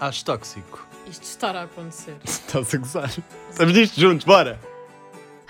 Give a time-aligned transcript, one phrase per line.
[0.00, 0.86] Acho tóxico.
[1.10, 2.16] Isto estará a acontecer.
[2.24, 3.10] Estás a gozar.
[3.50, 4.60] Estamos nisto juntos, bora!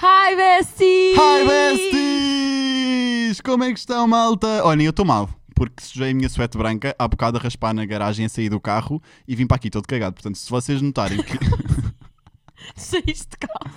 [0.01, 1.15] Hi, Bessie!
[1.17, 3.41] Hi besties!
[3.43, 4.65] Como é que estão, malta?
[4.65, 7.85] Olhem, eu estou mal, porque sujei a minha suéte branca há bocado a raspar na
[7.85, 10.15] garagem a sair do carro e vim para aqui todo cagado.
[10.15, 11.37] Portanto, se vocês notarem que
[12.77, 13.75] Saíste de carro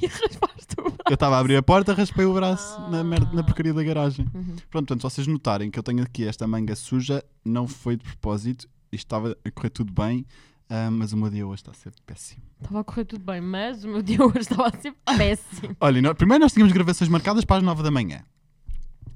[0.00, 0.96] e raspaste o braço.
[1.08, 4.26] eu estava a abrir a porta, raspei o braço na, merda, na porcaria da garagem.
[4.34, 4.56] Uhum.
[4.70, 8.04] Pronto, portanto, se vocês notarem que eu tenho aqui esta manga suja, não foi de
[8.04, 8.68] propósito.
[8.92, 10.24] Isto estava a correr tudo bem,
[10.70, 12.42] ah, mas o meu dia hoje está a ser péssimo.
[12.60, 15.76] Estava a correr tudo bem, mas o meu dia hoje estava a ser péssimo.
[15.80, 18.22] Olha, nó- primeiro nós tínhamos gravações marcadas para as 9 da manhã.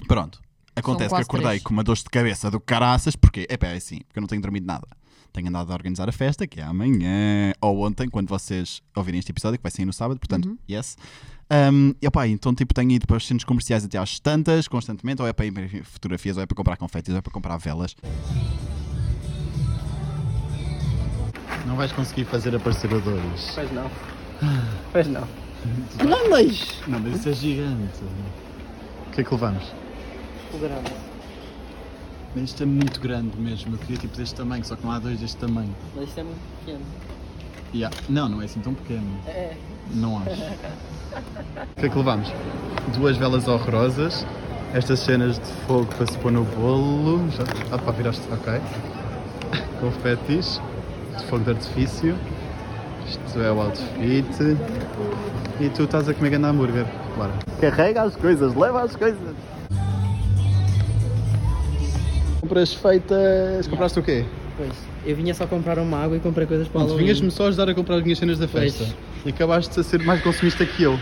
[0.07, 0.41] Pronto.
[0.77, 1.63] Acontece que acordei três.
[1.63, 4.29] com uma dor de cabeça do caraças, porque, é pá, é assim, porque eu não
[4.29, 4.87] tenho dormido nada.
[5.33, 9.31] Tenho andado a organizar a festa, que é amanhã, ou ontem, quando vocês ouvirem este
[9.31, 10.59] episódio, que vai sair no sábado, portanto, Uhum.
[10.69, 10.97] yes.
[11.73, 15.21] Um, e opá, então tipo, tenho ido para os centros comerciais até às tantas, constantemente,
[15.21, 17.95] ou é para imprimir fotografias, ou é para comprar confetes, ou é para comprar velas.
[21.67, 23.53] Não vais conseguir fazer aparecer odores.
[23.55, 23.91] Pois não.
[24.93, 25.27] Pois não.
[26.09, 26.81] Não, mas.
[26.87, 28.01] Não, mas isso é gigante.
[29.07, 29.65] O que é que levamos?
[30.55, 30.93] O grande.
[32.35, 33.75] Mas Isto é muito grande mesmo.
[33.75, 35.75] Eu queria tipo deste tamanho, só que não há dois deste tamanho.
[35.95, 36.85] Mas isto é muito pequeno.
[37.75, 37.97] Yeah.
[38.09, 39.07] Não, não é assim tão pequeno.
[39.27, 39.57] É.
[39.93, 40.31] Não acho.
[41.11, 42.29] O que é que levamos?
[42.97, 44.25] Duas velas horrorosas.
[44.73, 47.29] Estas cenas de fogo para se pôr no bolo.
[47.33, 48.61] Já dá para virar Ok.
[49.81, 50.61] Confetis.
[51.19, 52.17] De fogo de artifício.
[53.09, 54.27] Isto é o outfit.
[55.61, 56.87] E tu estás a comer grande hambúrguer.
[57.17, 57.33] Bora.
[57.61, 59.19] Carrega as coisas, leva as coisas.
[62.41, 63.67] Compras feitas.
[63.69, 64.25] Compraste o quê?
[64.57, 64.73] Pois.
[65.05, 67.05] Eu vinha só comprar uma água e comprei coisas para Halloween.
[67.05, 68.77] vinhas-me só ajudar a comprar as minhas cenas da Pois.
[68.77, 68.95] festa.
[69.25, 70.99] E acabaste a ser mais consumista que eu.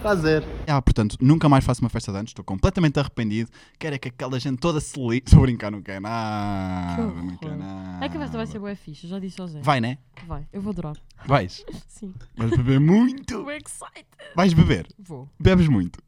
[0.00, 0.44] Prazer.
[0.66, 2.30] Ah, portanto, nunca mais faço uma festa de anos.
[2.30, 3.50] Estou completamente arrependido.
[3.78, 5.24] Quero é que aquela gente toda se ligue.
[5.26, 6.94] Estou a brincar, não quero nada.
[6.96, 7.64] Que Não quero horror.
[7.66, 8.04] nada.
[8.04, 9.60] É que a festa vai ser boa fixe, eu já disse ao Zé.
[9.60, 9.98] Vai, né?
[10.26, 10.94] Vai, eu vou adorar.
[11.26, 11.64] Vais.
[11.88, 12.14] Sim.
[12.36, 13.20] Vais beber muito.
[13.38, 14.06] Estou excited.
[14.36, 14.86] Vais beber.
[14.98, 15.28] Vou.
[15.38, 16.00] Bebes muito.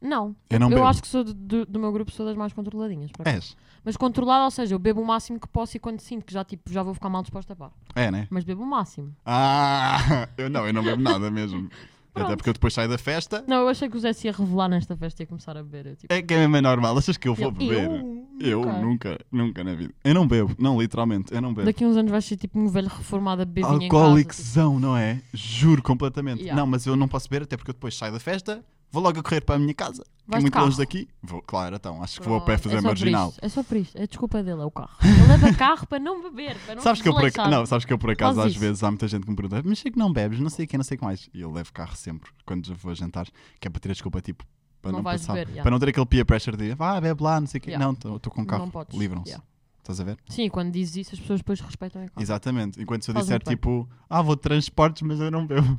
[0.00, 0.34] Não.
[0.50, 0.88] Eu não eu bebo.
[0.88, 3.12] acho que sou do, do- do meu grupo sou das mais controladinhas.
[3.12, 3.36] por acaso.
[3.36, 3.56] És.
[3.84, 6.44] Mas controlada, ou seja, eu bebo o máximo que posso e quando sinto que já,
[6.44, 7.70] tipo, já vou ficar mal disposta, pá.
[7.94, 8.26] É, né?
[8.30, 9.14] Mas bebo o máximo.
[9.24, 11.70] Ah, eu não, eu não bebo nada mesmo.
[12.14, 12.36] Até Pronto.
[12.36, 13.42] porque eu depois saio da festa.
[13.48, 15.62] Não, eu achei que o Zé se ia revelar nesta festa e ia começar a
[15.62, 15.86] beber.
[15.86, 16.98] Eu, tipo, É que é mesmo normal.
[16.98, 17.84] Achas que eu vou eu, beber?
[17.88, 19.18] eu, Eu nunca.
[19.32, 19.94] nunca, na vida.
[20.04, 21.64] Eu não bebo, não, literalmente, eu não bebo.
[21.64, 23.78] Daqui a uns anos vais ser tipo um velho reformado a beber casa.
[23.78, 23.96] tipo.
[23.96, 25.22] Alcoólicozão, não é?
[25.32, 26.40] Juro completamente.
[26.42, 26.60] Yeah.
[26.60, 28.62] Não, mas eu não posso beber até porque eu depois saio da festa,
[28.92, 30.04] vou logo a correr para a minha casa.
[30.30, 31.08] que é muito longe daqui.
[31.22, 33.28] Vou, claro, então, acho que vou a pé Pronto, fazer é marginal.
[33.30, 33.96] isto, É só por isto.
[33.98, 34.96] É desculpa dele, é o carro.
[35.02, 37.84] Ele leva carro para não beber, para não Sabes que, eu por, aca- não, sabes
[37.84, 38.60] que eu por acaso Faz às isso.
[38.60, 40.68] vezes há muita gente que me pergunta mas sei que não bebes, não sei o
[40.68, 41.28] que, não sei o que mais.
[41.34, 43.26] E eu levo carro sempre, quando já vou a jantar,
[43.58, 44.44] que é para ter a desculpa, tipo,
[44.80, 45.32] para Não não, passar.
[45.34, 45.62] beber, yeah.
[45.62, 47.70] Para não ter aquele peer pressure de, ah, bebe lá, não sei o quê.
[47.70, 47.84] Yeah.
[47.86, 49.28] Não, estou com carro, livram-se.
[49.30, 49.44] Yeah.
[49.78, 50.16] Estás a ver?
[50.28, 52.22] Sim, quando dizes isso, as pessoas depois respeitam a.
[52.22, 52.80] Exatamente.
[52.80, 55.76] Enquanto se eu Faz disser tipo, ah, vou de transportes, mas eu não bebo.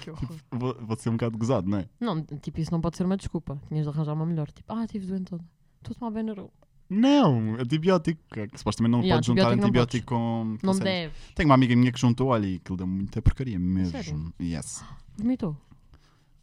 [0.00, 0.28] Que horror.
[0.50, 1.88] Vou, vou ser um bocado gozado, não é?
[2.00, 3.60] Não, tipo, isso não pode ser uma desculpa.
[3.68, 4.50] Tinhas de arranjar uma melhor.
[4.50, 5.44] Tipo, ah, estive doente toda.
[5.82, 6.48] Estou a tomar Benuron.
[6.88, 8.20] Não, antibiótico.
[8.32, 10.56] Que, que supostamente não Yeah, podes juntar antibiótico com.
[10.60, 10.92] com Não cenas.
[10.92, 11.14] deve.
[11.34, 13.92] Tenho uma amiga minha que juntou, olha, e aquilo deu muita porcaria mesmo.
[13.92, 14.32] sério?
[14.40, 14.84] Yes.
[15.16, 15.56] Vomitou.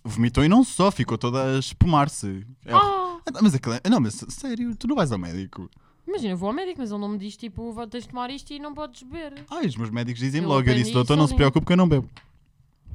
[0.04, 2.46] Vomitou e não só, ficou toda a espumar-se.
[2.66, 2.78] É horrível.
[2.98, 3.20] Ah!
[3.34, 5.70] Ah, Mas aquilo é- Não, mas sério, tu não vais ao médico.
[6.08, 8.30] Imagina, eu vou ao médico, mas ele não me diz, tipo, "Vá- tens de tomar
[8.30, 9.44] isto e não podes beber.
[9.52, 10.70] Ai, os meus médicos dizem Eu logo.
[10.70, 11.38] Eu disse, doutor, não se sozinho.
[11.38, 12.10] preocupe que eu não bebo.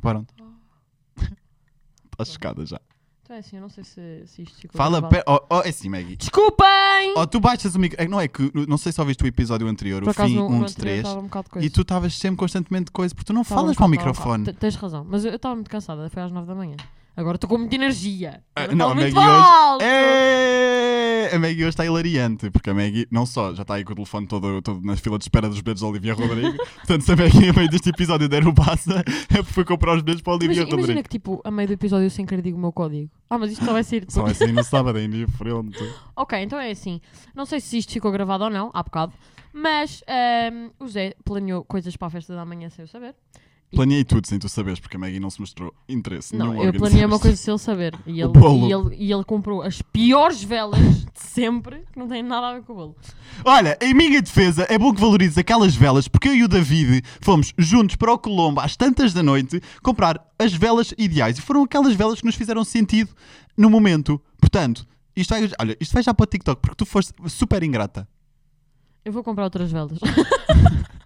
[0.02, 0.34] Pronto.
[2.12, 2.78] Estás chocada já.
[3.22, 5.24] Então é assim, eu não sei se, se isto ficou Fala, gravado.
[5.24, 5.30] pe...
[5.30, 6.16] oh, oh, é assim, Maggie.
[6.16, 7.14] Desculpem!
[7.16, 8.02] Oh, tu baixas o micro.
[8.02, 8.50] é, Não é que.
[8.68, 10.72] Não sei se ouviste o episódio anterior, Por o acaso, fim no, 1 no de
[10.72, 10.98] anterior 3.
[10.98, 11.66] estava um bocado de coisa.
[11.66, 14.08] E tu estavas sempre constantemente coisa, porque tu não Estava falas um para o bocado,
[14.08, 14.44] microfone.
[14.44, 16.76] Te- Tens razão, mas eu eu estava muito cansada, foi às 9 da manhã.
[17.16, 18.42] Agora estou com muita energia.
[18.56, 19.84] Ah, Agora não, falo a muito Maggie alto.
[19.84, 20.91] hoje.
[21.32, 23.94] A Maggie hoje está hilariante, porque a Maggie, não só, já está aí com o
[23.94, 26.56] telefone todo, todo na fila de espera dos bilhetes da Olivia Rodrigo.
[26.76, 28.98] Portanto, se a Maggie, a meio deste episódio, der o passa,
[29.30, 31.02] é porque foi comprar os bilhetes para a Olivia Imagina, imagina Rodrigo.
[31.04, 33.10] que, tipo, a meio do episódio eu sem querer digo o meu código.
[33.30, 34.42] Ah, mas isto só vai sair Só depois.
[34.42, 35.78] assim no sábado, é indiferente.
[36.14, 37.00] Ok, então é assim.
[37.34, 39.14] Não sei se isto ficou gravado ou não, há bocado.
[39.52, 43.14] Mas ehm, o Zé planeou coisas para a festa da manhã sem eu saber.
[43.74, 47.04] Planeei tudo sem tu saberes, porque a Maggie não se mostrou interesse Não, eu planeei
[47.06, 47.98] uma coisa sem ele saber.
[48.06, 48.68] E ele, bolo.
[48.68, 52.54] e, ele, e ele comprou as piores velas de sempre, que não têm nada a
[52.54, 52.96] ver com o bolo.
[53.44, 57.02] Olha, em minha defesa, é bom que valorizes aquelas velas, porque eu e o David
[57.22, 61.38] fomos juntos para o Colombo às tantas da noite comprar as velas ideais.
[61.38, 63.10] E foram aquelas velas que nos fizeram sentido
[63.56, 64.20] no momento.
[64.38, 64.86] Portanto,
[65.16, 68.06] isto vai, olha, isto vai já para o TikTok, porque tu foste super ingrata.
[69.04, 69.98] Eu vou comprar outras velas.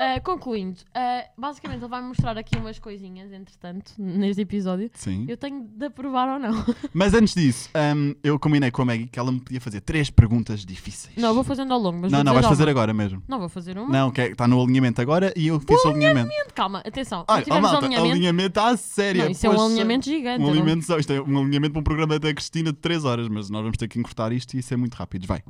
[0.00, 4.88] Ah, concluindo, ah, basicamente ele vai mostrar aqui umas coisinhas, entretanto, neste episódio.
[4.94, 5.26] Sim.
[5.28, 6.64] Eu tenho de aprovar ou não.
[6.94, 10.08] Mas antes disso, hum, eu combinei com a Maggie que ela me podia fazer três
[10.08, 11.16] perguntas difíceis.
[11.16, 12.70] Não, vou fazendo ao longo, mas não, não, vais fazer uma.
[12.70, 13.20] agora mesmo.
[13.26, 13.88] Não, vou fazer uma.
[13.88, 16.30] Não, que está no alinhamento agora e eu fiz o alinhamento.
[16.54, 17.24] Calma, atenção.
[17.26, 18.12] Olha, oh, malta, alinhamento.
[18.12, 19.24] alinhamento está a sério.
[19.24, 19.66] Não, isso é um poxa.
[19.66, 20.38] alinhamento gigante.
[20.40, 23.04] Um não- alinhamento, só- isto é um alinhamento para um programa da Cristina de 3
[23.04, 25.26] horas, mas nós vamos ter que encurtar isto e isso é muito rápido.
[25.26, 25.42] Vai.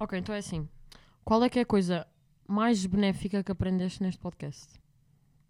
[0.00, 0.66] Ok, então é assim.
[1.24, 2.06] Qual é que é a coisa
[2.46, 4.66] mais benéfica que aprendeste neste podcast?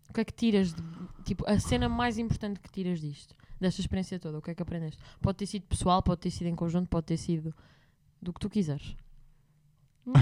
[0.08, 0.82] O que é que tiras de.
[1.24, 3.34] Tipo, a cena mais importante que tiras disto?
[3.60, 4.38] Desta experiência toda?
[4.38, 5.00] O que é que aprendeste?
[5.20, 7.54] Pode ter sido pessoal, pode ter sido em conjunto, pode ter sido
[8.20, 8.94] do que tu quiseres.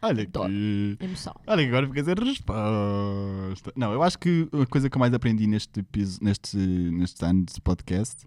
[0.00, 0.96] Olha que.
[1.00, 1.34] Emoção.
[1.46, 3.72] Olha que agora fica a resposta.
[3.76, 7.44] Não, eu acho que a coisa que eu mais aprendi neste, piso- neste, neste ano
[7.44, 8.24] de podcast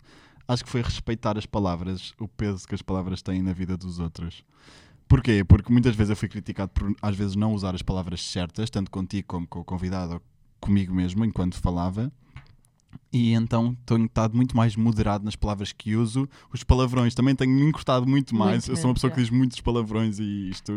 [0.47, 3.99] acho que foi respeitar as palavras, o peso que as palavras têm na vida dos
[3.99, 4.43] outros.
[5.07, 5.43] Porquê?
[5.43, 8.89] Porque muitas vezes eu fui criticado por às vezes não usar as palavras certas, tanto
[8.89, 10.21] contigo como com o convidado ou
[10.59, 12.11] comigo mesmo, enquanto falava.
[13.11, 16.27] E então tenho estado muito mais moderado nas palavras que uso.
[16.53, 18.67] Os palavrões também tenho me encurtado muito mais.
[18.67, 19.23] Muito eu sou uma pessoa que é.
[19.23, 20.73] diz muitos palavrões e isto,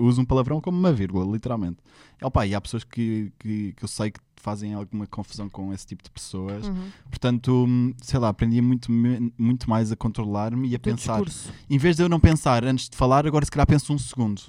[0.00, 1.78] uso um palavrão como uma vírgula, literalmente.
[2.20, 5.72] E, opa, e há pessoas que, que, que eu sei que fazem alguma confusão com
[5.72, 6.66] esse tipo de pessoas.
[6.66, 6.88] Uhum.
[7.10, 11.16] Portanto, hum, sei lá, aprendi muito, muito mais a controlar-me e a Teu pensar.
[11.16, 11.52] discurso.
[11.68, 14.40] Em vez de eu não pensar antes de falar, agora se calhar penso um segundo.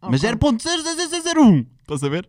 [0.00, 0.30] Mas Ok.
[0.36, 1.66] 0.00001!
[1.80, 2.28] Estás a ver?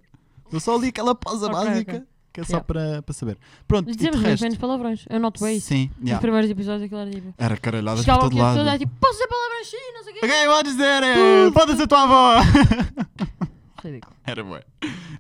[0.51, 2.07] Eu só li aquela pausa Ok, básica ok.
[2.39, 2.63] É só Yeah.
[2.65, 3.37] para, para saber.
[3.67, 4.43] Pronto, Mas dizemos resto.
[4.43, 5.05] menos palavrões.
[5.09, 5.67] Eu noto bem isso.
[5.67, 6.21] Sim, Nos yeah.
[6.21, 7.33] primeiros episódios aquilo era tipo.
[7.37, 8.59] era caralhadas por todo lado.
[8.59, 10.25] era tipo, posso dizer palavras sim, não sei o quê.
[10.25, 12.35] Ok, vou dizer, é, pode ser tua avó!
[13.81, 14.13] Ridículo.
[14.27, 14.61] Era bué.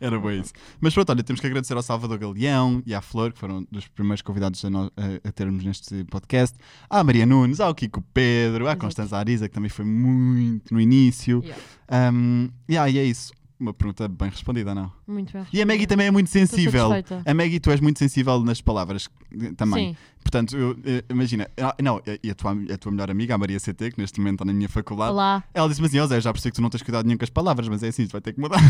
[0.01, 0.51] Era bué isso.
[0.81, 3.87] Mas pronto, olha, temos que agradecer ao Salvador Galeão e à Flor, que foram dos
[3.87, 6.57] primeiros convidados a, nós- a- a termos neste podcast.
[6.89, 8.81] À Maria Nunes, ao Kiko Pedro, à Exato.
[8.81, 11.41] Constanza Arisa, que também foi muito no início.
[11.89, 12.11] Yeah.
[12.13, 13.31] Um, yeah, e é isso.
[13.59, 14.89] Uma pergunta bem respondida, não?
[15.05, 15.45] Muito bem.
[15.51, 16.89] E a Maggie também é muito sensível.
[17.25, 19.89] A Maggie, tu és muito sensível nas palavras eh, também.
[19.89, 19.97] Sim.
[20.23, 23.59] Portanto, eu, eh, imagina, ah, não, e a tua, a tua melhor amiga, a Maria
[23.59, 25.43] CT, que neste momento está na minha faculdade, Olá.
[25.53, 27.29] ela disse-me assim: Ó Zé, já percebi que tu não tens cuidado nenhum com as
[27.29, 28.59] palavras, mas é assim, tu vai ter que mudar.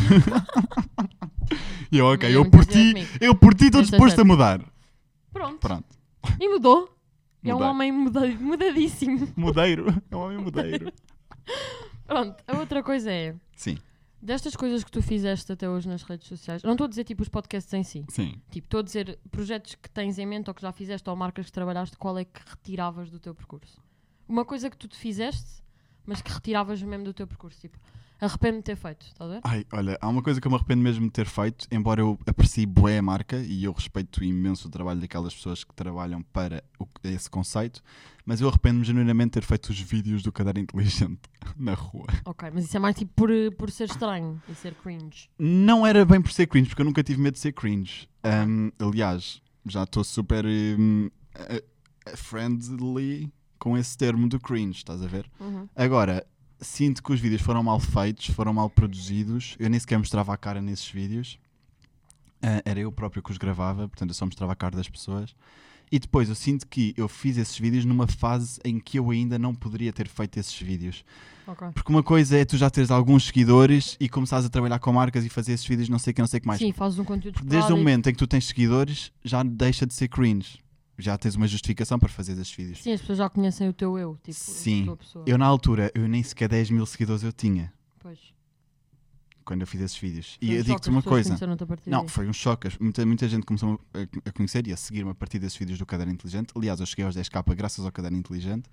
[1.91, 4.25] e eu, ok, é eu muito por ti, eu por ti estou Neste disposto a
[4.25, 4.61] mudar.
[5.31, 5.57] Pronto.
[5.59, 5.85] Pronto.
[6.39, 6.89] E mudou.
[7.41, 7.69] É um Mudei.
[7.69, 9.29] homem muda- mudadíssimo.
[9.33, 9.85] Mudeiro.
[10.11, 10.91] É um homem mudeiro.
[12.05, 12.35] Pronto.
[12.45, 13.33] A outra coisa é.
[13.55, 13.77] Sim,
[14.21, 17.05] Destas coisas que tu fizeste até hoje nas redes sociais, eu não estou a dizer
[17.05, 18.41] tipo os podcasts em si, sim.
[18.51, 21.45] tipo, estou a dizer projetos que tens em mente ou que já fizeste ou marcas
[21.45, 23.81] que trabalhaste, qual é que retiravas do teu percurso?
[24.27, 25.63] Uma coisa que tu te fizeste,
[26.05, 27.79] mas que retiravas mesmo do teu percurso, tipo,
[28.19, 29.41] arrependo-me de ter feito, estás a ver?
[29.43, 32.17] Ai, olha, há uma coisa que eu me arrependo mesmo de ter feito, embora eu
[32.25, 36.63] aprecie bué a marca e eu respeito imenso o trabalho daquelas pessoas que trabalham para
[36.79, 37.81] o- esse conceito,
[38.25, 41.21] mas eu arrependo-me genuinamente de ter feito os vídeos do caderno inteligente
[41.57, 42.07] na rua.
[42.25, 45.29] Ok, mas isso é mais tipo por, por ser estranho e ser cringe.
[45.39, 48.07] Não era bem por ser cringe, porque eu nunca tive medo de ser cringe.
[48.23, 55.07] Um, aliás, já estou super um, uh, friendly com esse termo do cringe, estás a
[55.07, 55.29] ver?
[55.39, 55.67] Uhum.
[55.75, 56.25] Agora,
[56.59, 59.55] sinto que os vídeos foram mal feitos, foram mal produzidos.
[59.59, 61.39] Eu nem sequer mostrava a cara nesses vídeos.
[62.41, 65.35] Ah, era eu próprio que os gravava, portanto eu só mostrava a cara das pessoas.
[65.91, 69.39] E depois eu sinto que eu fiz esses vídeos numa fase em que eu ainda
[69.39, 71.03] não poderia ter feito esses vídeos.
[71.47, 71.67] Ok.
[71.73, 75.25] Porque uma coisa é tu já teres alguns seguidores e começares a trabalhar com marcas
[75.25, 76.59] e fazer esses vídeos, não sei o que, não sei o que mais.
[76.59, 79.87] Sim, fazes um conteúdo Porque desde o momento em que tu tens seguidores, já deixa
[79.87, 80.59] de ser cringe.
[81.01, 82.83] Já tens uma justificação para fazer esses vídeos.
[82.83, 84.97] Sim, as pessoas já conhecem o teu eu, tipo, Sim.
[85.25, 87.71] Eu na altura, eu nem sequer 10 mil seguidores eu tinha.
[87.99, 88.19] Pois.
[89.45, 90.37] quando eu fiz esses vídeos.
[90.39, 91.35] Foi E um eu digo-te uma coisa.
[91.87, 92.67] Não, foi um choque.
[92.79, 95.85] Muita, muita gente começou a, a conhecer e a seguir-me a partir desses vídeos do
[95.85, 96.51] Caderno Inteligente.
[96.55, 98.69] Aliás, eu cheguei aos 10k graças ao Caderno Inteligente.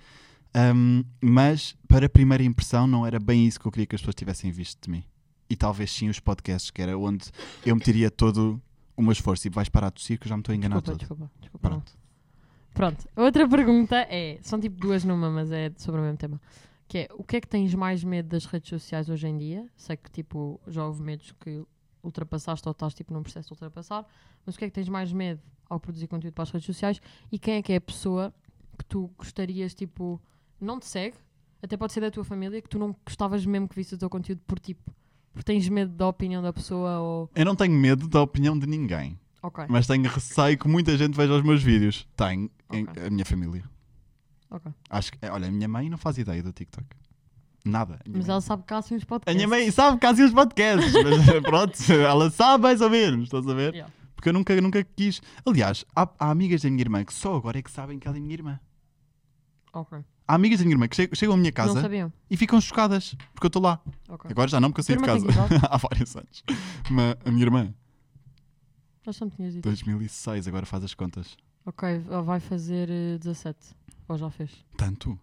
[0.52, 4.00] Ahm, mas, para a primeira impressão, não era bem isso que eu queria que as
[4.00, 5.04] pessoas tivessem visto de mim.
[5.48, 7.26] E talvez sim os podcasts, que era onde
[7.64, 8.60] eu meteria todo
[8.96, 9.46] o meu esforço.
[9.46, 10.98] E vais parar que eu já me estou a enganar Desculpa, todo.
[10.98, 11.70] desculpa, desculpa.
[11.70, 11.82] não.
[12.76, 13.08] Pronto.
[13.16, 16.40] Outra pergunta é: são tipo duas numa, mas é sobre o mesmo tema.
[16.86, 19.66] Que é: o que é que tens mais medo das redes sociais hoje em dia?
[19.74, 21.64] Sei que tipo já houve medos que
[22.02, 24.06] ultrapassaste ou estás tipo num processo de ultrapassar,
[24.44, 27.00] mas o que é que tens mais medo ao produzir conteúdo para as redes sociais?
[27.32, 28.32] E quem é que é a pessoa
[28.78, 30.20] que tu gostarias, tipo,
[30.60, 31.16] não te segue,
[31.62, 34.10] até pode ser da tua família, que tu não gostavas mesmo que visse o teu
[34.10, 34.94] conteúdo por tipo,
[35.32, 37.30] porque tens medo da opinião da pessoa ou.
[37.34, 39.18] Eu não tenho medo da opinião de ninguém.
[39.42, 42.06] Ok, Mas tenho receio que muita gente veja os meus vídeos.
[42.16, 43.06] Tenho em- Ok.
[43.06, 43.64] a minha família.
[44.50, 44.72] ok.
[44.90, 46.86] Acho que, olha, a minha mãe não faz ideia do TikTok.
[47.64, 47.94] Nada.
[47.94, 49.34] A minha Mas mãe- ela sabe que há assim uns A podcasts.
[49.36, 53.24] minha mãe sabe que há assim os podcasts, mas pronto, ela sabe mais ou menos,
[53.24, 53.74] estás a ver?
[53.74, 53.92] Yeah.
[54.14, 55.20] Porque eu nunca, nunca quis.
[55.44, 58.16] Aliás, há, há amigas da minha irmã que só agora é que sabem que ela
[58.16, 58.60] é minha irmã.
[59.72, 59.98] Ok.
[60.28, 62.12] Há amigas da minha irmã que che- chegam à minha Não casa sabiam.
[62.30, 63.80] e ficam chocadas porque eu estou lá.
[64.08, 64.30] Ok.
[64.30, 66.44] Agora já não, porque eu saí de Tua casa irmã tem que há vários anos.
[66.90, 67.74] Mas a minha irmã,
[69.04, 69.62] Nós me tinhas dito.
[69.68, 71.36] 2006, agora faz as contas.
[71.66, 73.58] Ok, vai fazer eh, 17.
[74.08, 74.50] Ou já fez?
[74.76, 75.18] Tanto?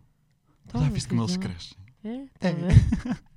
[0.65, 1.47] Então, já viste como eles bem.
[1.50, 1.77] crescem?
[2.03, 2.25] É?
[2.39, 2.51] Tá É.
[2.51, 3.23] a ver?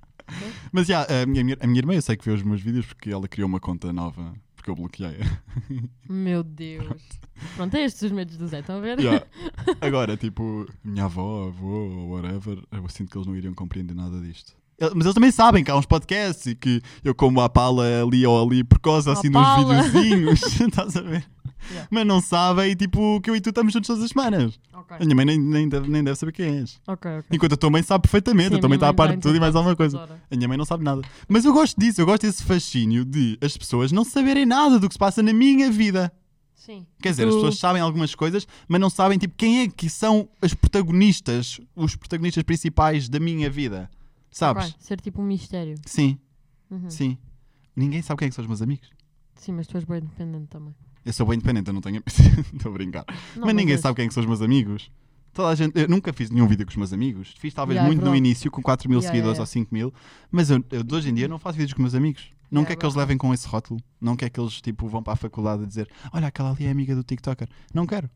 [0.73, 3.09] Mas já, a, minha, a minha irmã eu sei que vê os meus vídeos porque
[3.09, 5.19] ela criou uma conta nova, porque eu bloqueei.
[6.09, 7.01] Meu Deus.
[7.55, 8.99] Pronto, é estes os medos do Zé, estão a ver?
[8.99, 9.25] Já.
[9.79, 14.19] Agora, tipo, minha avó, avô ou whatever, eu sinto que eles não iriam compreender nada
[14.19, 14.53] disto.
[14.79, 18.23] Mas eles também sabem que há uns podcasts e que eu como a pala ali
[18.27, 19.73] ou ali por causa À assim pala.
[19.73, 21.25] nos videozinhos, estás a ver?
[21.69, 21.87] Yeah.
[21.91, 24.59] Mas não sabem, tipo, que eu e tu estamos juntos todas as semanas.
[24.73, 26.79] Ok, A minha mãe nem, nem, deve, nem deve saber quem és.
[26.87, 27.11] ok.
[27.19, 27.25] ok.
[27.31, 29.35] Enquanto a tua mãe sabe perfeitamente, Sim, a tua mãe está a par de tudo
[29.35, 30.01] e mais alguma coisa.
[30.31, 31.01] A minha mãe não sabe nada.
[31.27, 34.87] Mas eu gosto disso, eu gosto desse fascínio de as pessoas não saberem nada do
[34.87, 36.11] que se passa na minha vida.
[36.55, 36.85] Sim.
[37.01, 39.89] Quer dizer, as Tu- pessoas sabem algumas coisas, mas não sabem tipo quem é que
[39.89, 43.89] são os protagonistas, os protagonistas principais da minha vida.
[44.31, 44.75] Sabes?
[44.79, 45.75] Ser tipo um mistério.
[45.85, 46.17] Sim,
[46.69, 46.89] Uhum.
[46.89, 47.17] sim.
[47.75, 48.89] Ninguém sabe quem é que são os meus amigos.
[49.35, 50.73] Sim, mas tu és bem independente também.
[51.07, 52.03] Eu sou bem independente, eu não tenho.
[52.05, 53.05] Estou a brincar.
[53.33, 53.81] Não, mas ninguém és.
[53.81, 54.91] sabe quem é são os meus amigos.
[55.33, 57.33] Toda a gente, eu nunca fiz nenhum vídeo com os meus amigos.
[57.39, 58.27] Fiz talvez Yeah, é muito no verdade.
[58.27, 59.93] início, com 4 mil Yeah, seguidores yeah, ou 5 mil.
[60.29, 62.29] Mas eu, eu hoje em dia não faço vídeos com os meus amigos.
[62.51, 63.79] Não quer que eles levem com esse rótulo.
[64.01, 66.71] Não quer que eles tipo, vão para a faculdade a dizer Olha, aquela ali é
[66.71, 67.47] amiga do TikToker.
[67.73, 68.09] Não quero.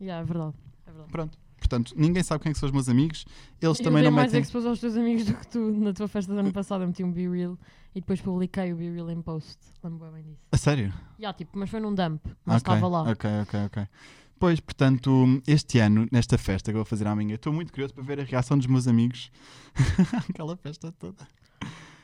[0.00, 0.54] É verdade.
[0.86, 1.10] É verdade.
[1.10, 1.38] Pronto.
[1.58, 3.24] Portanto, ninguém sabe quem é que são os meus amigos.
[3.60, 4.42] Eles eu também não mais metem.
[4.42, 5.58] expos aos teus amigos do que tu.
[5.72, 7.58] Na tua festa do ano passado eu meti um Be-Real
[7.94, 9.56] e depois publiquei o Be-Real em post.
[9.82, 10.40] Lembro bem disso.
[10.52, 10.92] A sério?
[11.18, 12.24] Yeah, tipo, mas foi num dump.
[12.44, 13.10] Mas Ok, estava lá.
[13.10, 13.86] Ok, ok, ok.
[14.38, 18.04] Pois, portanto, este ano, nesta festa que eu vou fazer amanhã, estou muito curioso para
[18.04, 19.32] ver a reação dos meus amigos.
[20.30, 21.26] Aquela festa toda.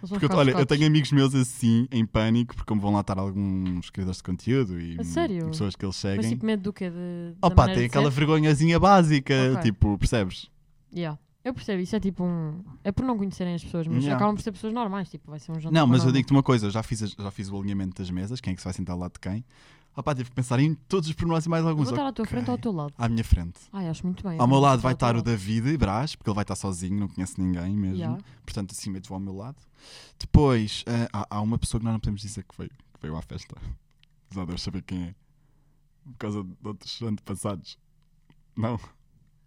[0.09, 3.19] Porque, eu- olha, eu tenho amigos meus assim, em pânico, porque como vão lá estar
[3.19, 6.31] alguns criadores de conteúdo e pessoas que eles Mas seguem.
[6.31, 6.91] tipo, medo do quê?
[6.91, 9.63] De, Opa, tem aquela vergonhazinha básica, Ok.
[9.63, 10.51] tipo, percebes?
[10.95, 11.19] Yeah.
[11.45, 12.65] Eu percebo, isso é tipo um.
[12.83, 14.17] É por não conhecerem as pessoas, mas Yeah.
[14.17, 15.11] acabam por ser pessoas normais.
[15.11, 15.73] Tipo, vai ser um jantar.
[15.73, 16.13] Não, mas eu normal.
[16.15, 18.63] digo-te uma coisa, eu já fiz, já fiz o alinhamento das mesas, quem é que
[18.63, 19.45] se vai sentar ao lado de quem.
[19.97, 21.85] Opa, tive que pensar em todos os pormenores e mais alguns.
[21.85, 22.31] Vou estar à tua Ok.
[22.37, 22.95] frente ou ao teu lado.
[22.99, 23.61] À minha frente.
[23.73, 24.39] Ai, acho muito bem.
[24.41, 25.23] Ao meu eu lado vai estar o.
[25.23, 27.97] David Brás, porque ele vai estar sozinho, não conhece ninguém mesmo.
[27.99, 28.23] Yeah.
[28.45, 29.57] Portanto, assim meto ao meu lado.
[30.19, 33.17] Depois, ah, há, há uma pessoa que nós não podemos dizer que veio, que veio
[33.17, 33.57] à festa.
[34.35, 35.15] Já deves saber quem é.
[36.05, 37.79] Por causa de outros antepassados.
[38.57, 38.79] Não?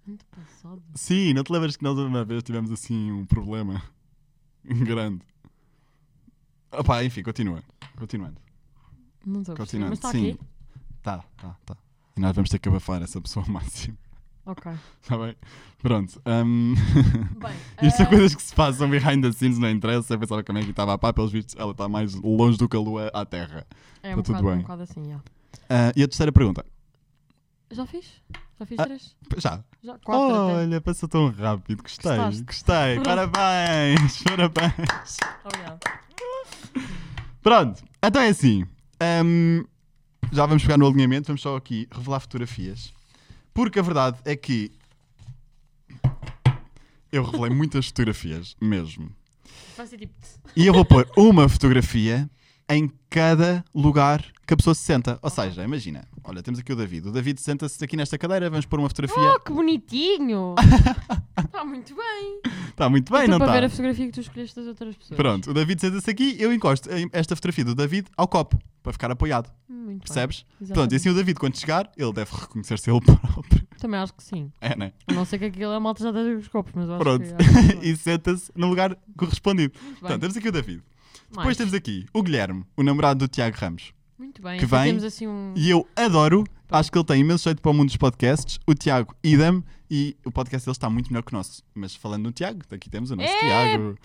[0.07, 0.81] Antepassado.
[0.95, 3.83] Sim, não te lembras que nós uma vez tivemos assim um problema
[4.63, 5.21] grande.
[6.71, 7.61] Opá, enfim, continua.
[7.97, 8.39] Continuando.
[9.27, 9.83] Não estou a perceber.
[9.83, 9.89] Continuando.
[9.89, 10.29] Mas está Sim.
[10.31, 10.39] aqui?
[11.03, 11.77] Tá, tá, tá.
[12.15, 13.97] E nós vamos ter que abafar essa pessoa ao máximo.
[14.45, 14.71] Ok.
[15.01, 15.35] Está bem?
[15.79, 16.21] Pronto.
[16.25, 16.73] hum,
[17.37, 17.53] Bem,
[17.87, 20.13] Isto são eh, coisas que se passam behind the scenes, não interessa.
[20.13, 22.67] Eu pensava que a Maggie estava a pá, pelos vistos, ela está mais longe do
[22.69, 23.67] que a lua à Terra.
[24.01, 24.57] É tá um tudo bocado, bem.
[24.59, 25.19] um bocado assim, já.
[25.69, 26.65] Ah, e a terceira pergunta?
[27.69, 28.05] Já fiz?
[28.57, 29.15] Já fiz Ah, três?
[29.37, 29.63] Já.
[29.83, 29.97] Já?
[29.99, 30.53] Quatro até.
[30.55, 31.83] Olha, passou tão rápido.
[31.83, 32.43] Gostei, Gostaste?
[32.43, 32.99] gostei.
[33.01, 35.17] Parabéns, parabéns.
[35.43, 35.79] Obrigada.
[37.43, 38.65] Pronto, então é assim.
[39.25, 39.63] Hum,
[40.31, 42.93] já vamos pegar no alinhamento, vamos só aqui revelar fotografias.
[43.53, 44.71] Porque a verdade é que
[47.11, 49.09] eu revelei muitas fotografias mesmo.
[49.87, 50.13] Tipo.
[50.55, 52.29] E eu vou pôr uma fotografia
[52.69, 55.17] em cada lugar que a pessoa se senta.
[55.21, 57.07] Ou seja, imagina, olha, temos aqui o David.
[57.07, 59.33] O David senta-se aqui nesta cadeira, vamos pôr uma fotografia.
[59.35, 60.55] Oh, que bonitinho!
[61.45, 62.41] Está muito bem.
[62.69, 63.69] Está muito bem, não para ver a está?
[63.77, 65.17] fotografia que tu escolheste das outras pessoas.
[65.17, 69.11] Pronto, o David senta-se aqui, eu encosto esta fotografia do David ao copo, para ficar
[69.11, 69.51] apoiado.
[69.67, 70.45] Muito Percebes?
[70.73, 73.67] Pronto, e assim o David, quando chegar, ele deve reconhecer-se ele próprio.
[73.79, 74.51] Também acho que sim.
[74.61, 74.93] É, né?
[75.07, 77.23] A não ser que aquilo é malta já tenha os copos, mas eu acho Pronto.
[77.23, 77.33] que.
[77.33, 79.73] acho que e senta-se no lugar correspondido.
[79.99, 80.81] Portanto, temos aqui o David.
[81.29, 81.57] Depois Mais.
[81.57, 83.93] temos aqui o Guilherme, o namorado do Tiago Ramos.
[84.17, 84.57] Muito bem.
[84.59, 85.53] que então vem Temos assim um.
[85.55, 88.57] E eu adoro, acho que ele tem imenso jeito para o mundo dos podcasts.
[88.65, 91.61] O Tiago, idem, e o podcast dele está muito melhor que o nosso.
[91.75, 93.95] Mas falando no Tiago, aqui temos o nosso Tiago.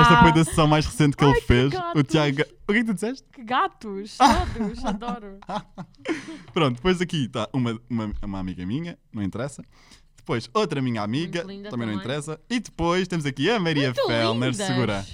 [0.00, 1.66] Esta foi da sessão mais recente que ele Ai, que fez.
[1.68, 2.02] O gatos.
[2.08, 2.42] Tiago.
[2.66, 3.24] O que é que tu disseste?
[3.32, 4.16] Que gatos!
[4.18, 4.84] Todos!
[4.84, 5.38] Adoro!
[6.52, 9.62] Pronto, depois aqui está uma, uma, uma amiga minha, não interessa.
[10.16, 12.04] Depois outra minha amiga, Muito linda também, não também.
[12.06, 12.40] interessa.
[12.50, 14.66] E depois temos aqui a Maria Muito Fellner, lindas.
[14.66, 15.06] segura.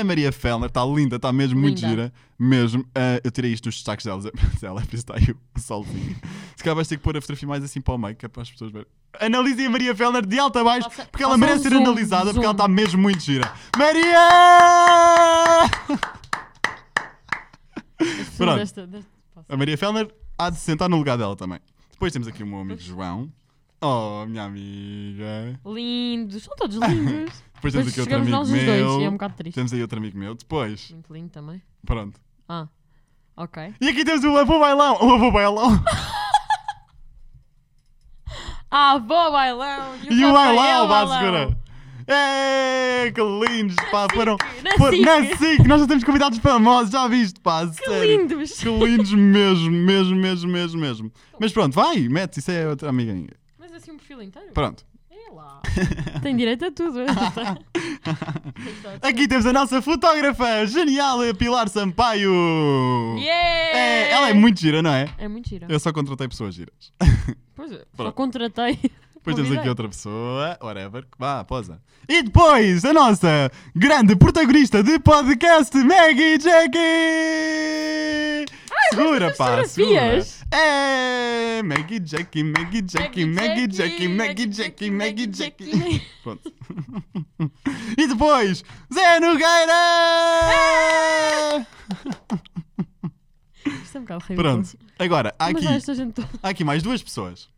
[0.00, 1.88] A Maria Fellner está linda, está mesmo muito Linda.
[1.88, 2.12] gira.
[2.38, 2.84] Mesmo.
[2.94, 4.20] Ah, eu tirei isto dos destaques dela,
[4.52, 6.16] mas ela, por isso está aí o solzinho.
[6.56, 8.28] Se calhar vais ter que pôr a fotografia mais assim para o meio, que é
[8.28, 8.86] para as pessoas verem.
[9.18, 11.70] Analisem a Maria Fellner de alta a baixo, Faça- porque ela faça um merece ser
[11.70, 12.50] zoom, analisada, porque ela zoom.
[12.52, 13.50] está mesmo muito gira.
[13.78, 14.18] Maria!
[18.36, 18.56] Pronto.
[18.58, 19.10] desta- desta-.
[19.48, 21.58] A Maria Fellner há de sentar no lugar dela também.
[21.92, 23.32] Depois temos aqui o meu amigo João.
[23.80, 25.58] Oh, minha amiga.
[25.64, 26.42] Lindos!
[26.44, 27.42] São todos lindos!
[27.56, 29.10] Depois temos aqui outro amigo nós os dois e é um meu.
[29.12, 29.54] bocado triste.
[29.54, 30.34] Temos aí outro amigo meu.
[30.34, 31.60] Depois, Muito lindo também.
[31.84, 32.20] pronto.
[32.48, 32.68] Ah,
[33.36, 33.74] ok.
[33.80, 34.98] E aqui temos o avô bailão.
[35.02, 35.70] O avô bailão.
[38.70, 39.94] Ah, vou bailão!
[40.10, 41.56] E o bailão, vá segura.
[42.08, 44.06] É, que lindos, pá.
[44.12, 44.36] Foram.
[45.02, 45.66] na SIC.
[45.66, 47.66] Nós já temos convidados famosos, já viste, pá.
[47.66, 48.20] Que sério.
[48.20, 48.52] lindos!
[48.58, 51.12] Que lindos mesmo, mesmo, mesmo, mesmo, mesmo.
[51.38, 53.30] Mas pronto, vai, mete, isso é outra amiga minha.
[53.58, 54.52] Mas assim um perfil inteiro?
[54.52, 54.84] Pronto.
[55.36, 55.60] Lá.
[56.22, 57.00] Tem direito a tudo.
[59.02, 62.32] Aqui temos a nossa fotógrafa genial, a Pilar Sampaio.
[63.18, 63.78] Yeah!
[63.78, 65.10] É, ela é muito gira, não é?
[65.18, 65.66] É muito gira.
[65.68, 66.90] Eu só contratei pessoas giras.
[67.54, 68.78] Pois é, só contratei.
[69.26, 71.82] Depois temos aqui outra pessoa, whatever, vá, posa.
[72.08, 76.78] E depois, a nossa grande protagonista de podcast, Maggie Jackie!
[78.90, 80.24] Segura, as pá, segura.
[80.52, 86.02] É, Maggie Jackie, Maggie Jackie, Maggie Jackie, Maggie Jackie, Maggie Jackie.
[86.22, 86.52] Pronto.
[87.98, 88.62] E depois,
[88.94, 89.74] Zé Nogueira!
[93.82, 94.34] Isto é um bocado.
[94.36, 95.66] Pronto, agora, há aqui,
[96.44, 97.55] há aqui mais duas pessoas.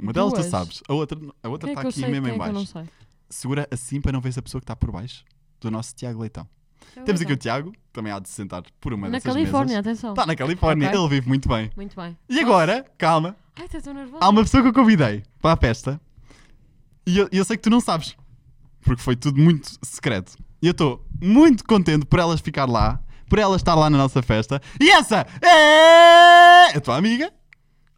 [0.00, 0.46] Uma delas tu Duas?
[0.50, 2.10] sabes, a outra a outra Quem é está que eu aqui sei?
[2.10, 2.72] mesmo Quem em é que eu não baixo.
[2.72, 2.88] sei?
[3.28, 5.24] Segura assim para não ver a pessoa que está por baixo
[5.60, 6.48] do nosso Tiago Leitão.
[7.04, 7.36] Temos aqui o.
[7.36, 9.86] Tiago, também há de se sentar por uma Na dessas Califórnia, mesas.
[9.86, 10.10] atenção.
[10.10, 10.98] Está na Califórnia, Ok.
[11.00, 11.70] ele vive muito bem.
[11.76, 12.16] Muito bem.
[12.28, 14.24] E agora, calma, Ai, estou nervosa.
[14.24, 16.00] há uma pessoa que eu convidei para a festa
[17.06, 18.16] e eu, eu sei que tu não sabes,
[18.80, 20.36] porque foi tudo muito secreto.
[20.60, 24.20] E eu estou muito contente por elas ficar lá, por ela estar lá na nossa
[24.22, 24.60] festa.
[24.80, 27.32] E essa é a tua amiga.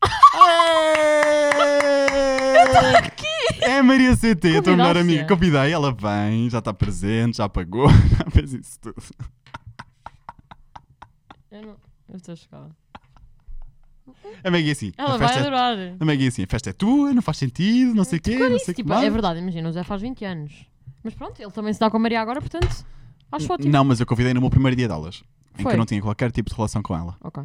[0.02, 2.98] É...
[2.98, 3.26] Aqui!
[3.60, 5.26] É a Maria CT, a tua melhor amiga.
[5.26, 8.96] Convidei, ela vem, já está presente, já pagou, já fez isso tudo.
[11.50, 11.76] Eu não...
[12.08, 12.68] Eu estou chocada.
[14.44, 14.92] A Maggie é assim.
[14.98, 15.38] Ela a vai é...
[15.38, 15.76] adorar.
[15.98, 18.36] A Maggie é assim, a festa é tua, não faz sentido, não sei o quê,
[18.36, 19.04] não sei o que Tipo, mais.
[19.04, 20.66] é verdade, imagina, o Zé faz 20 anos.
[21.02, 22.84] Mas pronto, ele também se dá com a Maria agora, portanto,
[23.30, 23.72] acho ótimo.
[23.72, 25.22] Não, mas eu convidei no meu primeiro dia de aulas,
[25.58, 27.16] em que eu não tinha qualquer tipo de relação com ela.
[27.20, 27.42] Ok.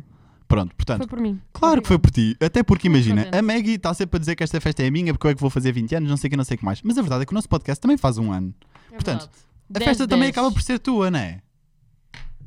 [0.47, 1.41] Pronto, portanto, Foi por mim.
[1.51, 2.35] claro que foi por ti.
[2.39, 5.27] Até porque imagina, a Maggie está sempre a dizer que esta festa é minha porque
[5.27, 6.63] eu é que vou fazer 20 anos, não sei o que, não sei o que
[6.65, 6.81] mais.
[6.81, 8.53] Mas a verdade é que o nosso podcast também faz um ano.
[8.87, 9.37] É Portanto, verdade.
[9.69, 10.37] A 10, festa também 10.
[10.37, 11.41] acaba por ser tua, não é?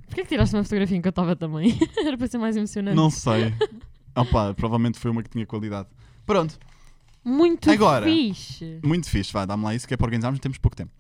[0.06, 1.78] Porquê que tiraste uma fotografia em que eu estava também?
[2.04, 2.96] Era para ser mais emocionante.
[2.96, 3.54] Não sei.
[4.16, 5.88] Opa, provavelmente foi uma que tinha qualidade.
[6.24, 6.58] Pronto,
[7.22, 8.06] Muito Agora.
[8.06, 8.80] fixe.
[8.82, 9.30] muito fixe.
[9.32, 10.90] Vá, dá-me lá isso que é para organizarmos, temos pouco tempo.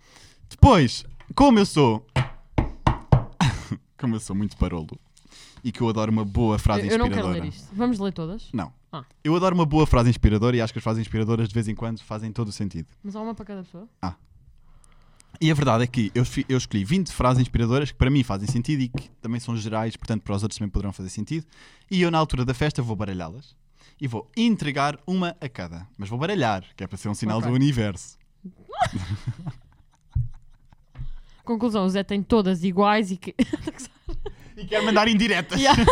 [0.50, 1.04] Depois,
[1.34, 2.06] como eu sou.
[3.98, 4.98] como eu sou muito parolo
[5.62, 7.34] e que eu adoro uma boa frase Eu, eu não inspiradora.
[7.34, 7.68] quero ler isto.
[7.74, 8.48] Vamos ler todas?
[8.52, 8.72] Não.
[8.92, 9.04] Ah.
[9.22, 11.74] Eu adoro uma boa frase inspiradora e acho que as frases inspiradoras de vez em
[11.74, 12.88] quando fazem todo o sentido.
[13.02, 13.88] Mas há uma para cada pessoa?
[15.40, 18.46] E a verdade é que eu, eu escolhi 20 frases inspiradoras que para mim fazem
[18.48, 21.46] sentido e que também são gerais, portanto para os outros também poderão fazer sentido.
[21.90, 23.56] E eu, na altura da festa, vou baralhá-las
[24.00, 25.86] e vou entregar uma a cada.
[25.96, 27.48] Mas vou baralhar, que é para ser um sinal Ok.
[27.48, 28.18] do universo.
[31.44, 33.34] Conclusão, o Zé tem todas iguais e que.
[34.60, 35.58] E quero mandar indiretas.
[35.60, 35.82] Yeah.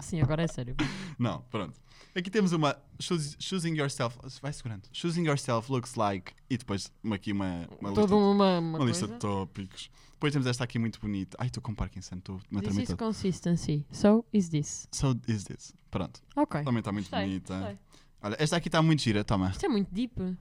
[0.00, 0.74] Sim, agora é sério.
[1.18, 1.78] Não, pronto.
[2.14, 4.16] Aqui temos uma choos- choosing yourself.
[4.40, 4.88] Vai segurando.
[4.92, 6.32] Choosing yourself looks like.
[6.48, 9.90] E depois uma, aqui uma, uma lista, uma, uma, uma lista de tópicos.
[10.12, 11.36] Depois temos esta aqui muito bonita.
[11.38, 12.98] Ai, estou com Parkinson, estou a This is todo.
[12.98, 13.86] consistency.
[13.92, 14.88] So is this.
[14.92, 15.72] So is this.
[15.90, 16.20] Pronto.
[16.34, 16.62] Ok.
[16.64, 17.58] Também está muito Gostei, bonita.
[17.58, 17.78] gostei.
[18.22, 19.50] Olha, esta aqui está muito gira, toma.
[19.50, 20.14] Isto é muito deep.
[20.14, 20.36] People,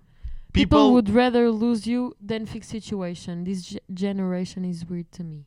[0.54, 0.78] People.
[0.92, 3.44] would rather lose you than fix situation.
[3.44, 5.46] This ge- generation is weird to me.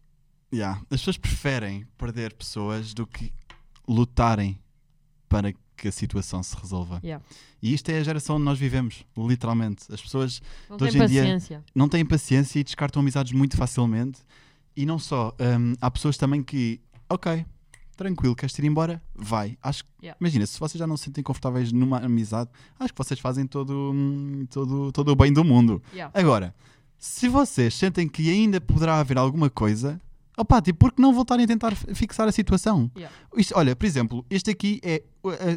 [0.53, 0.81] Yeah.
[0.91, 3.33] As pessoas preferem perder pessoas do que
[3.87, 4.59] lutarem
[5.29, 7.01] para que a situação se resolva.
[7.03, 7.25] Yeah.
[7.63, 9.85] E isto é a geração onde nós vivemos, literalmente.
[9.93, 11.65] As pessoas Não De hoje em dia- paciência.
[11.75, 14.21] não têm paciência e descartam amizades muito facilmente.
[14.77, 17.45] E não só, hum, há pessoas também que, ok,
[17.97, 19.03] tranquilo, queres ir embora?
[19.15, 19.57] Vai.
[19.63, 20.17] Acho que, Yeah.
[20.21, 23.93] imagina, se vocês já não se sentem confortáveis numa amizade, acho que vocês fazem todo,
[23.95, 25.83] hum, todo, todo o bem do mundo.
[25.93, 26.11] Yeah.
[26.19, 26.55] Agora,
[26.99, 30.01] se vocês sentem que ainda poderá haver alguma coisa,
[30.37, 32.91] opá, tipo, por que não voltarem a tentar fi- fixar a situação?
[32.97, 33.15] Yeah.
[33.37, 35.03] Isto, olha, por exemplo, este aqui é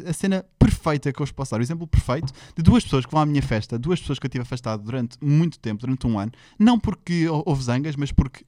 [0.06, 1.60] a, a cena perfeita que eu vos posso dar.
[1.60, 4.30] O exemplo perfeito de duas pessoas que vão à minha festa, duas pessoas que eu
[4.30, 8.44] tive afastado durante muito tempo, durante um ano, não porque hou- houve zangas, mas porque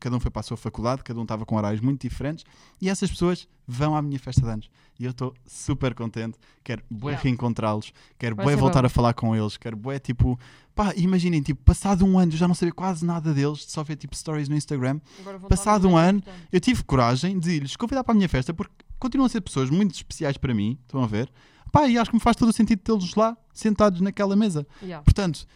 [0.00, 2.44] cada um foi para a sua faculdade, cada um estava com horários muito diferentes,
[2.80, 4.70] e essas pessoas vão à minha festa de anos.
[4.98, 7.22] E eu estou super contente, quero bué Yeah.
[7.22, 8.86] reencontrá-los, quero Vai bué voltar bom.
[8.86, 10.38] a falar com eles, quero bué tipo,
[10.74, 13.96] pá, imaginem, tipo, passado um ano, eu já não sabia quase nada deles, só ver
[13.96, 15.00] tipo stories no Instagram,
[15.48, 16.48] Passado um ano, importante.
[16.52, 19.70] eu tive coragem de lhes convidar para a minha festa porque continuam a ser pessoas
[19.70, 21.30] muito especiais para mim, estão a ver?
[21.72, 24.66] Pá, e acho que me faz todo o sentido tê-los lá, sentados naquela mesa.
[24.82, 25.04] Yeah.
[25.04, 25.46] Portanto,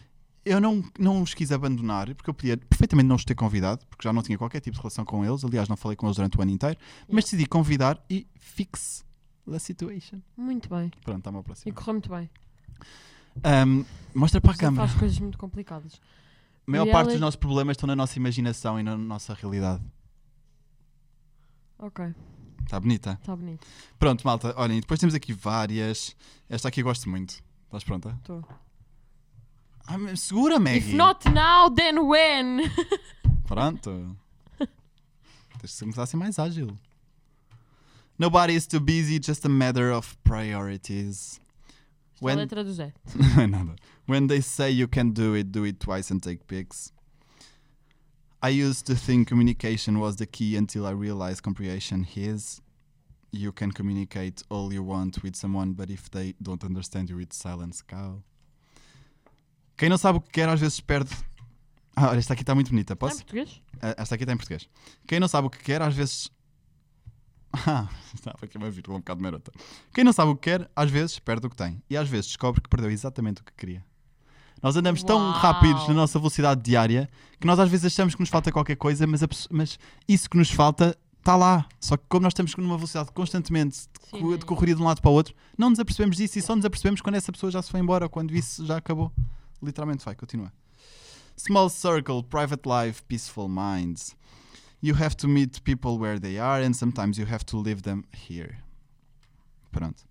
[0.44, 4.06] eu não, não os quis abandonar, porque eu podia perfeitamente não os ter convidado, porque
[4.06, 5.44] já não tinha qualquer tipo de relação com eles.
[5.44, 6.78] Aliás, não falei com eles durante o ano inteiro,
[7.08, 9.04] mas decidi convidar e fixe
[9.52, 10.20] a situation.
[10.36, 10.90] Muito bem.
[11.02, 11.74] Pronto, está-me a E aproximar.
[11.74, 12.30] correu muito bem.
[13.42, 14.86] Ahm, mostra para a câmara.
[14.88, 16.00] faz coisas muito complicadas.
[16.66, 19.82] A maior E parte dos nossos problemas estão na nossa imaginação e na nossa realidade.
[21.78, 22.14] Ok,
[22.64, 23.18] Está bonita?
[23.20, 23.66] está bonito.
[23.98, 26.16] Pronto, malta, olhem, depois temos aqui várias.
[26.48, 27.42] Esta aqui eu gosto muito.
[27.66, 28.10] Estás pronta?
[28.20, 28.42] Estou.
[29.98, 30.90] Mas segura, Maggie.
[30.90, 32.70] If not now, then when?
[33.46, 34.16] Pronto.
[35.60, 36.76] Tens de começar a ser mais ágil.
[38.18, 41.40] Nobody is too busy, just a matter of priorities.
[42.14, 42.92] Isto é a When- letra do Zé.
[43.36, 43.76] Não é nada.
[44.06, 46.92] When they say you can do it, do it twice and take pics.
[48.42, 52.60] I used to think communication was the key until I realized comprehension is.
[53.32, 57.36] You can communicate all you want with someone, but if they don't understand you, it's
[57.36, 58.22] silence cow.
[59.76, 61.10] Quem não sabe o que quer às vezes perde.
[61.96, 62.92] Ah, olha, esta aqui está muito bonita.
[62.94, 63.22] Está em Posso?
[63.22, 63.60] português?
[63.80, 64.68] Ah, Esta aqui está em português.
[65.06, 66.30] Quem não sabe o que quer, às vezes.
[67.66, 69.52] Ah, estava aqui uma vírgula um bocado marota.
[69.94, 71.80] Quem não sabe o que quer, às vezes perde o que tem.
[71.88, 73.84] E às vezes descobre que perdeu exatamente o que queria.
[74.60, 75.32] Nós andamos tão Uau.
[75.38, 77.08] rápidos na nossa velocidade diária
[77.38, 80.50] que nós às vezes achamos que nos falta qualquer coisa, mas, mas isso que nos
[80.50, 81.64] falta está lá.
[81.80, 84.36] Só que como nós estamos numa velocidade constantemente de, co- é.
[84.36, 86.64] de correria de um lado para o outro, não nos apercebemos disso e só nos
[86.64, 89.12] apercebemos quando essa pessoa já se foi embora ou quando isso já acabou.
[89.64, 90.52] Literalmente vai, continua.
[91.36, 94.14] Small circle, private life, peaceful minds.
[94.80, 98.04] You have to meet people where they are and sometimes you have to leave them
[98.12, 98.58] here.
[99.72, 100.04] Pronto.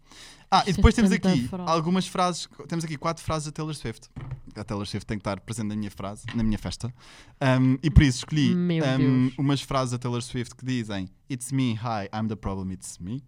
[0.52, 2.48] Ah, e é depois temos aqui algumas frases.
[2.68, 4.10] Temos aqui quatro frases da Taylor Swift.
[4.56, 6.94] A Taylor Swift tem que estar presente na minha frase, na minha festa.
[7.42, 11.74] Um, e por isso escolhi um, umas frases da Taylor Swift que dizem It's me,
[11.74, 13.24] hi, I'm the problem, it's me.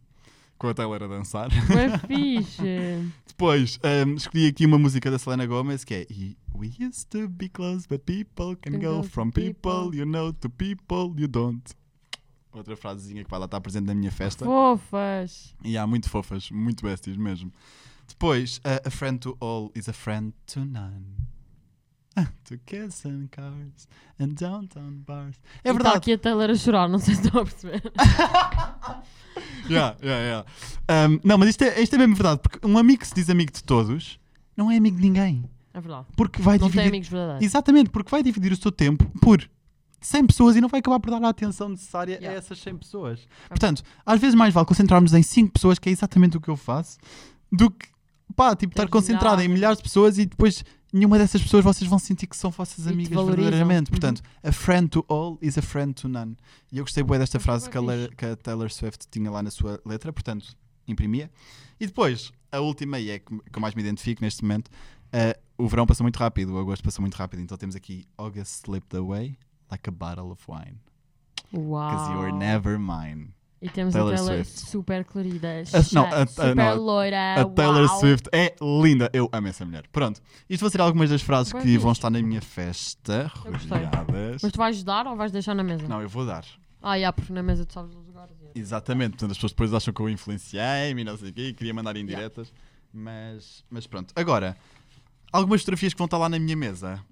[0.58, 1.50] Com a Taylor a dançar.
[1.52, 3.12] Foi fixe.
[3.28, 7.28] Depois um, escolhi aqui uma música da Selena Gomez que é "E- We used to
[7.28, 9.54] be close, but people can, Can go go from people.
[9.84, 9.98] people.
[10.00, 11.62] you know to people you don't.
[12.54, 14.46] Outra frasezinha que vai lá estar presente na minha festa.
[14.46, 15.54] Fofas.
[15.62, 17.52] E há muito fofas, muito besties mesmo.
[18.08, 21.04] Depois, uh, a friend to all is a friend to none.
[22.46, 23.88] to kiss and cars
[24.20, 25.36] and downtown bars.
[25.64, 25.98] É E Está verdade.
[25.98, 27.82] aqui a Taylor a chorar, não sei se estão a perceber.
[29.70, 30.46] Yeah, yeah,
[30.88, 31.10] yeah.
[31.14, 33.30] Um, não, mas isto é, isto é mesmo verdade, porque um amigo que se diz
[33.30, 34.20] amigo de todos
[34.56, 35.44] não é amigo de ninguém.
[35.74, 36.06] É verdade.
[36.16, 36.88] Porque vai Não tem dividir.
[36.90, 37.44] amigos verdadeiros.
[37.46, 39.46] Exatamente, porque vai dividir o seu tempo por
[40.00, 42.38] 100 pessoas e não vai acabar por dar a atenção necessária a Yeah.
[42.38, 43.28] essas 100 pessoas.
[43.50, 46.56] Portanto, às vezes mais vale concentrarmos em 5 pessoas, que é exatamente o que eu
[46.56, 46.98] faço,
[47.52, 47.88] do que
[48.34, 49.78] pá, tipo, estar Tens concentrado em milhares.
[49.78, 53.92] de pessoas e depois nenhuma dessas pessoas vocês vão sentir que são vossas amigas verdadeiramente.
[53.92, 54.00] Uhum.
[54.00, 56.38] Portanto, a friend to all is a friend to none.
[56.72, 57.82] E eu gostei bem desta Mas frase que a,
[58.16, 60.56] que a Taylor Swift tinha lá na sua letra, portanto,
[60.88, 61.30] imprimia.
[61.80, 64.72] E depois, a última, e é que eu mais me identifico neste momento,
[65.12, 68.66] eh, o verão passou muito rápido, o agosto passou muito rápido, então temos aqui August
[68.66, 69.38] slipped away
[69.70, 70.80] like a bottle of wine,
[71.52, 73.35] because you were never mine.
[73.66, 74.70] E temos Taylor a Taylor Swift.
[74.70, 77.42] super clarida, A- não, a- a- super não, loira.
[77.42, 78.00] A Taylor uau.
[78.00, 79.86] Swift é linda, eu amo essa mulher.
[79.92, 84.42] Pronto, isto vão ser algumas das frases Bem que vão estar na minha festa, rodeadas.
[84.44, 85.88] Mas tu vais dar ou vais deixar na mesa?
[85.88, 86.46] Não, eu vou dar.
[86.82, 88.36] Ah, já, porque na mesa tu sabes os lugares.
[88.54, 91.54] Exatamente, portanto as pessoas depois acham que eu influenciei-me e não sei o quê, e
[91.54, 92.54] queria mandar indiretas.
[92.94, 94.14] Mas, mas pronto.
[94.16, 94.56] Agora,
[95.34, 97.04] algumas fotografias que vão estar lá na minha mesa.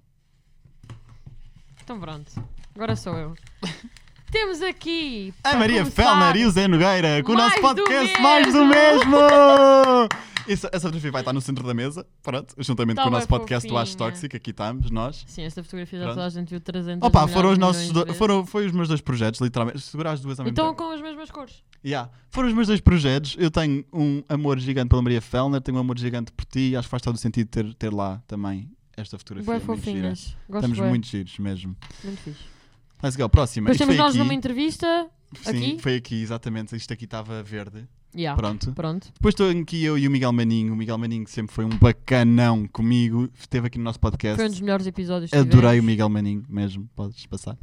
[1.82, 2.32] Então pronto,
[2.76, 3.34] agora sou eu.
[4.34, 5.32] Temos aqui.
[5.44, 9.16] A Maria Fellner e o Zé Nogueira com o nosso do podcast Mais do mesmo.
[10.48, 13.18] Isso- essa fotografia vai estar no centro da mesa, pronto, juntamente Tá com o bem
[13.18, 14.10] nosso podcast do Acho fofinha.
[14.10, 15.24] Tóxico, aqui estamos, nós.
[15.28, 16.16] Sim, esta fotografia já Pronto.
[16.16, 18.18] toda a gente viu 300 Opa, milhares foram os de nossos milhões de do- vezes.
[18.18, 19.80] foram, foi os meus dois projetos, literalmente.
[19.80, 20.82] Segura as duas ao mesmo Então tempo.
[20.82, 21.62] com as mesmas cores.
[21.84, 22.10] Yeah.
[22.28, 23.36] Foram os meus dois projetos.
[23.38, 26.74] Eu tenho um amor gigante pela Maria Fellner, tenho um amor gigante por ti.
[26.76, 29.50] Acho que faz todo o sentido ter, ter lá também esta fotografia.
[29.50, 29.92] Bem muito gira.
[29.96, 30.36] fofinhas.
[30.48, 30.88] Gosto Estamos bué.
[30.90, 31.76] muito giros mesmo.
[32.02, 32.53] Muito fixe.
[33.02, 33.66] Let's go, próxima.
[33.70, 34.18] Depois Isto temos foi nós aqui.
[34.18, 35.06] numa entrevista.
[35.42, 35.78] Sim, aqui?
[35.80, 36.74] foi aqui, exatamente.
[36.76, 37.86] Isto aqui estava verde.
[38.16, 38.40] Yeah.
[38.40, 38.72] Pronto.
[38.72, 39.08] Pronto.
[39.12, 40.72] Depois estou aqui eu e o Miguel Maninho.
[40.72, 43.28] O Miguel Maninho sempre foi um bacanão comigo.
[43.36, 44.36] Esteve aqui no nosso podcast.
[44.36, 45.82] Foi um dos melhores episódios que Adorei tivemos.
[45.82, 47.58] o Miguel Maninho mesmo, podes passar.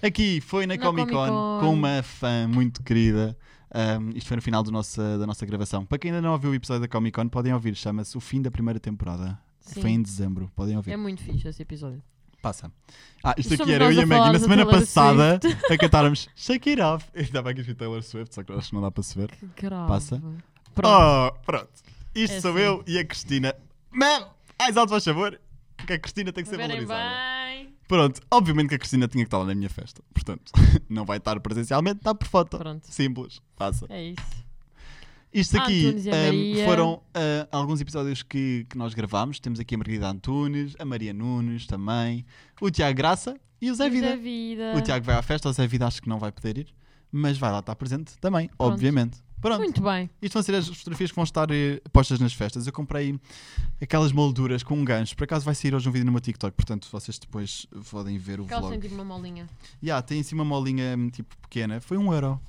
[0.00, 1.58] Aqui foi na, Na Comic Con, Con.
[1.60, 3.36] com uma fã muito querida.
[3.74, 5.84] Um, isto foi no final do nosso, da nossa gravação.
[5.84, 7.74] Para quem ainda não ouviu o episódio da Comic Con, podem ouvir.
[7.74, 9.36] Chama-se O Fim da Primeira Temporada.
[9.60, 9.80] Sim.
[9.80, 10.48] Foi em dezembro.
[10.54, 10.92] Podem ouvir.
[10.92, 12.00] É muito fixe esse episódio.
[12.46, 12.70] Passa.
[13.24, 14.80] Ah, isto aqui somos era eu nós e a a Maggie falar na semana Taylor
[14.80, 17.06] passada a cantarmos Shake It Off.
[17.12, 19.18] Estava aqui a escrito Taylor Swift, só que eu acho que não dá para se
[19.18, 19.28] ver.
[19.32, 19.88] Que grave.
[19.88, 20.22] Passa.
[20.72, 20.88] Pronto.
[21.36, 21.68] Oh, pronto.
[22.14, 22.60] Isto É sou assim.
[22.60, 23.52] eu e a Cristina.
[23.90, 25.40] Ma'am, mais alto faz favor.
[25.76, 27.16] Porque a Cristina tem que ser Verem valorizada.
[27.46, 27.74] bem.
[27.88, 30.00] Pronto, obviamente que a Cristina tinha que estar lá na minha festa.
[30.14, 30.52] Portanto,
[30.88, 32.56] não vai estar presencialmente, está por foto.
[32.58, 32.86] Pronto.
[32.88, 33.86] Simples, passa.
[33.88, 34.45] É isso.
[35.32, 36.64] Isto aqui Maria.
[36.64, 39.38] foram ah, alguns episódios que, que nós gravámos.
[39.38, 42.24] Temos aqui a Margarida Antunes, a Maria Nunes também,
[42.60, 44.08] o Tiago Graça e o Zé Vida.
[44.08, 44.74] Zé Vida.
[44.76, 46.74] O Tiago vai à festa, o Zé Vida acho que não vai poder ir,
[47.12, 48.72] mas vai lá estar presente também, Pronto.
[48.72, 49.18] obviamente.
[49.40, 49.58] Pronto.
[49.58, 50.08] Muito bem.
[50.22, 52.66] Isto vão ser as fotografias que vão estar eh, postas nas festas.
[52.66, 53.20] Eu comprei
[53.80, 55.14] aquelas molduras com um gancho.
[55.14, 58.40] Por acaso vai sair hoje um vídeo no meu TikTok, portanto vocês depois podem ver
[58.40, 58.80] o Porque elas vlog.
[58.80, 59.46] têm tipo uma molinha.
[59.82, 61.80] Yeah, tem em cima uma molinha hum, tipo pequena.
[61.82, 62.40] Foi um euro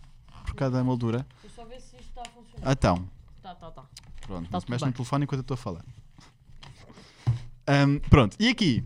[0.45, 1.27] por cada moldura.
[1.41, 2.46] Deixa só ver se isto está a funcionar.
[2.65, 3.07] Então,
[3.41, 3.85] Tá, tá, tá.
[4.21, 5.85] pronto, Tá mexe no telefone enquanto eu estou a falar.
[7.67, 8.83] Ahm, pronto, e aqui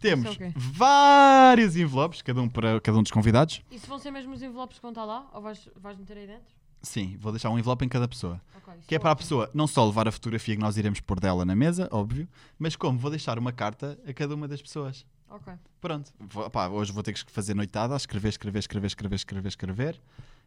[0.00, 3.62] temos é vários envelopes, cada um para cada um dos convidados.
[3.70, 5.28] E se vão ser mesmo os envelopes que vão estar lá?
[5.32, 6.52] Ou vais, vais meter aí dentro?
[6.82, 8.40] Sim, vou deixar um envelope em cada pessoa.
[8.56, 10.98] Ok, isso Que é para a pessoa não só levar a fotografia que nós iremos
[11.00, 14.60] pôr dela na mesa, óbvio, mas como vou deixar uma carta a cada uma das
[14.60, 15.06] pessoas.
[15.30, 15.52] Ok.
[15.80, 20.00] Pronto, vou- hoje vou ter que fazer noitada, escrever, escrever, escrever, escrever, escrever, escrever.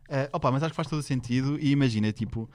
[0.10, 2.50] Eh, opá, mas acho que faz todo sentido e imagina, tipo,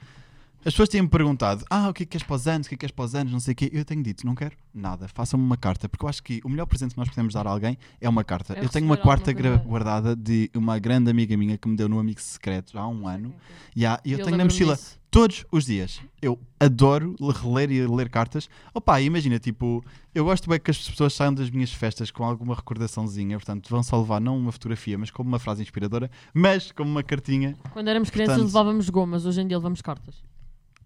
[0.65, 2.75] as pessoas têm-me perguntado, ah, o que é que queres para os anos, o que
[2.75, 3.69] é que queres para os anos, não sei o quê.
[3.73, 6.65] Eu tenho dito, não quero nada, façam-me uma carta, porque eu acho que o melhor
[6.65, 8.53] presente que nós podemos dar a alguém é uma carta.
[8.57, 11.99] É eu tenho uma quarta guardada de uma grande amiga minha que me deu no
[11.99, 13.33] Amigo Secreto há um ano.
[13.75, 14.99] E há- eu, Eu tenho na mochila disso.
[15.09, 15.99] todos os dias.
[16.21, 18.49] Eu adoro le- reler e ler cartas.
[18.73, 19.83] Opa, imagina, tipo,
[20.15, 23.81] eu gosto bem que as pessoas saiam das minhas festas com alguma recordaçãozinha, portanto, vão
[23.83, 27.55] só levar não uma fotografia, mas como uma frase inspiradora, mas como uma cartinha.
[27.71, 30.15] Quando éramos crianças Portanto- levávamos gomas, hoje em dia levamos cartas.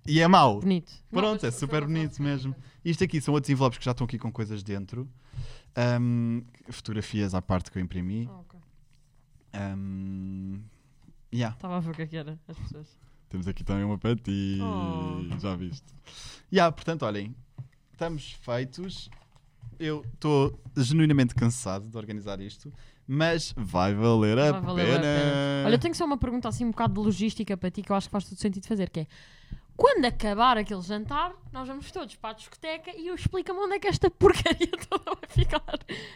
[0.05, 0.59] E é mau.
[0.59, 0.93] Bonito.
[1.11, 2.55] Não, Pronto, mas é super bonito mesmo.
[2.83, 5.09] Isto aqui são outros envelopes que já estão aqui com coisas dentro.
[5.75, 8.29] Ahm, fotografias à parte que eu imprimi.
[8.31, 8.59] Ah, ok.
[9.53, 10.61] Ahm,
[11.33, 11.55] yeah.
[11.55, 12.87] Estava a ver o que é que era, as pessoas.
[13.29, 14.59] Temos aqui também uma para ti.
[14.61, 15.39] Oh.
[15.39, 15.85] Já viste?
[16.53, 17.35] Yeah, portanto, olhem,
[17.91, 19.09] estamos feitos.
[19.77, 22.71] Eu estou genuinamente cansado de organizar isto,
[23.05, 25.65] mas vai valer a, Vai valer a pena.
[25.65, 27.95] Olha, eu tenho só uma pergunta assim um bocado de logística para ti que eu
[27.95, 29.07] acho que faz todo sentido fazer, que é
[29.77, 33.79] quando acabar aquele jantar, nós vamos todos para a discoteca e eu explico-me onde é
[33.79, 35.61] que esta porcaria toda vai ficar.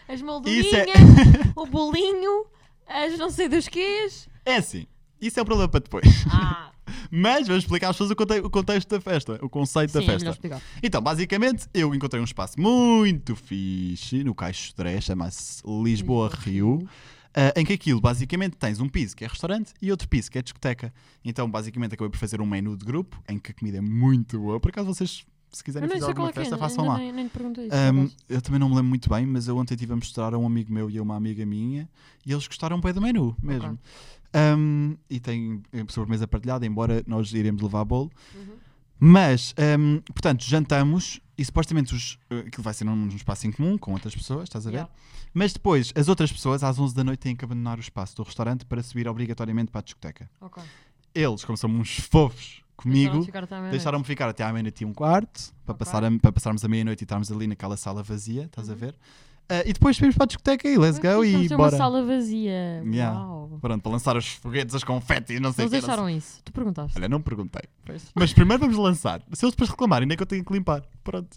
[0.07, 0.85] As moldurinhas, é-
[1.55, 2.45] o bolinho,
[2.87, 4.29] as não sei dos quês.
[4.45, 4.87] É assim,
[5.21, 6.05] isso é o problema para depois.
[6.31, 6.71] Ah,
[7.11, 10.03] Mas vamos explicar às pessoas o conte- o contexto da festa, o conceito sim, da
[10.03, 10.29] é festa.
[10.29, 10.61] explicar.
[10.81, 16.87] Então, basicamente, eu encontrei um espaço muito fixe no Caixo 3, chama-se Lisboa Rio.
[17.33, 20.37] Ah, em que aquilo basicamente tens um piso que é restaurante e outro piso que
[20.37, 20.93] é discoteca.
[21.23, 24.39] Então, basicamente, acabei por fazer um menu de grupo em que a comida é muito
[24.39, 24.59] boa.
[24.59, 26.97] Por acaso, vocês, se quiserem fazer alguma é é, festa, ainda façam lá.
[26.97, 27.75] te perguntei isso.
[27.75, 30.37] Um, eu também não me lembro muito bem, mas eu ontem estive a mostrar a
[30.37, 31.87] um amigo meu e a uma amiga minha
[32.25, 33.77] e eles gostaram bem do menu mesmo.
[34.33, 38.11] Um, e tem sobremesa partilhada, embora nós iremos levar bolo.
[38.35, 38.57] Uhum.
[38.99, 43.52] Mas, um, portanto, jantamos e supostamente os, eh, aquilo vai ser num, num espaço em
[43.52, 44.78] comum com outras pessoas, estás a ver?
[44.78, 44.93] Yeah.
[45.34, 48.23] Mas depois, as outras pessoas, às 11 da noite, têm que abandonar o espaço do
[48.23, 50.30] restaurante para subir obrigatoriamente para a discoteca.
[50.41, 50.62] Ok.
[51.15, 53.25] Eles, como são uns fofos comigo,
[53.71, 55.80] deixaram-me ficar até à meia-noite e um quarto, para, Ok.
[55.86, 58.80] passar a- para passarmos a meia-noite e estarmos ali naquela sala vazia, estás a Uhum.
[58.80, 58.95] ver?
[59.49, 61.71] Ah, e depois subimos para a discoteca e let's go e ter bora.
[61.71, 62.83] uma sala vazia.
[62.85, 63.17] Yeah.
[63.19, 63.57] Uau.
[63.59, 66.39] Pronto, para lançar os foguetes, as confetes, não sei o Eles não sei- deixaram isso.
[66.45, 66.97] Tu perguntaste.
[66.97, 67.63] Olha, não perguntei.
[67.85, 68.12] Pois.
[68.13, 69.21] Mas primeiro vamos lançar.
[69.33, 70.83] Se eles depois reclamarem, nem que eu tenho que limpar.
[71.03, 71.35] Pronto.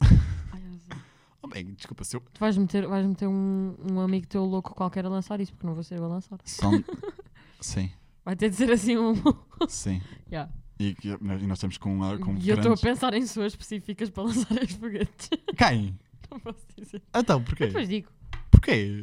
[0.00, 0.08] Ai.
[1.40, 2.20] Oh, bem, desculpa, se eu...
[2.32, 5.66] Tu vais meter, vais meter um, um amigo teu louco qualquer a lançar isso, porque
[5.66, 6.36] não vou ser eu a lançar.
[6.44, 6.72] São...
[7.60, 7.90] sim,
[8.24, 9.14] Vai ter de ser assim um.
[9.68, 10.02] sim.
[10.30, 10.50] Yeah.
[10.80, 12.80] E, e- e nós estamos com, com E eu estou a grandes...
[12.80, 15.30] pensar em pessoas específicas para lançar os foguetes.
[15.56, 15.96] Quem?
[16.32, 17.02] não posso dizer.
[17.14, 17.66] Então, Eu porquê?
[17.66, 18.10] depois digo.
[18.50, 19.02] Porquê?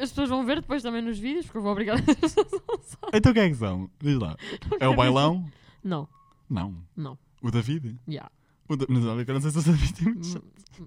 [0.00, 2.72] As pessoas vão ver depois também nos vídeos, porque eu vou obrigar as pessoas a
[2.72, 2.98] lançar.
[3.12, 3.90] Então quem é que são?
[4.00, 4.36] Diz lá.
[4.70, 5.38] Não É o bailão?
[5.42, 5.52] dizer.
[5.82, 6.08] Não,
[6.48, 6.74] Não.
[6.96, 7.18] não.
[7.42, 7.98] O David?
[8.08, 8.30] Yeah.
[8.68, 8.86] O da...
[8.88, 10.46] Mas olha, que eu não sei se o David tem muito jeito.
[10.80, 10.86] Hum,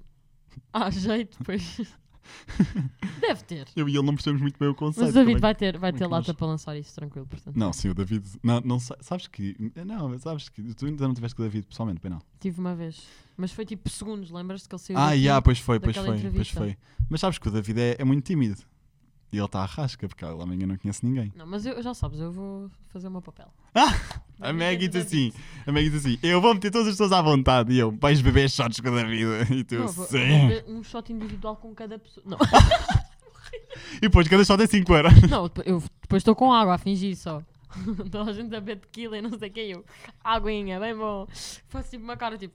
[0.72, 1.82] Há jeito, pois.
[3.20, 3.68] Deve ter.
[3.76, 5.06] Eu e ele não percebemos muito bem o conceito.
[5.06, 6.78] Mas o David é vai ter, vai como é ter que lata nós- para lançar
[6.78, 7.56] isso tranquilo, portanto.
[7.56, 8.26] Não, sim, o David.
[8.44, 9.56] Não, não sa- sabes que.
[9.86, 10.62] Não, sabes que.
[10.74, 12.22] Tu ainda não tiveste com o David pessoalmente, bem não.
[12.40, 13.02] Tive uma vez.
[13.38, 16.20] Mas foi tipo segundos, lembras-te que ele saiu Ah, yeah, pois foi, pois foi, pois
[16.20, 16.60] entrevista.
[16.60, 16.78] foi.
[17.10, 18.62] Mas sabes que o David é, é muito tímido.
[19.34, 21.34] E ele está à rasca, porque ele amanhã não conhece ninguém.
[21.36, 23.52] Não, mas eu já sabes, eu vou fazer o meu papel.
[24.40, 25.34] A Maggie diz assim,
[25.66, 28.22] a Maggie diz assim, eu vou meter todas as pessoas à vontade e eu, vais
[28.22, 29.26] beber shots com o David.
[29.58, 30.62] E tu, Não, vou, sim.
[30.68, 32.24] um shot individual com cada pessoa.
[32.28, 32.38] Não,
[33.98, 35.22] E depois cada shot é 5 euros.
[35.30, 37.42] não eu depois estou com água a fingir só.
[38.12, 39.84] Toda a gente a beber tequila e não sei o que eu.
[40.24, 41.28] Aguinha, bem bom.
[41.70, 42.54] Faço tipo uma cara tipo.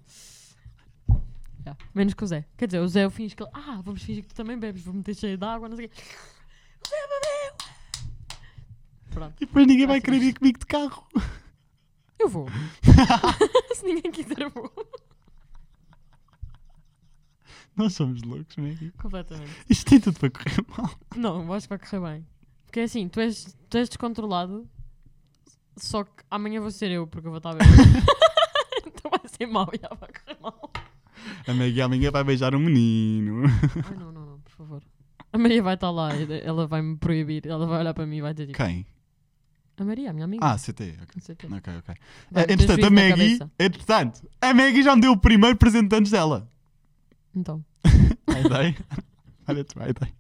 [1.65, 2.45] Já, Menos que o Zé.
[2.57, 3.51] Quer dizer, o Zé eu finge que ele.
[3.53, 5.89] Ah, vamos fingir que tu também bebes, vou meter cheio de água, não sei o
[5.89, 5.97] quê.
[9.11, 11.07] Pronto, E depois ninguém vai Ah, querer ir comigo de carro.
[12.19, 12.47] eu vou.
[13.75, 14.71] Se ninguém quiser, eu vou.
[17.77, 18.93] Nós somos loucos, Maggie.
[19.01, 19.51] Completamente.
[19.69, 20.91] Isto tem tudo para correr mal.
[21.17, 22.27] Não, eu acho que vai correr bem.
[22.67, 24.69] Porque é assim, tu és, tu és descontrolado,
[25.77, 27.67] só que amanhã vou ser eu, porque eu vou estar bem.
[28.87, 30.71] então vai ser mau, já vai correr mal.
[31.47, 33.45] A Maggie amanhã vai beijar um menino.
[33.89, 34.83] Ai não, não, não, por favor.
[35.33, 36.11] A Maria vai estar lá,
[36.43, 38.87] ela vai me proibir, ela vai olhar para mim e vai dizer tipo, Quem?
[39.77, 40.45] a Maria, a minha amiga.
[40.45, 40.97] Ah, CT.
[41.03, 41.37] ok.
[41.37, 41.47] Quê.
[41.47, 41.95] Ok, ok.
[42.31, 46.11] Vai meter entretanto, a Maggie, entretanto, a Maggie já me deu o primeiro presente antes
[46.11, 46.49] dela.
[47.35, 47.65] Então,
[48.27, 48.77] A ideia?
[49.47, 50.13] Olha tu, a ideia.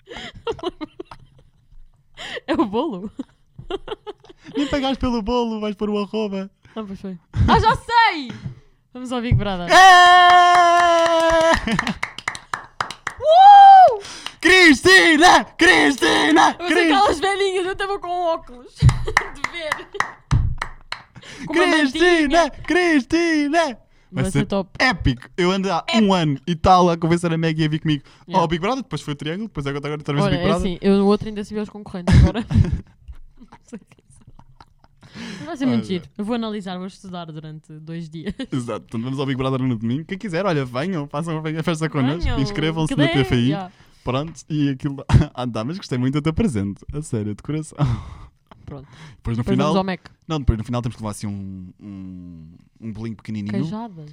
[2.47, 3.11] é o bolo?
[4.57, 6.51] Nem pagaste pelo bolo, vais pôr o arroba.
[6.77, 7.18] Ah, pois foi.
[7.49, 8.31] Ah, já sei!
[8.92, 9.68] Vamos ao Big Brother.
[9.71, 9.75] É!
[14.49, 15.45] Cristina!
[15.59, 16.57] Cristina!
[16.59, 16.99] Mas Cristina!
[16.99, 19.89] aquelas velhinhas, eu estava com óculos de ver.
[21.47, 22.45] Com uma Cristina!
[22.45, 22.51] mantinha.
[22.67, 23.79] Cristina!
[24.11, 24.71] Vai ser top.
[24.79, 25.29] épico.
[25.37, 28.03] Eu ando há um ano e tal a convencer a Maggie a vir comigo.
[28.27, 28.43] Yeah.
[28.43, 30.49] Oh, Big Brother, depois foi o Triângulo, depois agora outra vez o Olha, Big é
[30.49, 30.67] Brother.
[30.67, 32.41] assim, eu no outro ainda se vi os concorrentes agora.
[33.39, 34.27] Não sei quem são.
[35.41, 36.05] Mas Vai ser muito giro.
[36.17, 38.33] Eu vou analisar, vou estudar durante dois dias.
[38.51, 40.07] Exato, portanto vamos ao Big Brother no domingo.
[40.07, 43.55] Quem quiser, olha, venham, façam a festa connosco, Venham, inscrevam-se que na dê, TFI.
[44.05, 45.05] Pronto, e aquilo.
[45.35, 47.77] Ah, dá, mas gostei muito do teu presente, a sério, de coração.
[48.65, 48.87] Pronto.
[49.17, 49.67] Depois no Depois final.
[49.69, 50.01] vamos ao Mac.
[50.27, 52.49] Não, depois no final temos que levar assim um, um,
[52.81, 53.53] um bolinho pequenininho.
[53.53, 54.11] Queijadas.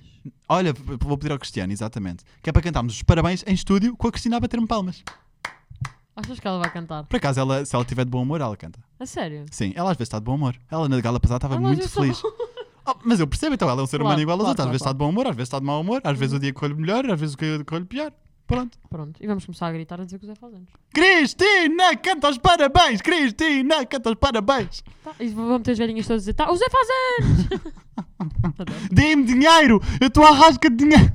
[0.48, 2.24] Olha, vou pedir ao Cristiano, exatamente.
[2.41, 5.04] Que é para cantarmos os parabéns em estúdio com a Cristina a bater-me palmas.
[6.15, 7.04] Achas que ela vai cantar?
[7.04, 8.80] Por acaso, ela, se ela estiver de bom humor, ela canta.
[8.98, 9.45] A sério?
[9.52, 10.56] Sim, ela às vezes está de bom humor.
[10.71, 12.21] Ela na gala passada estava muito sou- feliz.
[12.88, 14.62] Oh, mas eu percebo, então ela é um ser Claro, humano igual aos claro, outros.
[14.62, 16.36] Às claro, vezes está de bom humor, às vezes está de mau humor, às vezes
[16.36, 18.13] o dia corre melhor, às vezes o dia corre pior.
[18.47, 18.77] Pronto.
[18.89, 19.23] Pronto.
[19.23, 20.69] E vamos começar a gritar a dizer que o Zé faz anos.
[20.93, 23.01] Cristina, canta os parabéns!
[23.01, 24.84] Cristina, canta os parabéns!
[25.03, 25.15] Tá.
[25.19, 26.88] E vão ter as velhinhas todas a dizer: tá, o Zé faz
[27.19, 27.47] anos!
[28.91, 29.81] Dê-me dinheiro!
[29.99, 31.12] Eu estou à rasca de dinheiro!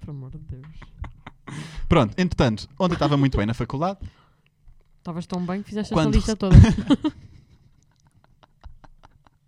[0.00, 0.62] Por amor de Deus.
[1.88, 3.98] Pronto, entretanto, ontem estava muito bem na faculdade.
[4.98, 6.56] Estavas tão bem que fizeste Quando esta lista toda.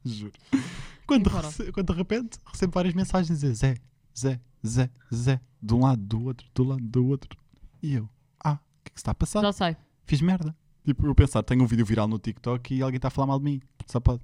[0.04, 0.32] Juro.
[1.06, 3.74] Quando, rece- quando de repente recebo várias mensagens a dizer Zé,
[4.18, 7.38] Zé, Zé, Zé, de um lado, do outro, do lado, do outro.
[7.82, 8.08] E eu,
[8.42, 9.42] ah, o que é que se está a passar?
[9.42, 9.76] Já sei.
[10.06, 10.54] Fiz merda.
[10.84, 13.38] Tipo, eu pensar, tenho um vídeo viral no TikTok e alguém está a falar mal
[13.38, 13.60] de mim.
[13.86, 14.20] Só pode.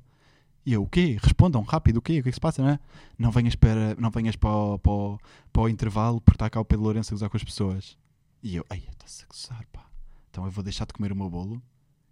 [0.65, 1.17] E eu, o quê?
[1.21, 2.21] Respondam rápido, o quê?
[2.21, 2.79] O que é que se passa, não é?
[3.19, 5.19] Não venhas para, não venhas para, o, para, o,
[5.53, 7.97] para o intervalo porque está cá o Pedro Lourenço a gozar com as pessoas.
[8.43, 9.87] E eu, ai, está-se a gozar, pá.
[10.31, 11.63] Então eu vou deixar de comer o meu bolo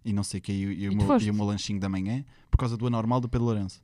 [0.03, 1.79] e não sei o que, e, e, o E tu meu, e o meu lanchinho
[1.79, 3.83] da manhã por causa do anormal do Pedro Lourenço.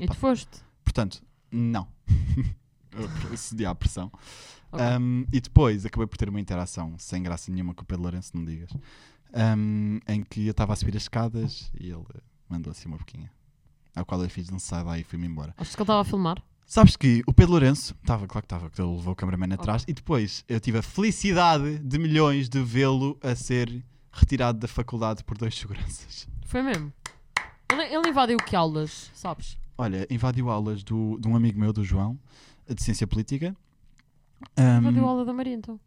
[0.00, 0.62] E tu foste.
[0.84, 1.86] Portanto, não.
[3.36, 4.10] Cedi à pressão.
[4.70, 4.86] Ok.
[4.86, 8.30] Um, e depois acabei por ter uma interação sem graça nenhuma com o Pedro Lourenço,
[8.34, 8.70] não digas.
[9.34, 12.04] Um, em que eu estava a subir as escadas e ele
[12.48, 13.30] mandou assim uma boquinha.
[13.94, 15.54] Ao qual eu fiz um sai lá e fui-me embora.
[15.58, 16.42] Achas que ele estava a filmar?
[16.64, 19.84] Sabes que o Pedro Lourenço, estava, claro que estava, que ele levou o cameraman atrás,
[19.86, 25.22] e depois eu tive a felicidade de milhões de vê-lo a ser retirado da faculdade
[25.22, 26.26] por dois seguranças.
[26.46, 26.92] Foi mesmo.
[27.70, 29.58] Ele, ele invadiu que aulas, sabes?
[29.76, 32.18] Olha, invadiu aulas do, de um amigo meu, do João,
[32.68, 33.56] de Ciência Política.
[34.58, 35.78] Um, Invadiu a aula da Maria então.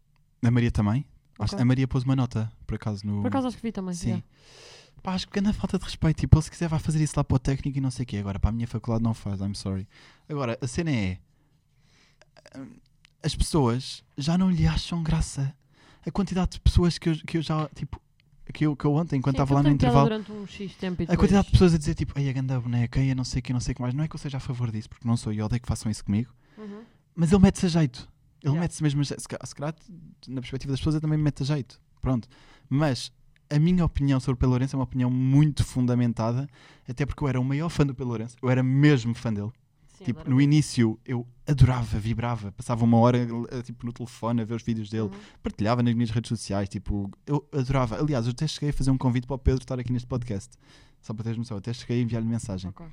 [0.44, 1.06] A Maria também.
[1.38, 1.62] Acho- Ok.
[1.62, 3.22] A Maria pôs uma nota, por acaso, no.
[3.22, 3.94] Por acaso acho que vi também.
[3.94, 4.08] Sim.
[4.08, 4.26] yeah.
[5.04, 6.18] Pá, acho que anda falta de respeito.
[6.22, 8.06] Tipo, ele se quiser vai fazer isso lá para o técnico e não sei o
[8.08, 8.18] quê.
[8.18, 9.88] Agora, para a minha faculdade não faz, I'm sorry.
[10.28, 11.20] Agora, a cena é.
[13.22, 15.54] As pessoas já não lhe acham graça.
[16.06, 18.00] A quantidade de pessoas que eu, que eu já, tipo,
[18.54, 20.44] que eu, que eu ontem, enquanto estava lá no intervalo, um
[21.10, 23.44] a quantidade de pessoas a dizer, tipo, ai, a ganda boneca, ai, não sei o
[23.44, 23.94] que, não sei o que mais.
[23.96, 25.68] Não é que eu seja a favor disso, porque não sou e eu odeio que
[25.68, 26.32] façam isso comigo.
[26.58, 26.84] Uhum.
[27.16, 28.00] Mas ele mete-se a jeito.
[28.42, 28.62] Ele Yeah.
[28.62, 29.22] mete-se mesmo a jeito.
[29.22, 29.74] Se ca- se calhar,
[30.28, 31.80] na perspectiva das pessoas, ele também me mete a jeito.
[32.02, 32.28] Pronto.
[32.70, 33.12] Mas
[33.50, 36.48] a minha opinião sobre o Pedro Lourenço é uma opinião muito fundamentada,
[36.88, 38.36] até porque eu era o maior fã do Pedro Lourenço.
[38.42, 39.52] Eu era mesmo fã dele.
[39.98, 42.52] Sim, tipo, no início eu adorava, vibrava.
[42.52, 43.18] Passava uma hora
[43.50, 45.04] eh, tipo, no telefone a ver os vídeos dele.
[45.04, 45.12] Uhum.
[45.42, 46.68] Partilhava nas minhas redes sociais.
[46.70, 47.98] Tipo, eu adorava.
[48.00, 50.54] Aliás, eu até cheguei a fazer um convite para o Pedro estar aqui neste podcast.
[51.02, 51.56] Só para teres noção.
[51.56, 52.70] Eu até cheguei a enviar-lhe mensagem.
[52.72, 52.86] Ok.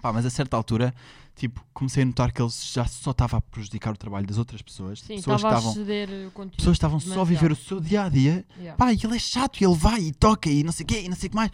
[0.00, 0.94] Pá, mas a certa altura,
[1.34, 4.62] tipo, comecei a notar que ele já só estava a prejudicar o trabalho das outras
[4.62, 5.00] pessoas.
[5.00, 6.56] Sim, pessoas a estavam, ceder o conteúdo.
[6.56, 8.44] pessoas estavam só a viver o seu dia a dia.
[8.56, 8.76] Yeah.
[8.76, 11.02] Pá, e ele é chato, e ele vai e toca e não sei o quê,
[11.02, 11.50] e não sei o que mais.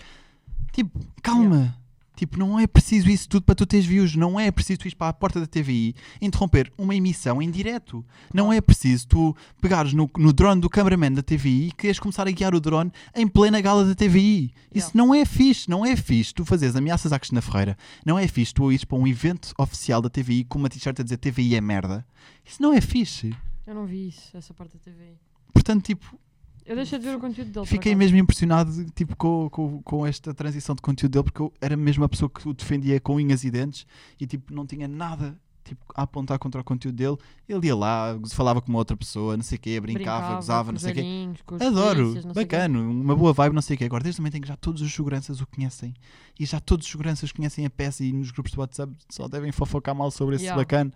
[0.72, 1.76] Tipo, calma.
[2.16, 4.14] Tipo, não é preciso isso tudo para tu teres views.
[4.14, 8.04] Não é preciso tu ir para a porta da TVI interromper uma emissão em direto.
[8.32, 12.26] Não é preciso tu pegares no, no drone do cameraman da TVI e queres começar
[12.28, 14.52] a guiar o drone em plena gala da TVI.
[14.72, 14.92] Isso Yeah.
[14.94, 15.68] não é fixe.
[15.68, 17.76] Não é fixe tu fazeres ameaças à Cristina Ferreira.
[18.04, 21.02] Não é fixe tu ires para um evento oficial da TVI com uma t-shirt a
[21.02, 22.06] dizer TVI é merda.
[22.44, 23.34] Isso não é fixe.
[23.66, 25.14] Eu não vi isso, essa parte da TV.
[25.52, 26.18] Portanto, tipo,
[26.66, 27.66] Eu deixei de ver o conteúdo dele.
[27.66, 31.76] Fiquei mesmo impressionado tipo, com, com, com esta transição de conteúdo dele, porque eu era
[31.76, 33.86] mesmo a pessoa que o defendia com unhas e dentes
[34.18, 37.16] e tipo, não tinha nada tipo, a apontar contra o conteúdo dele.
[37.48, 40.72] Ele ia lá, falava com uma outra pessoa, não sei o quê, brincava, gozava, com
[40.72, 41.64] não sei o quê.
[41.64, 42.32] Adoro, o quê.
[42.34, 43.84] bacana, uma boa vibe, não sei o quê.
[43.84, 45.94] Agora, desde também tem que já todos os seguranças o conhecem
[46.38, 49.52] e já todos os seguranças conhecem a peça e nos grupos de WhatsApp só devem
[49.52, 50.60] fofocar mal sobre esse Yeah.
[50.60, 50.92] bacana.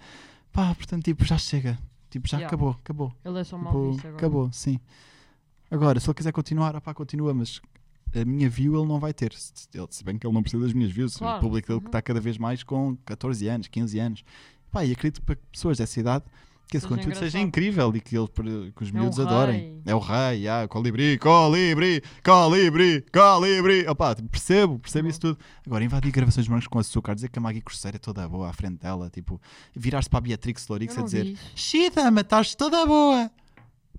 [0.53, 1.79] Pá, portanto, tipo, já chega.
[2.11, 2.47] Tipo, já Yeah.
[2.49, 3.13] acabou, acabou.
[3.25, 4.79] Ele é só mal Tipo, acabou, sim.
[5.71, 7.61] Agora, se ele quiser continuar, opá, continua, mas
[8.15, 9.33] a minha view ele não vai ter.
[9.35, 11.77] Se, ele- se bem que ele não precisa das minhas views, Claro, o público dele
[11.79, 11.83] uhum.
[11.83, 14.25] que está cada vez mais com 14 anos, 15 anos.
[14.71, 16.25] Pá, e acredito para pessoas dessa idade
[16.71, 17.49] que esse Seja conteúdo seja engraçado.
[17.49, 18.29] incrível e que, ele,
[18.77, 19.59] que os É miúdos adorem.
[19.59, 19.83] rei.
[19.87, 23.89] É o rei, ah, colibri, colibri, colibri, colibri.
[23.89, 25.11] Opá, tipo, percebo, percebo Uhum.
[25.11, 25.39] isso tudo.
[25.67, 28.53] Agora, invadir gravações de com açúcar, dizer que a Maggie Cruzeiro é toda boa à
[28.53, 29.41] frente dela, tipo,
[29.75, 31.43] virar-se para a Beatrix Lorix a dizer isso.
[31.55, 33.31] Xi, dama, estás toda boa.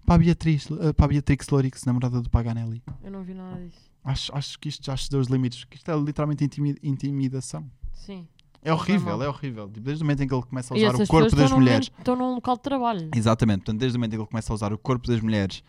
[0.05, 2.81] Para a Beatriz, eh, para a Beatrix Lorix, namorada do Paganelli.
[3.03, 3.89] Eu não vi nada disso.
[4.03, 5.65] Acho, acho que isto já se deu os limites.
[5.65, 7.69] que Isto é literalmente intimi- intimidação.
[7.93, 8.27] Sim.
[8.63, 9.67] É horrível, é horrível.
[9.67, 11.89] Tipo, desde o momento em que ele começa a usar o corpo das num mulheres.
[11.89, 13.09] momento- Estão num local de trabalho.
[13.15, 15.63] Exatamente, portanto, desde o momento em que ele começa a usar o corpo das mulheres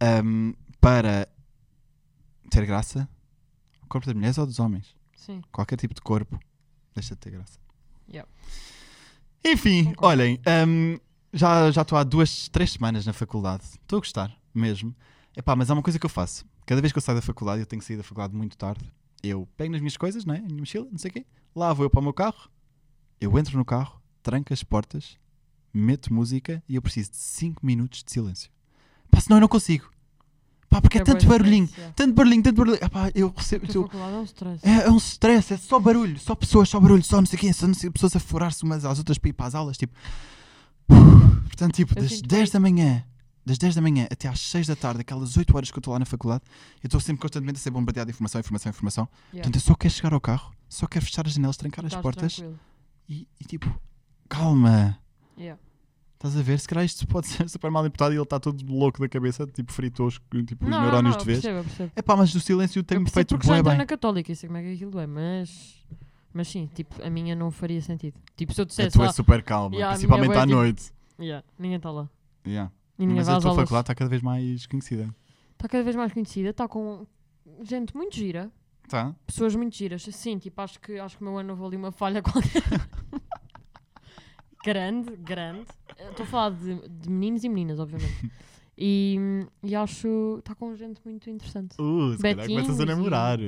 [0.00, 1.28] ahm, para
[2.50, 3.08] ter graça,
[3.82, 5.42] o corpo das mulheres ou dos homens, Sim.
[5.50, 6.38] qualquer tipo de corpo,
[6.94, 7.58] deixa de ter graça.
[8.12, 8.28] Yep.
[9.44, 10.06] Enfim, Concordo.
[10.22, 10.98] olhem, ahm,
[11.32, 14.94] já já estou há duas, três semanas na faculdade, estou a gostar mesmo.
[15.36, 17.60] Epá, mas há uma coisa que eu faço, cada vez que eu saio da faculdade,
[17.60, 18.84] eu tenho que sair da faculdade muito tarde,
[19.22, 20.38] eu pego nas minhas coisas, não é?
[20.38, 21.26] a minha mochila, não sei o quê,
[21.56, 22.50] lá vou eu para o meu carro,
[23.20, 25.16] eu entro no carro, tranco as portas,
[25.72, 28.50] meto música e eu preciso de 5 minutos de silêncio.
[29.10, 29.90] Pá, senão eu não consigo.
[30.68, 31.92] Pá, porque é, É tanto barulhinho, yeah.
[31.94, 32.80] tanto barulhinho, tanto barulhinho.
[32.82, 33.66] Ah, pá, eu recebo.
[33.72, 34.66] Eu- é um stress.
[34.66, 37.52] é, é um stress, é só barulho, só pessoas, só barulho, só não sei quem,
[37.52, 39.94] só não sei, pessoas a furar-se umas às outras para ir para as aulas, tipo.
[40.88, 42.52] Portanto, tipo, Eu das sinto 10 bem.
[42.52, 43.04] da manhã,
[43.44, 45.92] das 10 da manhã até às 6 da tarde, aquelas 8 horas que eu estou
[45.92, 46.42] lá na faculdade,
[46.82, 49.08] eu estou sempre constantemente a ser bombardeado de informação, informação, informação.
[49.32, 49.36] Yeah.
[49.42, 52.42] Portanto, eu só quero chegar ao carro, só quero fechar as janelas, trancar as portas
[53.08, 53.72] e, e, tipo,
[54.28, 54.98] calma.
[55.38, 55.60] Yeah.
[56.14, 56.60] Estás a ver?
[56.60, 59.44] Se calhar isto pode ser super mal interpretado e ele está todo louco da cabeça,
[59.46, 61.78] tipo, fritou os, tipo, os Não, neurónios não, de eu vez.
[61.80, 61.90] eu.
[61.96, 63.76] É pá, mas o silêncio Eu tem-me feito bué bem.
[63.76, 65.84] na católica sei como é que aquilo é, mas...
[66.34, 68.18] Mas sim, tipo, a minha não faria sentido.
[68.36, 69.10] Tipo, se eu A dissesse tua lá...
[69.10, 70.92] é super calma, Yeah, principalmente à tipo- noite.
[71.20, 72.08] Yeah, ninguém está lá.
[72.46, 72.72] Yeah.
[72.98, 75.14] Ninguém Mas a tua faculdade está cada vez mais conhecida.
[75.52, 77.06] Está cada vez mais conhecida, está com
[77.62, 78.50] gente muito gira.
[78.88, 79.14] Tá?
[79.26, 80.02] Pessoas muito giras.
[80.02, 82.62] Sim, tipo, acho que, acho que o meu ano houve ali uma falha qualquer.
[84.64, 85.66] grande, grande.
[86.10, 88.30] Estou a falar de, de meninos e meninas, obviamente.
[88.84, 89.16] E,
[89.62, 91.76] e acho está com gente muito interessante.
[91.78, 93.38] Uh, se calhar começas a Betinhos e- namorar.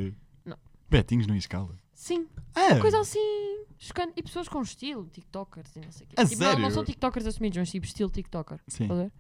[0.45, 0.57] Não.
[0.89, 1.75] Betinhos no escala.
[2.05, 2.79] Sim, É.
[2.81, 3.65] coisa assim.
[3.79, 4.13] chocante.
[4.17, 6.15] E pessoas com estilo, TikTokers e não sei o quê.
[6.19, 6.75] A tipo, não- Não, sério?
[6.75, 8.59] são TikTokers assumidos, mas tipo estilo TikToker.
[8.69, 8.83] Sim.
[8.85, 9.13] Estás a ver?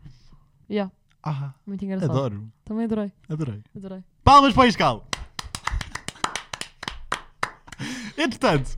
[0.70, 2.10] Yeah, Ah, muito engraçado.
[2.10, 2.52] adoro.
[2.62, 3.62] Também adorei, Adorei.
[3.74, 4.04] adorei.
[4.22, 5.02] Palmas para o escala.
[8.18, 8.76] Entretanto,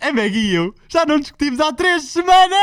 [0.00, 2.56] a Meg e eu já não discutimos há três semanas!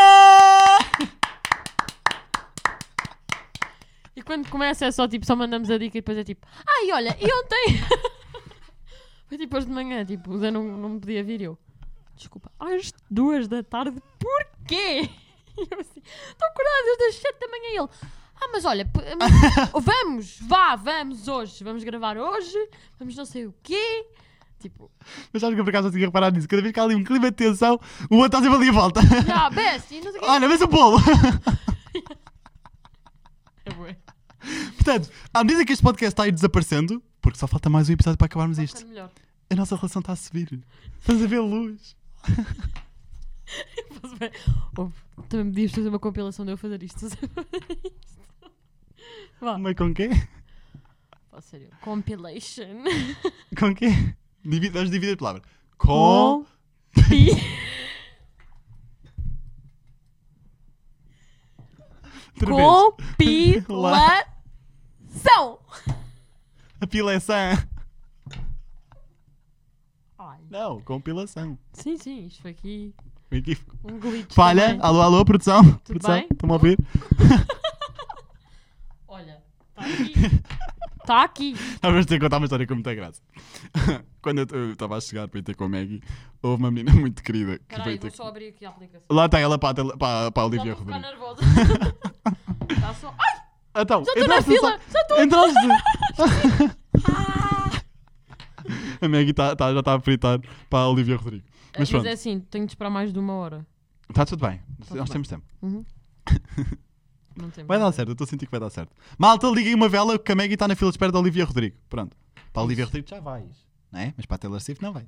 [4.16, 6.92] E quando começa é só tipo, só mandamos a dica e depois é tipo, ai
[6.94, 7.80] olha, e ontem.
[9.30, 11.58] Foi tipo hoje de manhã, tipo, o Zé não, não me podia vir eu.
[12.16, 15.10] Desculpa, às duas da tarde, porquê?
[15.58, 17.90] E eu assim, estou acordada desde as sete da manhã e ele.
[18.42, 18.90] Ah, mas olha,
[19.76, 22.58] vamos, vá, vamos hoje, vamos gravar hoje,
[22.98, 24.08] vamos não sei o quê.
[24.60, 24.90] Tipo,
[25.34, 26.48] Mas sabes que eu por acaso já tinha reparado nisso.
[26.48, 27.78] Cada vez que há ali um clima de tensão,
[28.10, 29.02] o outro está sempre ali a volta.
[29.28, 30.30] já, best, e não sei o quê.
[30.30, 30.98] Olha, vês o bolo.
[33.66, 33.98] É bué.
[34.76, 38.18] Portanto, à medida que este podcast está aí desaparecendo, porque só falta mais um episódio
[38.18, 39.12] para acabarmos Vai isto, melhor.
[39.50, 40.60] a nossa relação está a subir.
[41.00, 41.96] Estás a ver luz.
[44.78, 44.94] Ouve,
[45.28, 47.08] Também me podias fazer uma compilação de eu fazer isto.
[49.42, 49.58] Vá.
[49.58, 50.10] Mas com quê?
[51.30, 51.70] Fala sério.
[51.82, 52.84] Compilation.
[53.58, 53.88] Com quê?
[54.44, 55.42] Divide, vamos dividir a palavra.
[55.78, 56.46] Com.
[57.10, 57.30] Pi.
[62.40, 64.20] Compilação.
[66.82, 67.58] A pilação.
[70.18, 70.38] Ai.
[70.50, 71.58] Não, compilação.
[71.74, 72.94] Sim, sim, isto foi aqui
[73.32, 73.78] Equívoco.
[73.84, 74.34] um glitch.
[74.34, 74.70] Falha.
[74.70, 74.80] também.
[74.86, 75.64] Alô, alô, produção.
[75.86, 76.16] produção.
[76.16, 76.28] bem?
[76.32, 76.78] Estão a ouvir?
[79.08, 79.42] Olha,
[79.78, 80.14] está aqui.
[81.00, 81.56] Está aqui.
[82.08, 83.22] Ter que contar uma história com muita graça.
[84.22, 86.02] Quando eu- estava a chegar para ir ter com a Maggie,
[86.42, 88.70] houve uma menina muito querida que Espera veio aí, ter vou só abrir aqui a
[88.70, 89.06] aplicação.
[89.10, 91.42] Lá está ela para a, para, para a Olivia estou a ficar nervosa.
[92.70, 93.16] Está só...
[93.18, 93.42] Ai,
[93.82, 94.80] Então, já estou na fila.
[94.92, 95.24] Já estou.
[95.24, 95.60] Entraste.
[99.02, 101.46] A Maggie tá, tá- já está a fritar para a Olivia Rodrigo.
[101.78, 103.66] Mas Mas, é assim, tenho de esperar mais de uma hora.
[104.10, 104.60] está tudo bem.
[104.86, 105.14] tudo Nós bem.
[105.14, 105.46] temos tempo.
[105.62, 105.86] Uhum.
[107.38, 107.68] Não temos.
[107.68, 108.92] Vai dar certo, eu estou a sentir que vai dar certo.
[109.18, 111.78] Malta, liguei uma vela que a Maggie está na fila de espera da Olivia Rodrigo.
[111.90, 112.18] Pronto.
[112.52, 113.66] Para a Olivia Rodrigo já vais.
[113.92, 114.14] Não é?
[114.18, 115.08] Mas para a Taylor Swift não vais.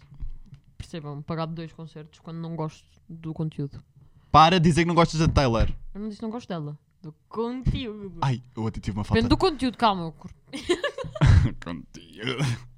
[0.77, 3.83] Percebam, pagar de dois concertos quando não gosto do conteúdo.
[4.31, 5.67] Para de dizer que não gostas da Taylor.
[5.93, 6.77] Eu não disse que não gosto dela.
[7.01, 8.19] Do conteúdo.
[8.21, 10.03] Ai, eu ontem tive uma falta Depende do conteúdo, calma.
[10.03, 10.31] eu cur-
[11.63, 12.71] Conteúdo.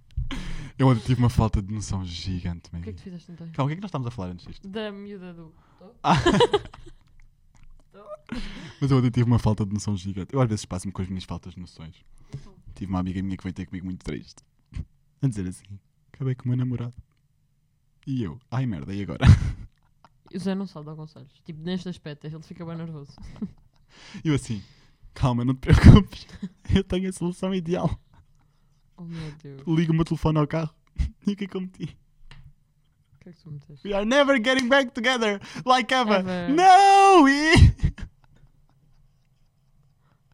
[0.77, 3.47] Eu ontem tive uma falta de noção gigante, O que é que tu fizeste então?
[3.51, 4.67] Calma, o que é que nós estamos a falar antes disto?
[4.67, 5.53] Da miúda do.
[6.01, 6.15] Ah.
[8.81, 10.33] Mas eu ontem tive uma falta de noção gigante.
[10.33, 11.95] Eu às vezes passo-me com as minhas faltas de noções.
[12.73, 14.41] Tive uma amiga minha que veio ter comigo muito triste.
[15.21, 15.65] A dizer assim:
[16.11, 16.93] acabei com o meu namorado.
[18.07, 19.25] E eu, ai merda, e agora?
[20.33, 21.31] O Zé não sabe dar conselhos.
[21.45, 23.11] Tipo, neste aspecto, ele fica bem nervoso.
[24.23, 24.61] E eu assim:
[25.13, 26.25] calma, não te preocupes.
[26.73, 27.89] Eu tenho a solução ideal.
[28.97, 29.61] Oh meu Deus.
[29.67, 30.73] Ligo o meu telefone ao carro
[31.27, 31.97] e o que é que eu meti?
[33.15, 33.87] O que é que tu meteste?
[33.87, 36.19] We are never getting back together like ever.
[36.19, 36.49] Ever.
[36.49, 37.27] No!
[37.27, 37.53] E...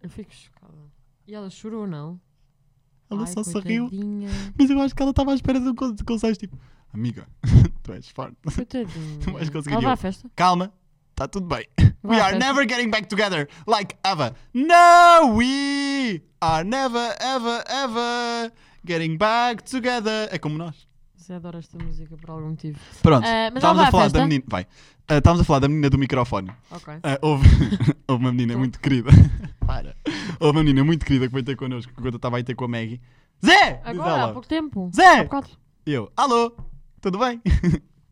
[0.02, 0.74] Eu fico chocada.
[1.28, 2.20] E ela chorou, não?
[3.10, 3.90] Ela Ai, só se riu.
[3.90, 4.30] coitadinha.
[4.58, 6.58] Mas eu acho que ela estava à espera de um con- de conselhos tipo:
[6.94, 7.28] Amiga,
[7.84, 8.38] tu és forte.
[8.56, 9.20] Coitadinha.
[9.20, 10.30] Tu vais conseguir, Ela vai à festa?
[10.36, 10.72] Calma,
[11.20, 11.66] está tudo bem.
[12.02, 14.34] We are never getting back together like ever.
[14.54, 18.54] No, we are never, ever, ever
[18.86, 20.30] getting back together.
[20.32, 20.88] É como nós.
[21.18, 22.80] Você adora esta música por algum motivo.
[23.04, 24.20] Pronto, mas estávamos a falar festa?
[24.20, 24.46] da menina.
[24.48, 24.66] Vai.
[25.10, 26.52] Ah, estávamos a falar da menina do microfone.
[26.72, 26.94] Ok.
[27.04, 27.48] Ah, houve,
[28.08, 29.12] houve uma menina muito querida.
[29.68, 29.94] Para.
[30.40, 32.64] Houve uma menina muito querida que veio ter connosco quando eu estava aí ter com
[32.64, 33.02] a Maggie.
[33.46, 33.82] Zé!
[33.84, 34.90] Agora, há pouco tempo.
[34.96, 35.28] Zé!
[35.86, 36.56] Eu, alô,
[37.02, 37.42] tudo bem?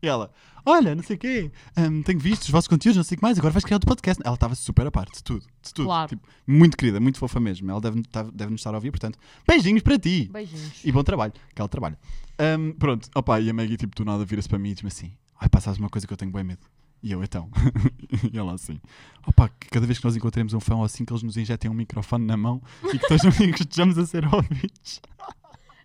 [0.02, 0.30] E ela,
[0.68, 3.22] olha, não sei o quê, hum, tenho visto os vossos conteúdos, não sei o que
[3.22, 4.22] mais, agora vais criar outro podcast.
[4.24, 5.86] Ela estava super a parte de tudo, de tudo.
[5.86, 6.08] Claro.
[6.08, 7.70] Tipo, muito querida, muito fofa mesmo.
[7.70, 10.28] Ela deve, tá- deve nos estar a ouvir, portanto, beijinhos para ti.
[10.32, 10.84] Beijinhos.
[10.84, 11.98] E bom trabalho, que ela trabalha.
[12.40, 15.12] Hum, pronto, opa, e a Maggie, tipo, do nada vira-se para mim e diz-me assim:
[15.40, 16.60] Ai, pá, sabes uma coisa que eu tenho bem medo.
[17.02, 17.48] E eu, então.
[18.32, 18.80] e ela assim:
[19.26, 21.70] Opa, que cada vez que nós encontremos um fã ou assim, que eles nos injetem
[21.70, 22.60] um microfone na mão
[22.92, 25.00] e que todos que estejamos a ser ouvidos.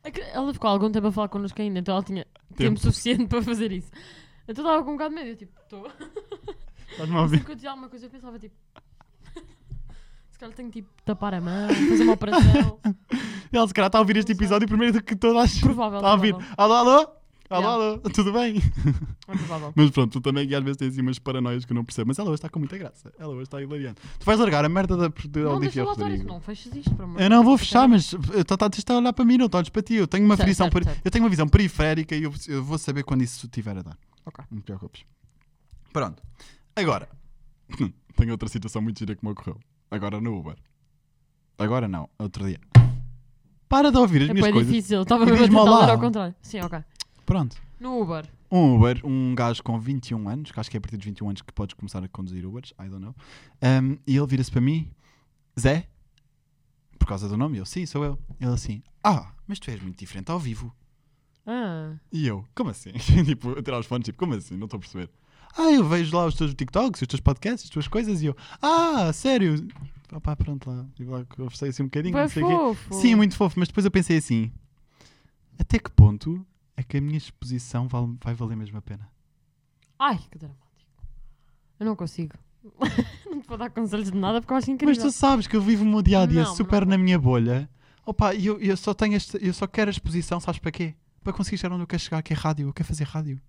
[0.04, 2.26] É ela ficou algum tempo a falar connosco ainda, então ela tinha
[2.56, 2.80] tempo, Tempo.
[2.82, 3.90] suficiente para fazer isso.
[4.48, 5.88] Então estava com um bocado de medo, eu tipo, estou.
[6.92, 7.38] Estás-me a ouvir?
[7.38, 8.56] Sempre que eu dizia alguma coisa eu pensava tipo.
[10.32, 12.80] Se calhar tenho tipo tapar a mão, fazer uma operação.
[13.52, 15.62] Ela se calhar está a ouvir este episódio primeiro do que toda a gente.
[15.62, 16.00] Provável.
[16.00, 16.34] Está a ouvir.
[16.34, 16.56] provável.
[16.58, 16.92] Alô, alô?
[16.92, 17.14] Alô,
[17.54, 17.68] Yeah.
[17.70, 18.00] alô?
[18.10, 18.56] Tudo bem?
[19.28, 19.74] É provável.
[19.76, 22.08] Mas pronto, tu também que às vezes tens assim umas paranoias que eu não percebo.
[22.08, 23.14] Mas ela hoje está com muita graça.
[23.20, 24.02] Ela hoje está hilariante.
[24.18, 25.84] Tu vais largar a merda da, da Não, Olivia.
[25.84, 26.24] Rodrigo.
[26.28, 28.18] Não fechas isto, por amor Eu de não vou fechar, mas tu
[28.54, 29.94] estás a olhar para mim, não estás para ti.
[29.94, 33.22] Eu tenho uma Certo, eu tenho uma visão periférica e eu, eu vou saber quando
[33.22, 33.98] isso estiver a dar.
[34.26, 34.44] Ok.
[34.52, 35.06] Não te preocupes.
[35.92, 36.22] Pronto.
[36.76, 37.10] Agora,
[38.16, 39.60] tenho outra situação muito gira que me ocorreu.
[39.92, 40.56] Agora no Uber.
[41.58, 42.60] Agora não, outro dia.
[43.70, 44.72] Para de ouvir as É minhas bem coisas.
[44.74, 45.02] difícil.
[45.04, 45.86] Estava E a diz-me tentar olá.
[45.86, 46.36] ler ao contrário.
[46.42, 46.80] Sim, ok.
[47.26, 47.56] Pronto.
[47.80, 48.26] No Uber.
[48.52, 51.30] Um Uber, um gajo com 21 anos, que acho que é a partir dos 21
[51.30, 53.16] anos que podes começar a conduzir Ubers, I don't know.
[53.64, 54.92] Um, e ele vira-se para mim,
[55.60, 55.88] Zé,
[57.00, 58.20] por causa do nome, eu, sim, sou eu.
[58.40, 60.74] Ele assim, ah, mas tu és muito diferente ao vivo.
[61.46, 61.94] Ah.
[62.12, 62.92] E eu, como assim?
[63.26, 64.56] tipo, a tirar os fones, tipo, como assim?
[64.56, 65.10] Não estou a perceber.
[65.58, 68.36] Ah, eu vejo lá os teus TikToks, os teus podcasts, as tuas coisas, e eu,
[68.62, 69.68] ah, sério?
[70.12, 70.86] Opá, pronto lá.
[71.00, 72.54] E lá conversei assim um bocadinho, não sei o quê.
[72.54, 72.94] fofo.
[72.96, 74.52] Sim, muito fofo, mas depois eu pensei assim:
[75.60, 79.08] até que ponto é que a minha exposição vai valer mesmo a pena?
[80.00, 80.64] Ai, que dramático.
[81.80, 82.36] Eu não consigo.
[83.30, 85.04] não te vou dar conselhos de nada porque eu acho Mas incrível.
[85.04, 86.92] tu sabes que eu vivo o meu dia a dia Não, super não.
[86.92, 87.70] na minha bolha.
[88.06, 90.96] Opa, e eu, eu só tenho este, eu só quero a exposição, sabes para quê?
[91.24, 92.68] Para conseguir chegar onde eu quero chegar, que é rádio.
[92.68, 93.40] Eu quero fazer rádio.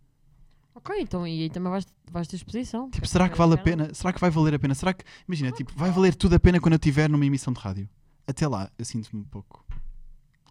[0.74, 2.90] Ok, então e aí também vais, vais ter exposição.
[2.90, 3.94] Tipo, será que vale a pena?
[3.94, 4.74] Será que vai valer a pena?
[4.74, 7.60] Será que, imagina, tipo, vai valer tudo a pena quando eu estiver numa emissão de
[7.60, 7.88] rádio?
[8.26, 9.64] Até lá, eu sinto-me um pouco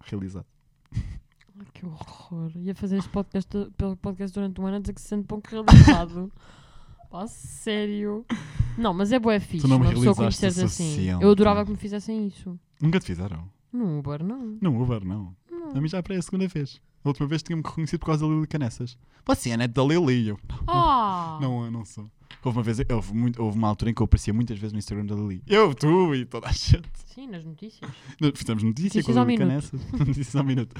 [0.05, 0.45] realizado.
[0.93, 2.51] Ai, que horror.
[2.55, 5.47] Ia fazer este podcast, pelo podcast durante um ano a dizer que se sente pouco
[5.49, 6.32] realizado.
[7.11, 8.26] Pá, sério.
[8.78, 9.67] Não, mas é bué fixe.
[9.67, 11.09] não me realizaste assim.
[11.21, 12.57] Eu adorava que me fizessem isso.
[12.82, 13.47] Nunca te fizeram?
[13.71, 14.57] No Uber, não.
[14.61, 15.36] Não, Uber, não.
[15.51, 15.76] Não.
[15.76, 16.82] A mim já é para a segunda vez.
[17.03, 18.97] A última vez tinha-me reconhecido por causa da Lili Canessas.
[19.25, 20.29] Você é neto da Lili.
[20.29, 21.37] Eu, Ah!
[21.41, 22.09] não, eu não sou.
[22.43, 24.79] Houve uma, vez, houve, muito, houve uma altura em que eu aparecia muitas vezes no
[24.79, 25.41] Instagram da Lili.
[25.47, 26.89] Eu, tu e toda a gente.
[27.05, 27.89] Sim, nas notícias.
[28.35, 29.37] Fizemos notícia Notícias com a Lili.
[29.37, 29.79] Canessas.
[29.97, 30.75] Notícias ao minuto.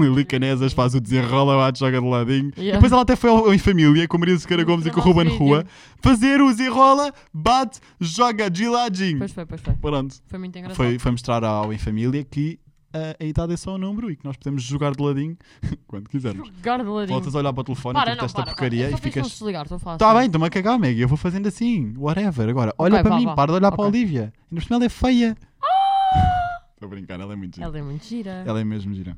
[0.00, 2.52] Lili Canessas faz o desenrola, bate, joga de ladinho.
[2.56, 2.76] Yeah.
[2.78, 5.02] Depois ela até foi ao, em família com a Maria Sequeira Gomes e com o
[5.02, 5.38] Ruben vídeo.
[5.38, 5.66] Rua
[5.98, 9.18] fazer o desenrola, bate, joga de ladinho.
[9.18, 9.74] Pois foi, pois foi.
[9.74, 10.16] Pronto.
[10.28, 10.76] Foi muito engraçado.
[10.76, 12.58] Foi, foi mostrar ao em família que
[12.94, 15.36] ah, a idade é só um número e que nós podemos jogar de ladinho
[15.86, 16.48] quando quisermos.
[16.48, 17.08] Jogar de ladinho.
[17.18, 19.30] Voltas a olhar para o telefone Para, e não, esta para, porcaria e ficas.
[19.30, 20.18] desligar, estou a Tá assim.
[20.18, 21.00] bem, estou-me a cagar, Meg.
[21.00, 22.48] Eu vou fazendo assim, whatever.
[22.48, 23.34] Agora, olha Ok, para vá, mim, vá.
[23.34, 23.88] para de olhar para a.
[23.88, 24.22] Olivia.
[24.22, 25.36] Ainda por cima ela é feia.
[26.74, 27.66] Estou a brincar, ela é muito gira.
[27.66, 28.30] Ela é muito gira.
[28.46, 29.16] Ela é mesmo gira.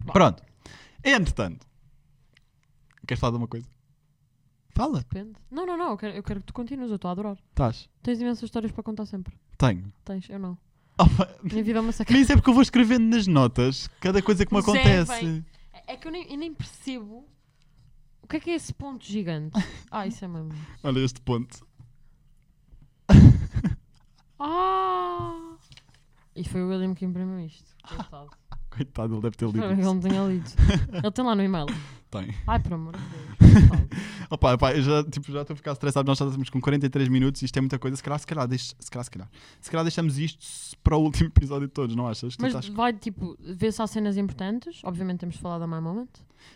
[0.00, 0.12] Vá.
[0.12, 0.42] Pronto.
[1.04, 1.66] Entretanto,
[3.06, 3.66] queres falar de uma coisa?
[4.74, 5.32] Fala, Depende.
[5.50, 5.90] Não, não, não.
[5.90, 6.88] Eu quero, eu quero que tu continues.
[6.90, 7.36] Eu estou a adorar.
[7.50, 7.88] estás.
[8.02, 9.34] Tens imensas histórias para contar sempre.
[9.56, 9.92] Tenho.
[10.04, 10.56] Tens, eu não.
[11.42, 12.20] Minha vida é uma sacanagem.
[12.20, 15.24] Nem sei porque eu vou escrevendo nas notas cada coisa que me Zé, acontece.
[15.24, 15.46] bem.
[15.86, 17.24] É que eu nem, eu nem percebo
[18.22, 19.52] o que é que é esse ponto gigante.
[19.90, 20.52] Ah, isso é mesmo.
[20.82, 21.66] Olha este ponto.
[24.40, 25.56] Ah!
[26.36, 27.74] E foi o William que imprimiu isto.
[27.82, 28.30] Coitado.
[28.70, 30.50] Coitado, ele deve ter lido Espero que ele não tenha lido.
[30.92, 31.66] Ele tem lá no e-mail.
[32.10, 32.34] Tem.
[32.46, 33.88] Ai, por amor de Deus.
[34.30, 36.06] Opa, opa, eu já tipo, já estou a ficar estressado.
[36.06, 37.42] Nós já estamos com 43 minutos.
[37.42, 37.96] Isto é muita coisa.
[37.96, 39.30] Se calhar, se calhar, deixa- se calhar, se calhar.
[39.60, 42.36] Se calhar deixamos isto para o último episódio de todos, não achas?
[42.36, 44.80] Tu Mas estás- vai, tipo, ver há cenas importantes.
[44.84, 46.08] Obviamente temos falar da My Moment.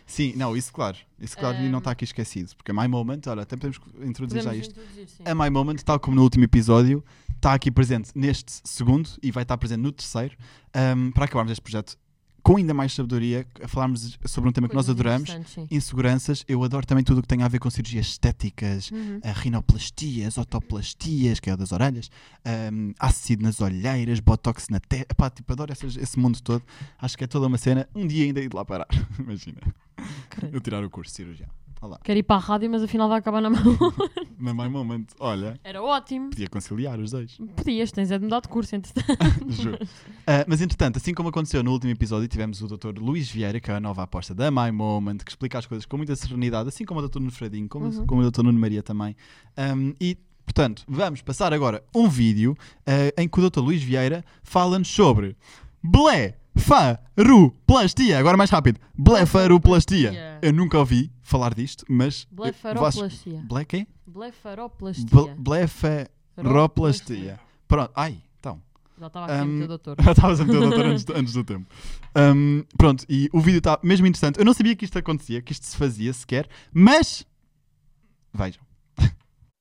[0.05, 0.97] Sim, não, isso claro.
[1.19, 2.55] Isso claro e não está aqui esquecido.
[2.55, 4.79] Porque a My Moment, olha, até podemos introduzir já Podemos isto.
[4.79, 5.27] introduzir.
[5.27, 7.03] A My Moment, tal como no último episódio,
[7.35, 10.35] está aqui presente neste segundo e vai estar presente no terceiro.
[10.73, 11.97] Ahm, para acabarmos este projeto
[12.43, 15.29] com ainda mais sabedoria, a falarmos sobre um tema que nós adoramos.
[15.71, 19.19] Inseguranças, eu adoro também tudo o que tem a ver com cirurgias estéticas, Uhum.
[19.23, 22.11] a rinoplastias, otoplastias, que é o das orelhas,
[22.73, 25.15] um, ácido nas olheiras, botox na testa.
[25.15, 26.61] Pá, tipo, adoro essas- esse mundo todo.
[26.99, 27.87] Acho que é toda uma cena.
[27.95, 28.87] Um dia ainda ir de lá parar.
[29.19, 29.61] Imagina.
[30.29, 30.55] Credo.
[30.55, 31.49] Eu tirar o curso de cirurgião.
[31.83, 31.99] Olá.
[32.01, 33.59] Quero ir para a rádio, mas afinal vai acabar na mão.
[34.39, 35.05] Na My Moment.
[35.19, 36.29] Olha, Era ótimo.
[36.29, 37.37] podia conciliar os dois.
[37.57, 39.17] Podias, tens é de mudar de curso, entretanto.
[39.51, 39.77] Juro.
[40.25, 42.97] Ah, mas entretanto, assim como aconteceu no último episódio, tivemos o Dr.
[42.99, 45.97] Luís Vieira, que é a nova aposta da My Moment, que explica as coisas com
[45.97, 47.19] muita serenidade, assim como o Dr.
[47.19, 48.05] Nuno Fredinho, como, Uhum.
[48.07, 48.43] como o Dr.
[48.43, 49.13] Nuno Maria também.
[49.57, 52.55] Um, e, portanto, vamos passar agora um vídeo
[52.87, 53.59] ah, em que o Dr.
[53.59, 55.35] Luís Vieira fala-nos sobre
[56.55, 58.17] blefaroplastia.
[58.19, 58.79] Agora mais rápido.
[58.95, 60.39] Blefaroplastia.
[60.41, 62.27] Eu nunca ouvi falar disto, mas...
[62.31, 63.43] vocês- Blefaroplastia.
[63.47, 63.87] Ble quê?
[64.07, 65.05] Blefaroplastia.
[65.11, 65.35] Ble-
[66.35, 67.39] Blefaroplastia.
[67.67, 67.91] Pronto.
[67.95, 68.61] Ai, então.
[68.99, 69.95] Já estava aqui a Um, doutor.
[70.03, 71.65] Já estavas a meter o doutor antes, antes do tempo.
[72.15, 74.37] Um, pronto, e o vídeo está mesmo interessante.
[74.39, 77.25] Eu não sabia que isto acontecia, que isto se fazia sequer, mas.
[78.33, 78.61] Vejam.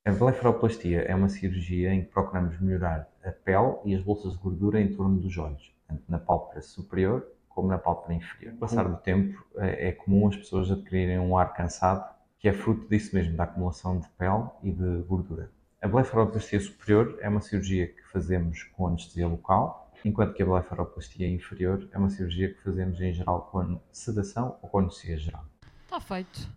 [0.04, 4.38] A blefaroplastia é uma cirurgia em que procuramos melhorar a pele e as bolsas de
[4.38, 5.62] gordura em torno dos olhos,
[5.92, 8.52] tanto na pálpebra superior como na pálpebra inferior.
[8.52, 12.48] Com o passar do tempo, é é comum as pessoas adquirirem um ar cansado, que
[12.48, 15.50] é fruto disso mesmo, da acumulação de pele e de gordura.
[15.80, 21.28] A blefaroplastia superior é uma cirurgia que fazemos com anestesia local, enquanto que a blefaroplastia
[21.28, 25.44] inferior é uma cirurgia que fazemos em geral com sedação ou com anestesia geral.
[25.84, 26.48] Está feito.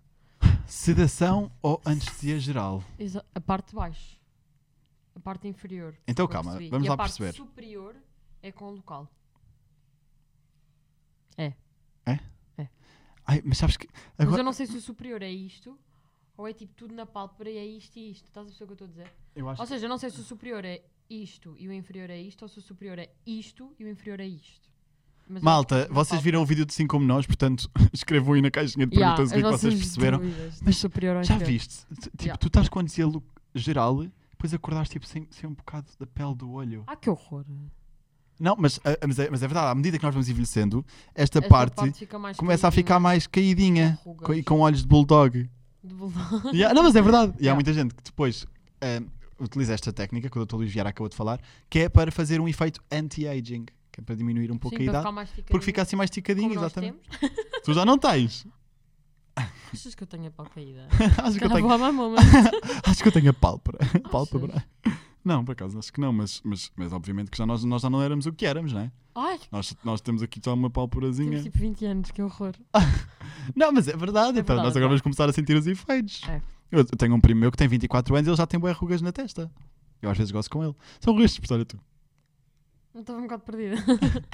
[0.66, 2.82] Sedação ou anestesia geral?
[2.98, 4.18] Exa- a parte de baixo.
[5.16, 5.94] A parte inferior.
[6.08, 6.70] Então calma, percebi.
[6.70, 7.34] vamos e lá a parte perceber.
[7.34, 7.96] superior
[8.42, 9.08] é com o local.
[13.28, 13.88] Ai, mas sabes que.
[14.18, 15.80] Mas Agora, eu não sei se o superior é isto
[16.38, 18.26] ou é tipo tudo na pálpebra e é isto e isto.
[18.26, 19.16] Estás a perceber o que eu estou a dizer?
[19.36, 22.10] eu acho Ou seja, eu não sei se o superior é isto e o inferior
[22.12, 24.70] é isto ou se o superior é isto e o inferior é isto.
[25.28, 28.86] Mas Malta, vocês viram o vídeo de 5 como nós, portanto, escrevam aí na caixinha
[28.86, 30.20] de Yeah, perguntas o que é vocês perceberam.
[30.20, 31.52] dúvidas Mas superior Já inferior.
[31.52, 31.86] viste?
[32.00, 32.38] Tipo, Yeah.
[32.38, 33.24] tu estás com lo-
[33.56, 36.84] geral, depois acordaste tipo, sem, sem um bocado da pele do olho.
[36.86, 37.44] Ah, que horror.
[38.40, 41.40] Não, mas, ah, mas, é, mas é verdade, à medida que nós vamos envelhecendo, esta,
[41.40, 41.82] Esta parte,
[42.20, 45.50] mais começa a ficar caidinha, mais caidinha com co- e com olhos de bulldog.
[45.84, 46.48] de bulldog.
[46.56, 47.32] Yeah, não, mas é verdade.
[47.34, 47.56] E há Yeah.
[47.56, 48.46] muita gente que depois
[48.82, 49.02] ah,
[49.40, 50.56] utiliza esta técnica, que o Dr.
[50.58, 54.16] Luís Vieira acabou de falar, que é para fazer um efeito anti-aging, que é para
[54.16, 55.08] diminuir um pouco Sim, a idade,
[55.48, 57.00] porque fica assim mais nós exatamente.
[57.64, 58.46] Tu já não tens.
[59.74, 60.88] Achas que eu tenho a pau caída?
[61.24, 61.68] acho, que eu tenho,
[62.86, 63.80] acho que eu tenho a pálpebra.
[64.12, 64.64] pálpebra.
[65.26, 67.90] Não, por acaso, acho que não, mas, mas, mas obviamente que já nós, nós já
[67.90, 68.92] não éramos o que éramos, não é?
[69.16, 71.30] Ai, Nós, nós temos aqui só uma pálpebrazinha.
[71.30, 72.54] temos tipo 20 anos, que horror.
[73.56, 75.66] Não, mas é verdade, É então verdade, nós é agora vamos começar a sentir os
[75.66, 76.22] efeitos.
[76.28, 76.42] É.
[76.70, 79.02] Eu, tenho um primo meu que tem 24 anos e ele já tem boas rugas
[79.02, 79.50] na testa.
[80.02, 80.76] Eu às vezes gosto com ele.
[81.00, 81.80] São riscos, olha tu.
[82.94, 83.78] Estava um bocado perdida.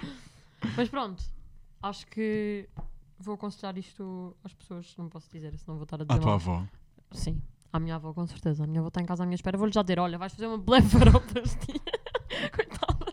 [0.76, 1.24] mas pronto,
[1.84, 2.68] acho que
[3.20, 6.34] vou aconselhar isto às pessoas, não posso dizer, senão vou estar a dizer À tua
[6.34, 6.66] avó.
[7.12, 7.40] Sim,
[7.72, 8.64] à minha avó, com certeza.
[8.64, 9.58] A minha avó está em casa à minha espera.
[9.58, 11.76] Vou-lhe já dizer: olha, vais fazer uma blefaroplastia.
[12.56, 13.12] Coitada.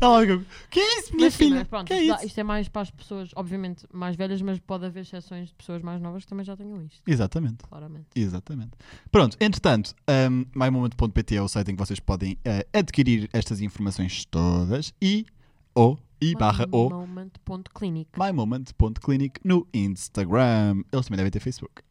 [0.00, 1.56] Ela fica, que é isso, minha Mas sim, filha?
[1.56, 2.26] mas pronto, que é isto, isso?
[2.26, 5.82] isto é mais para as pessoas, obviamente, mais velhas, mas pode haver exceções de pessoas
[5.82, 7.64] mais novas que também já tenham isto, Exatamente.
[7.68, 8.06] claramente.
[8.14, 8.70] Exatamente.
[9.10, 9.94] Pronto, entretanto,
[10.30, 15.26] um, mymoment.pt é o site em que vocês podem eh, adquirir estas informações todas e
[15.74, 18.10] ou e barra ou Moment.clinic.
[18.16, 20.82] mymoment.clinic no Instagram.
[20.92, 21.82] Eles também devem ter Facebook.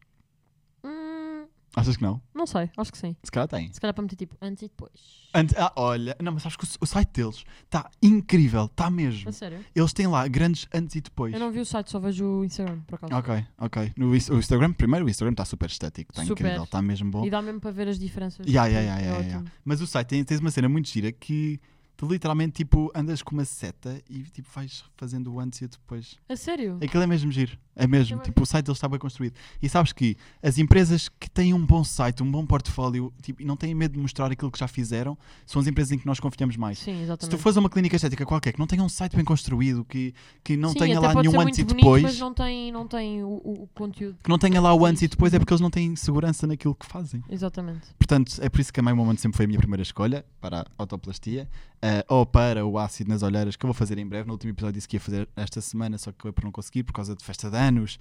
[1.74, 2.20] Achas que não?
[2.34, 3.16] não sei, acho que sim.
[3.22, 3.72] Se calhar tem.
[3.72, 4.92] Se calhar para meter tipo antes e depois.
[5.34, 9.28] Ante- ah, olha, não, mas acho que o, o site deles está incrível, está mesmo.
[9.28, 9.64] A sério?
[9.74, 11.32] Eles têm lá grandes antes e depois.
[11.32, 13.14] Eu não vi o site, só vejo o Instagram, por acaso.
[13.14, 13.92] Ok, ok.
[13.96, 16.44] No o Instagram, primeiro o Instagram está super estético, está Super.
[16.44, 17.24] incrível, está mesmo bom.
[17.24, 18.46] E dá mesmo para ver as diferenças.
[18.46, 19.44] Ya, ya, tipo, ya, é ótimo.
[19.64, 21.58] Mas o site tem, tens uma cena muito gira que
[21.96, 25.68] tu literalmente tipo andas com uma seta e tipo vais fazendo o antes e o
[25.68, 26.16] depois.
[26.28, 26.78] A sério?
[26.82, 27.56] Aquilo é mesmo giro.
[27.74, 28.16] É mesmo.
[28.18, 29.34] Eu- Tipo, o site deles está bem construído.
[29.62, 33.44] E sabes que as empresas que têm um bom site, um bom portfólio tipo, e
[33.44, 35.16] não têm medo de mostrar aquilo que já fizeram,
[35.46, 36.78] são as empresas em que nós confiamos mais.
[36.78, 37.36] Sim, Se exatamente.
[37.36, 40.14] tu fores a uma clínica estética qualquer que não tenha um site bem construído, que,
[40.44, 43.22] que não Sim, tenha lá nenhum antes e bonito, depois, Mas não tem, não tem
[43.24, 44.18] o, o- conteúdo.
[44.22, 45.12] que não tenha lá o antes e Isso.
[45.12, 47.22] depois, é porque eles não têm segurança naquilo que fazem.
[47.30, 47.88] Exatamente.
[47.98, 50.60] Portanto, é por isso que a My Moment sempre foi a minha primeira escolha para
[50.60, 51.48] a autoplastia
[51.80, 54.26] eh, ou para o ácido nas olheiras, que eu vou fazer em breve.
[54.26, 56.82] No último episódio disse que ia fazer esta semana, só que acabei por não conseguir
[56.84, 57.98] por causa de festa de anos.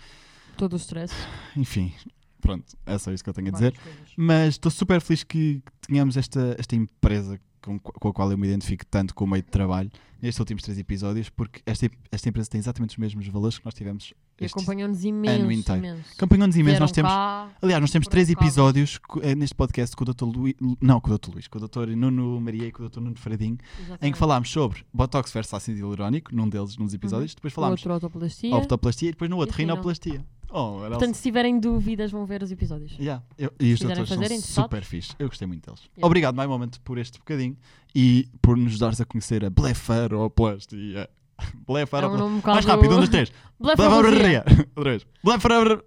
[0.58, 1.14] Todo o stress.
[1.56, 1.94] Enfim,
[2.42, 3.74] Pronto, é só isso que eu tenho a dizer.
[4.18, 8.48] Mas estou super feliz que tenhamos esta, esta empresa com, com a qual eu me
[8.48, 9.90] identifico tanto com o meio de trabalho
[10.20, 13.74] nestes últimos três episódios, porque esta, esta empresa tem exatamente os mesmos valores que nós
[13.74, 14.14] tivemos.
[14.40, 15.86] E Este, acompanhou-nos ano imenso, inteiro.
[15.86, 16.10] imenso.
[16.16, 16.70] acompanhou-nos imenso.
[16.72, 20.26] Vieram Nós temos, cá, aliás, nós temos três episódios eh, neste podcast com o Dr.
[20.26, 21.32] Luís, não, com o Dr.
[21.34, 21.88] Luís, com o Dr.
[21.96, 23.00] Nuno Maria e com o Dr.
[23.00, 24.14] Nuno Fradinho, em Exatamente.
[24.14, 27.34] que falámos sobre Botox versus ácido hialurónico, num deles, nos episódios.
[27.34, 28.56] Depois O falámos outro autoplastia.
[28.56, 29.74] optoplastia e depois no outro E rino.
[29.74, 30.24] rinoplastia.
[30.54, 32.92] Oh, Portanto, se tiverem dúvidas, vão ver os episódios.
[33.00, 35.14] Yeah, eu- e os doutores são fazer, super fixe.
[35.18, 35.82] Eu gostei muito deles.
[35.96, 36.06] Yeah.
[36.06, 37.56] Obrigado, My Moment, por este bocadinho
[37.96, 41.10] e por nos dares a conhecer a blefaroplastia.
[41.42, 42.18] É um Blefaroplastia.
[42.20, 42.42] nome um.
[42.46, 43.32] Mais rápido, um, dois, três.
[43.60, 44.44] Blefaroplastia.
[44.76, 45.86] Blefaroplastia.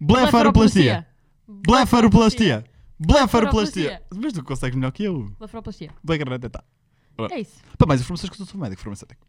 [0.00, 1.06] Blefaroplastia.
[1.48, 2.64] Blefaroplastia.
[2.98, 4.02] Blefaroplastia.
[4.14, 5.30] Mas tu consegues melhor que eu.
[5.38, 5.90] Blefaroplastia.
[6.04, 6.64] Blefaroplastia.
[7.30, 7.60] É isso.
[7.78, 9.26] Para mais informações que eu sou médico farmacêutico.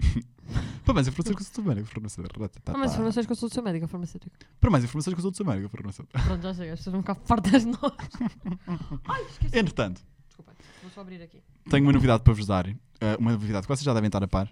[0.84, 2.42] Para mais informações eu sou médico farmacêutico.
[2.66, 4.36] Há mais informações que eu sou do seu médico farmacêutico.
[4.60, 6.20] Para mais informações que eu sou médico farmacêutico.
[6.22, 7.80] Pronto, já sei, as pessoas vão ficar fartas de nós.
[9.08, 9.58] Ai, esqueci.
[9.58, 11.40] Entretanto, Desculpa, vou só abrir aqui.
[11.68, 12.66] tenho uma novidade para vos dar.
[12.68, 12.76] eh,
[13.18, 14.50] uma novidade que vocês já devem estar a par.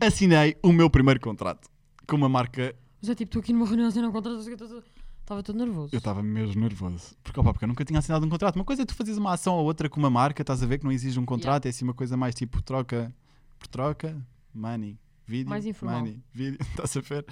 [0.00, 1.68] Assinei o meu primeiro contrato
[2.06, 2.74] com uma marca.
[3.00, 5.94] Mas é tipo, estou aqui numa reunião sem não contrato, estava todo nervoso.
[5.94, 7.14] Eu estava mesmo nervoso.
[7.22, 8.56] Porque, opa, porque eu nunca tinha assinado um contrato.
[8.56, 10.78] Uma coisa é tu fazes uma ação ou outra com uma marca, estás a ver
[10.78, 13.14] que não exige um contrato, é assim uma coisa mais tipo troca
[13.58, 14.16] por troca,
[14.54, 16.00] money, vídeo, Mais informal.
[16.00, 17.26] money, vídeo, estás a ver?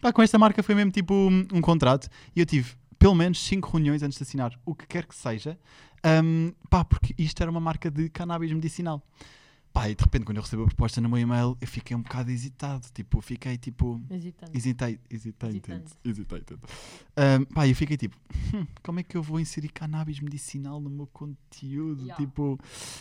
[0.00, 3.38] Pá, com esta marca foi mesmo tipo um, um contrato e eu tive pelo menos
[3.44, 5.58] 5 reuniões antes de assinar o que quer que seja,
[6.04, 9.02] Ahm, pá, porque isto era uma marca de cannabis medicinal.
[9.72, 12.00] Pá, e de repente quando eu recebi a proposta no meu e-mail, eu fiquei um
[12.00, 14.00] bocado hesitado, tipo, fiquei tipo...
[14.08, 14.56] Hesitante.
[14.56, 15.92] Hesitei, hesitei, Hesitante.
[16.04, 16.42] hesitei.
[17.18, 18.16] Um, pá, eu fiquei tipo,
[18.54, 22.02] "Hum, como é que eu vou inserir cannabis medicinal no meu conteúdo?
[22.04, 22.16] Yeah.
[22.24, 22.58] Tipo,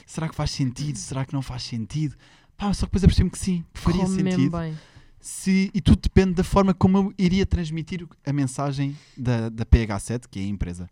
[0.08, 0.98] será que faz sentido?
[0.98, 2.16] Será que não faz sentido?
[2.58, 4.58] Pá, só que depois apercebi-me que sim, que faria sentido.
[4.58, 4.78] bem.
[5.20, 10.26] Se, e tudo depende da forma como eu iria transmitir a mensagem da, da PH7,
[10.30, 10.88] que é a empresa.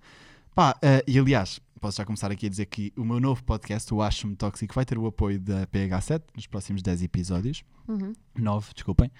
[0.55, 3.93] Pá, eh, e aliás, posso já começar aqui a dizer que o meu novo podcast,
[3.93, 7.64] o Acho-me Tóxico, vai ter o apoio da PH7 nos próximos 10 episódios.
[7.88, 8.14] Uhum.
[8.36, 9.11] 9, desculpem.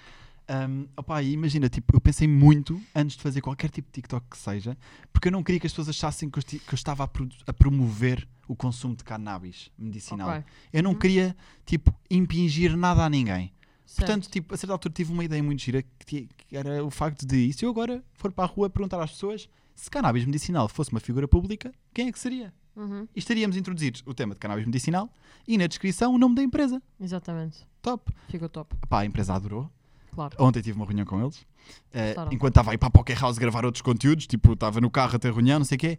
[0.68, 4.26] Um, opá, e imagina, tipo, eu pensei muito antes de fazer qualquer tipo de TikTok
[4.30, 4.76] que seja,
[5.12, 7.36] porque eu não queria que as pessoas achassem que eu, que eu estava a, produ-
[7.46, 10.28] a promover o consumo de cannabis medicinal.
[10.28, 10.44] Ok.
[10.72, 10.98] Eu não Uhum.
[10.98, 13.52] queria, tipo, impingir nada a ninguém.
[13.86, 14.06] Certo.
[14.06, 17.26] Portanto, tipo, a certa altura tive uma ideia muito gira que, que era o facto
[17.26, 20.68] de, e se eu agora for para a rua perguntar às pessoas se cannabis medicinal
[20.68, 22.52] fosse uma figura pública, quem é que seria?
[22.76, 23.06] Uhum.
[23.14, 25.08] E estaríamos a introduzir o tema de cannabis medicinal
[25.46, 26.82] e na descrição o nome da empresa.
[27.00, 27.58] Exatamente.
[27.82, 28.10] Top.
[28.28, 28.74] Ficou top.
[28.88, 29.70] Pá, a empresa adorou.
[30.12, 30.36] Claro.
[30.38, 31.44] Ontem tive uma reunião com eles.
[31.92, 32.32] Gostaram?
[32.32, 35.28] enquanto estava aí para a Poker House gravar outros conteúdos, tipo, estava no carro até
[35.28, 35.98] a reunião, não sei o quê.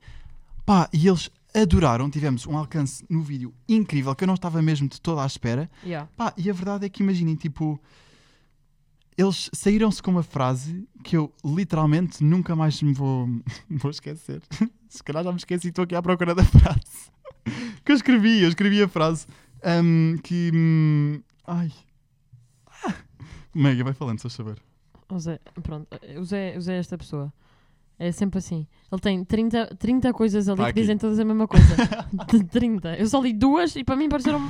[0.65, 2.09] Pá, e eles adoraram.
[2.09, 5.69] Tivemos um alcance no vídeo incrível que eu não estava mesmo de toda à espera.
[5.83, 6.09] Yeah.
[6.15, 7.81] Pá, e a verdade é que imaginem, tipo,
[9.17, 13.27] eles saíram-se com uma frase que eu literalmente nunca mais me vou,
[13.69, 14.41] vou esquecer.
[14.89, 17.11] Se calhar já me esqueci estou aqui à procura da frase.
[17.83, 19.25] que eu escrevi, eu escrevi a frase
[19.83, 20.51] hum, que.
[20.53, 21.71] hum, ai.
[22.85, 22.93] Ah,
[23.53, 24.61] Mega, vai falando, só saber.
[25.07, 25.87] O Zé, pronto,
[26.17, 27.31] o Zé, o Zé é esta pessoa.
[27.97, 28.67] É sempre assim.
[28.91, 30.81] Ele tem 30, 30 coisas ali Tá que aqui.
[30.81, 31.65] dizem todas a mesma coisa.
[32.29, 32.95] De 30.
[32.97, 34.41] Eu só li duas e para mim pareceram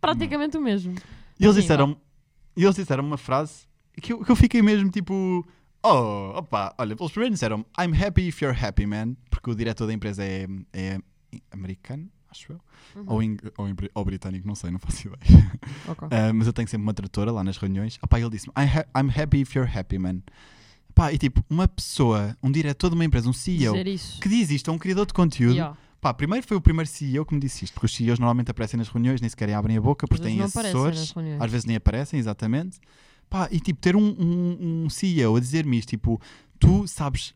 [0.00, 0.94] praticamente o mesmo.
[1.38, 1.96] E eles Sim, disseram,
[2.56, 3.66] e eles disseram uma frase
[4.00, 5.44] que eu, que eu fiquei mesmo tipo.
[5.82, 9.14] Oh, opa, olha, eles primeiro disseram I'm happy if you're happy, man.
[9.28, 10.98] Porque o diretor da empresa é, é
[11.50, 12.60] americano, acho eu.
[12.96, 13.04] Uhum.
[13.08, 15.52] Ou, ing- ou, ou britânico, não sei, não faço ideia.
[15.88, 16.08] Ok.
[16.10, 17.98] Ah, mas eu tenho sempre uma tradutora lá nas reuniões.
[18.02, 20.20] Opa, ele disse-me ha- I'm happy if you're happy, man.
[20.94, 24.20] Pá, e tipo, uma pessoa, um diretor de uma empresa, um CEO, Dizer isso.
[24.20, 25.54] que diz isto a um criador de conteúdo.
[25.54, 25.76] Yeah.
[26.00, 28.78] Pá, primeiro foi o primeiro CEO que me disse isto, porque os CEOs normalmente aparecem
[28.78, 31.14] nas reuniões, nem sequer abrem a boca, porque vezes têm assessores.
[31.40, 32.78] Às vezes nem aparecem, exatamente.
[33.28, 36.20] Pá, e tipo, ter um, um, um CEO a dizer-me isto, tipo,
[36.60, 37.34] tu sabes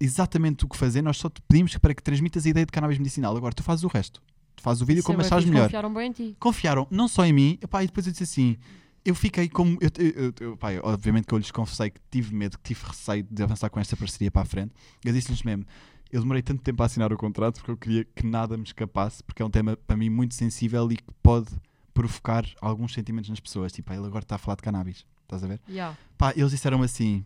[0.00, 2.98] exatamente o que fazer, nós só te pedimos para que transmitas a ideia de cannabis
[2.98, 3.36] medicinal.
[3.36, 4.22] Agora tu fazes o resto.
[4.56, 5.64] Tu fazes o vídeo Isso é como achares melhor.
[5.64, 6.36] Confiaram bem em ti.
[6.40, 8.56] Confiaram não só em mim, epá, e depois eu disse assim.
[9.04, 9.78] Eu fiquei como.
[9.80, 13.26] Eu, eu, eu- pá, obviamente que eu lhes confessei que tive medo, que tive receio
[13.30, 14.72] de avançar com esta parceria para a frente.
[15.04, 15.64] Eu disse-lhes mesmo:
[16.12, 19.22] eu demorei tanto tempo a assinar o contrato porque eu queria que nada me escapasse,
[19.22, 21.48] porque é um tema para mim muito sensível e que pode
[21.94, 23.72] provocar alguns sentimentos nas pessoas.
[23.72, 25.04] Tipo, ele agora está a falar de cannabis.
[25.22, 25.60] Estás a ver?
[25.68, 25.96] Yeah.
[26.16, 27.24] Pá, eles disseram assim: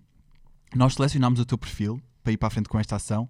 [0.74, 3.28] Nós selecionámos o teu perfil para ir para a frente com esta ação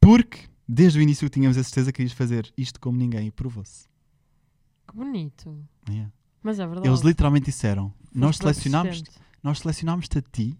[0.00, 3.86] porque desde o início tínhamos a certeza que querias fazer isto como ninguém e provou-se.
[4.88, 5.64] Que bonito.
[5.88, 6.10] Yeah.
[6.42, 6.88] Mas é verdade.
[6.88, 9.02] Eles literalmente disseram: Nós selecionámos,
[9.42, 10.56] nós selecionámos-te a ti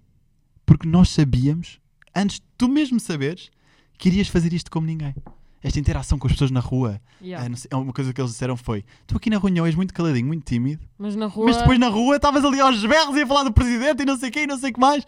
[0.66, 1.80] porque nós sabíamos,
[2.14, 3.50] antes de tu mesmo saberes,
[3.96, 5.14] que irias fazer isto como ninguém.
[5.60, 7.44] Esta interação com as pessoas na rua, Yeah.
[7.44, 9.92] ah, não sei, uma coisa que eles disseram foi: Tu aqui na reunião és muito
[9.92, 11.46] caladinho, muito tímido, Mas na rua.
[11.46, 14.16] mas depois na rua estavas ali aos berros e a falar do presidente e não
[14.16, 15.04] sei o que e não sei o que mais.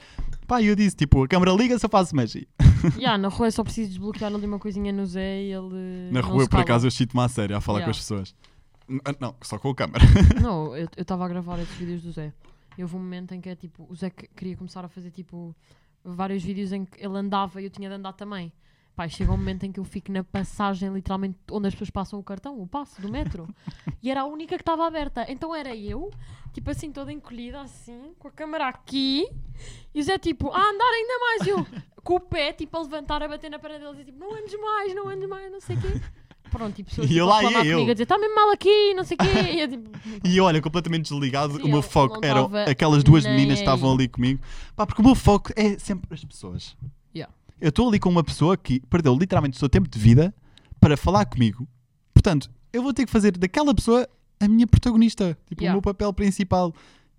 [0.48, 2.46] Pá, eu disse: Tipo, a câmara liga-se, eu faço magia.
[2.96, 6.10] Yeah, na rua é só preciso desbloquear ali uma coisinha no Zé e ele.
[6.10, 7.84] Na rua, se por acaso, eu chito-me à sério a falar Yeah.
[7.84, 8.34] com as pessoas.
[9.04, 10.04] Ah, Não, só com a câmera.
[10.40, 12.32] Não, eu estava a gravar esses vídeos do Zé.
[12.78, 15.10] E houve um momento em que é tipo, o Zé que- queria começar a fazer
[15.10, 15.54] tipo
[16.04, 18.52] vários vídeos em que ele andava e eu tinha de andar também.
[18.96, 22.18] Pai, chega um momento em que eu fico na passagem, literalmente, onde as pessoas passam
[22.18, 23.48] o cartão, o passo do metro.
[24.02, 25.24] e era a única que estava aberta.
[25.30, 26.10] Então era eu,
[26.52, 29.26] tipo assim, toda encolhida, assim, com a câmera aqui.
[29.94, 31.46] E o Zé, tipo, a andar ainda mais.
[31.46, 31.66] E eu,
[32.02, 34.58] com o pé, tipo, a levantar, a bater na parede dele, e tipo, não andes
[34.60, 36.00] mais, não andes mais, não sei o quê.
[36.50, 37.74] Pronto, tipo, pessoas E tipo, eu lá ia eu.
[37.76, 39.52] comigo, a dizer, está mesmo mal aqui, não sei o quê.
[39.54, 39.90] E eu, tipo,
[40.24, 44.08] E olha, completamente desligado, Sim, o meu foco eram aquelas duas meninas que estavam ali
[44.08, 44.40] comigo.
[44.76, 46.76] Pá, porque o meu foco é sempre as pessoas.
[47.14, 47.32] Yeah.
[47.60, 50.34] Eu estou ali com uma pessoa que perdeu literalmente o seu tempo de vida
[50.80, 51.68] para falar comigo.
[52.12, 55.74] Portanto, eu vou ter que fazer daquela pessoa a minha protagonista, tipo Yeah.
[55.74, 56.74] o meu papel principal.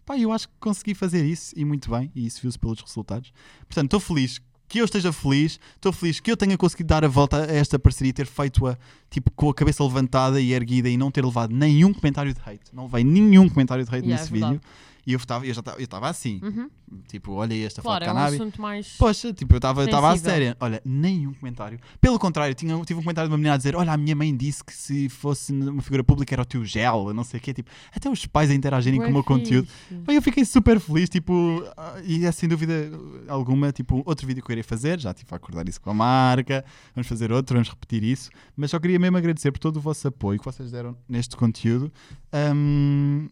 [0.05, 3.31] Pá, eu acho que consegui fazer isso e muito bem, e isso viu-se pelos resultados.
[3.67, 7.07] Portanto, estou feliz que eu esteja feliz, estou feliz que eu tenha conseguido dar a
[7.09, 8.77] volta a esta parceria ter feito-a
[9.09, 12.73] tipo, com a cabeça levantada e erguida e não ter levado nenhum comentário de hate.
[12.73, 14.61] Não levei nenhum comentário de hate Yeah, nesse é vídeo.
[15.05, 16.69] E eu estava eu já estava- eu estava assim, uhum.
[17.07, 18.41] tipo, olha esta Claro, foto é de um cannabis.
[18.41, 18.87] assunto mais.
[18.97, 20.17] Poxa, tipo, eu estava à Sensível.
[20.31, 20.57] séria.
[20.59, 21.79] Olha, nenhum comentário.
[21.99, 24.35] Pelo contrário, tinha, tive um comentário de uma menina a dizer: Olha, a minha mãe
[24.35, 27.53] disse que se fosse uma figura pública era o teu gel, não sei o quê.
[27.53, 29.67] Tipo, até os pais a interagirem Bué com o meu conteúdo.
[29.89, 32.91] Bem, eu fiquei super feliz, tipo, ah, e é sem dúvida
[33.27, 35.93] alguma, tipo, outro vídeo que eu irei fazer, já estive a acordar isso com a
[35.95, 39.81] marca, vamos fazer outro, vamos repetir isso, mas só queria mesmo agradecer por todo o
[39.81, 41.91] vosso apoio que vocês deram neste conteúdo.
[42.31, 43.27] Ahm,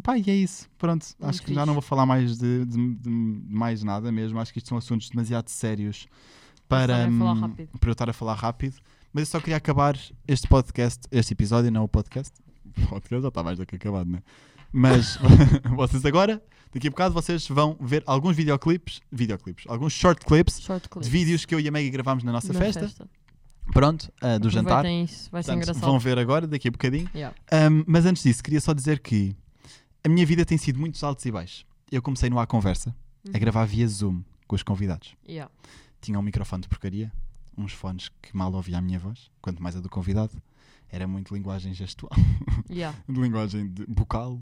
[0.00, 1.66] pá, e é isso, pronto, acho que já fixe.
[1.66, 5.08] não vou falar mais de, de- de mais nada mesmo, acho que isto são assuntos
[5.10, 6.06] demasiado sérios
[6.68, 8.76] para, hum, para eu estar a falar rápido,
[9.12, 9.98] mas eu só queria acabar
[10.28, 12.32] este podcast, este episódio, não o podcast,
[12.78, 14.22] o podcast já está mais do que acabado, né?
[14.72, 15.18] Mas
[15.74, 16.40] vocês agora,
[16.72, 21.08] daqui a bocado, vocês vão ver alguns videoclipes, videoclipes, alguns short clips Short clips.
[21.08, 22.88] de vídeos que eu e a Maggie gravámos na nossa Na festa.
[23.72, 24.84] Pronto, ah, do jantar.
[24.84, 25.90] Isso, vai ser Portanto, engraçado.
[25.90, 27.08] vão ver agora, daqui a bocadinho.
[27.14, 27.36] Yeah.
[27.70, 29.34] Um, mas antes disso, queria só dizer que
[30.04, 31.66] a minha vida tem sido muitos altos e baixos.
[31.90, 32.94] Eu comecei no A Conversa,
[33.26, 33.40] a Uhum.
[33.40, 35.14] gravar via Zoom com os convidados.
[35.28, 35.52] Yeah.
[36.00, 37.12] Tinha um microfone de porcaria,
[37.56, 40.40] uns fones que mal ouvia a minha voz, quanto mais a do convidado.
[40.90, 42.10] Era muito linguagem gestual,
[42.70, 42.96] Yeah.
[43.08, 44.40] de linguagem de bucal.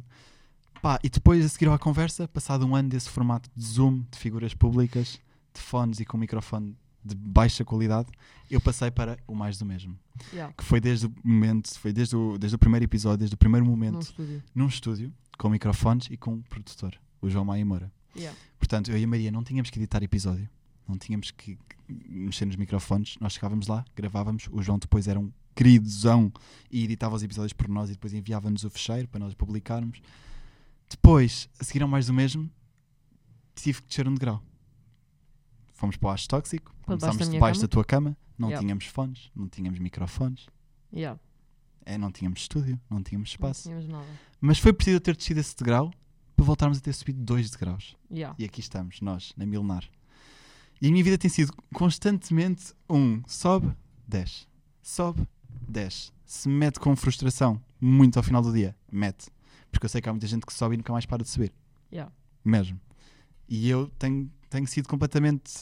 [0.81, 4.05] Pá, e depois a seguir ao A Conversa, passado um ano desse formato de Zoom,
[4.11, 5.21] de figuras públicas,
[5.53, 6.77] de fones e com microfone
[7.09, 8.09] de baixa qualidade,
[8.51, 9.99] eu passei para o mais do mesmo.
[10.33, 10.53] Yeah.
[10.57, 13.65] Que foi desde o momento, foi desde o, desde o primeiro episódio, desde o primeiro
[13.67, 14.43] momento Num estúdio.
[14.55, 17.93] num estúdio com microfones e com um produtor, o João Maia Moura.
[18.17, 18.37] Yeah.
[18.59, 20.49] Portanto, eu e a Maria não tínhamos que editar episódio,
[20.89, 21.57] não tínhamos que
[21.89, 26.33] mexer nos microfones, nós chegávamos lá, gravávamos, o João depois era um queridozão
[26.71, 30.01] e editava os episódios por nós e depois enviava-nos o fecheiro para nós publicarmos.
[30.89, 32.51] Depois, a seguir ao mais do mesmo,
[33.55, 34.43] tive que descer um degrau.
[35.79, 38.61] Fomos para o Acho Tóxico, debaixo começámos debaixo da tua cama, não Yeah.
[38.67, 40.47] tínhamos fones, não tínhamos microfones,
[40.93, 41.21] Yeah.
[41.87, 43.63] é, não tínhamos estúdio, não tínhamos Não espaço.
[43.63, 44.05] tínhamos nada.
[44.41, 45.93] Mas foi preciso ter descido esse degrau
[46.35, 47.97] para voltarmos a ter subido dois degraus.
[48.11, 48.35] Yeah.
[48.37, 49.85] E aqui estamos, nós, na Milenar.
[50.83, 53.73] E a minha vida tem sido constantemente um sobe,
[54.07, 54.47] desce,
[54.83, 55.29] sobe,
[55.69, 56.11] desce.
[56.25, 59.29] Se mete com frustração muito ao final do dia, mete.
[59.71, 61.53] Porque eu sei que há muita gente que sobe e nunca mais para de subir.
[61.93, 62.13] Yeah.
[62.45, 62.81] Mesmo.
[63.49, 65.53] E eu tenho, tenho sido completamente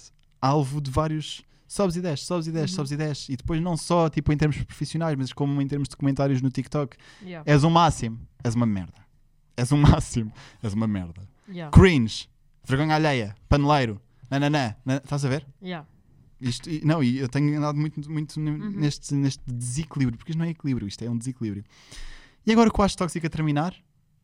[0.40, 2.76] alvo de vários sobes e desces, sobes e desces, Uhum.
[2.76, 3.28] sobes e desces.
[3.28, 6.50] E depois não só tipo em termos profissionais, mas como em termos de comentários no
[6.50, 6.96] TikTok.
[7.22, 7.50] Yeah.
[7.50, 8.20] És o máximo.
[8.44, 9.04] És uma merda.
[9.56, 10.32] És o máximo.
[10.62, 11.28] És uma merda.
[11.48, 11.70] Yeah.
[11.76, 12.28] Cringe.
[12.64, 13.34] Vergonha alheia.
[13.48, 14.00] Paneleiro.
[14.30, 14.74] Nananã.
[14.84, 15.46] Nan- Estás a ver?
[15.62, 15.86] Yeah.
[16.40, 18.70] Isto, não, e eu tenho andado muito, muito Uhum.
[18.72, 21.64] neste, neste desequilíbrio, porque isto não é equilíbrio, isto é um desequilíbrio.
[22.46, 23.74] E agora com a Acho Tóxica a terminar,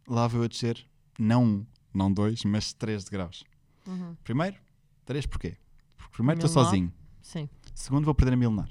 [0.06, 0.84] lá vou eu descer,
[1.18, 3.44] não um, não dois, mas três degraus.
[3.86, 4.16] Uhum.
[4.22, 4.56] Primeiro,
[5.04, 5.56] três porquê?
[5.96, 6.92] Porque primeiro estou sozinho.
[7.20, 7.48] Sim.
[7.74, 8.68] Segundo, vou perder a milenar.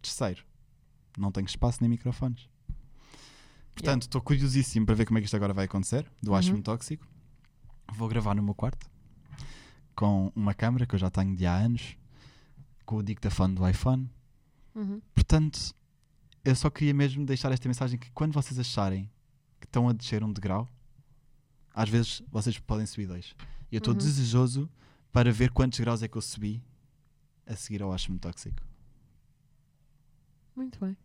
[0.00, 0.44] Terceiro,
[1.18, 2.48] não tenho espaço nem microfones.
[3.74, 6.36] Portanto, estou curiosíssimo para ver como é que isto agora vai acontecer, do Uhum.
[6.36, 7.06] Acho-me Tóxico.
[7.92, 8.90] Vou gravar no meu quarto,
[9.94, 11.96] com uma câmera que eu já tenho de há anos,
[12.84, 14.10] com o dictafone do iPhone.
[14.74, 15.00] Uhum.
[15.14, 15.74] Portanto,
[16.44, 19.10] eu só queria mesmo deixar esta mensagem que quando vocês acharem
[19.60, 20.68] que estão a descer um degrau,
[21.74, 23.34] às vezes vocês podem subir dois.
[23.70, 23.98] E eu estou Uhum.
[23.98, 24.68] desejoso
[25.12, 26.62] para ver quantos graus é que eu subi
[27.46, 28.62] a seguir ao Acho-me Tóxico.
[30.54, 30.96] Muito bem.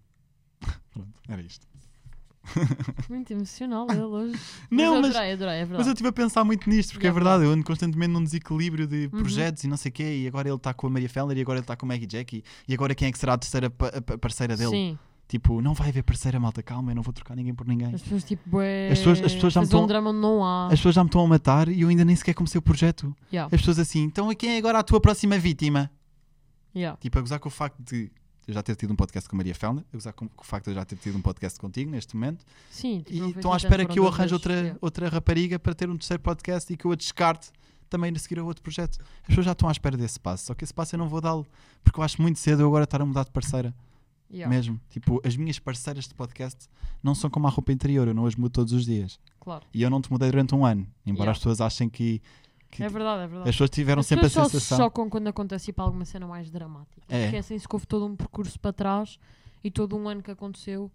[0.91, 1.68] Pronto, era isto.
[3.09, 4.39] Muito emocional ele hoje.
[4.72, 7.09] Não, eu mas- adorei, adorei, é Mas eu estive a pensar muito nisto, porque É
[7.09, 9.20] é verdade, eu ando constantemente num desequilíbrio de Uhum.
[9.22, 11.41] projetos e não sei o quê, e agora ele está com a Maria Fellner e
[11.41, 13.70] agora ele está com o Maggie Jackie, e agora quem é que será a terceira
[13.70, 14.72] pa- pa- parceira dele?
[14.72, 14.99] Sim.
[15.32, 17.96] Tipo, não vai haver parceira, malta, calma, eu não vou trocar ninguém por ninguém.
[17.96, 20.44] As pessoas tipo, bué, As pessoas- as pessoas já me fazer um estão- drama não
[20.44, 20.66] há.
[20.66, 23.16] As pessoas já me estão a matar e eu ainda nem sequer comecei o projeto.
[23.32, 23.46] Yeah.
[23.56, 25.90] As pessoas assim, então quem é agora a tua próxima vítima?
[26.76, 26.98] Yeah.
[27.00, 28.12] Tipo, a gozar com o facto de
[28.46, 30.66] eu já ter tido um podcast com a Maria Fellner, a gozar com, o facto
[30.66, 33.56] de eu já ter tido um podcast contigo neste momento, Sim, tipo, e estão à
[33.56, 34.78] assim espera que eu arranje outra, Yeah.
[34.82, 37.52] outra rapariga para ter um terceiro podcast e que eu a descarte
[37.90, 38.98] também a seguir a outro projeto.
[39.22, 41.22] As pessoas já estão à espera desse passo, só que esse passo eu não vou
[41.22, 41.46] dá-lo,
[41.86, 43.74] porque eu acho muito cedo eu agora estar a mudar de parceira.
[44.34, 44.80] Yeah, Mesmo.
[44.90, 46.68] Tipo, as minhas parceiras de podcast
[47.04, 49.20] não são como a roupa interior, eu não as mudo todos os dias.
[49.40, 49.66] Claro.
[49.74, 51.32] E eu não te mudei durante um ano, embora Yeah.
[51.32, 52.22] as pessoas achem que,
[52.70, 53.50] que É verdade, é verdade.
[53.50, 54.86] as pessoas tiveram As sempre a pessoas só se sensação.
[54.86, 57.02] chocam quando acontece tipo, alguma cena mais dramática.
[57.10, 57.26] É.
[57.26, 59.20] Esquecem-se que houve todo um percurso para trás
[59.64, 60.90] e todo um ano que aconteceu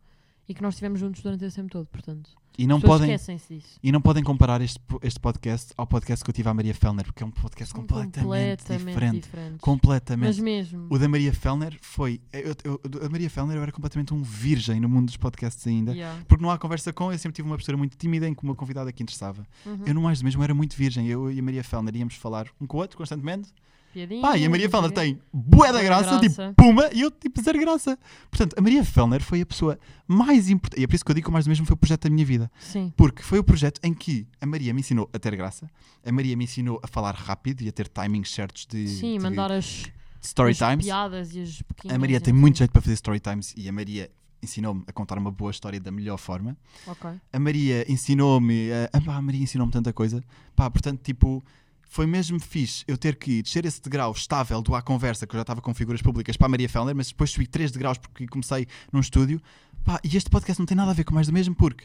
[0.49, 1.87] e que nós estivemos juntos durante esse tempo todo.
[1.87, 3.79] Portanto, E não podem, esquecem-se disso.
[3.83, 7.05] e não podem comparar este, este podcast ao podcast que eu tive à Maria Fellner,
[7.05, 9.21] porque é um podcast São completamente, diferente.
[9.23, 9.61] diferentes.
[9.61, 10.27] Completamente.
[10.29, 10.87] Mas mesmo.
[10.89, 12.21] O da Maria Fellner foi.
[12.33, 15.93] Eu, eu, a Maria Fellner eu era completamente um virgem no mundo dos podcasts ainda.
[15.93, 16.23] Yeah.
[16.27, 18.55] Porque não há conversa com, eu sempre tive uma postura muito tímida em que uma
[18.55, 19.47] convidada que interessava.
[19.65, 19.81] Uhum.
[19.85, 21.07] Eu, no mais do mesmo, era muito virgem.
[21.09, 23.51] Eu e a Maria Fellner íamos falar um com o outro constantemente.
[23.93, 26.29] Piadinha, Pá, e a Maria Fellner tem bué da graça, graça.
[26.29, 27.99] tipo puma, e eu tipo zero graça.
[28.31, 30.81] Portanto, a Maria Fellner foi a pessoa mais importante.
[30.81, 32.03] E é por isso que eu digo que o mais do mesmo foi o projeto
[32.05, 32.51] da minha vida.
[32.61, 32.93] Sim.
[32.97, 35.71] Porque foi o projeto em que a Maria me ensinou a ter graça,
[36.05, 39.23] a Maria me ensinou a falar rápido e a ter timings certos de, Sim, de-
[39.25, 39.85] mandar as,
[40.23, 40.85] story as times.
[40.85, 41.95] piadas e as pequenas.
[41.97, 44.11] A Maria tem muito jeito para fazer story times e a Maria
[44.43, 46.57] ensinou-me a contar uma boa história da melhor forma.
[46.87, 47.11] Ok.
[47.33, 50.23] A Maria ensinou-me, a, pá, a Maria ensinou-me tanta coisa.
[50.55, 51.43] Pá, portanto, tipo,
[51.89, 55.39] foi mesmo fixe eu ter que descer esse degrau estável do à conversa, que eu
[55.39, 58.27] já estava com figuras públicas para a Maria Fellner, mas depois subi 3 degraus porque
[58.27, 59.41] comecei num estúdio.
[59.85, 61.85] Pá, e este podcast não tem nada a ver com mais do mesmo, porque,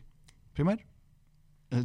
[0.53, 0.81] primeiro,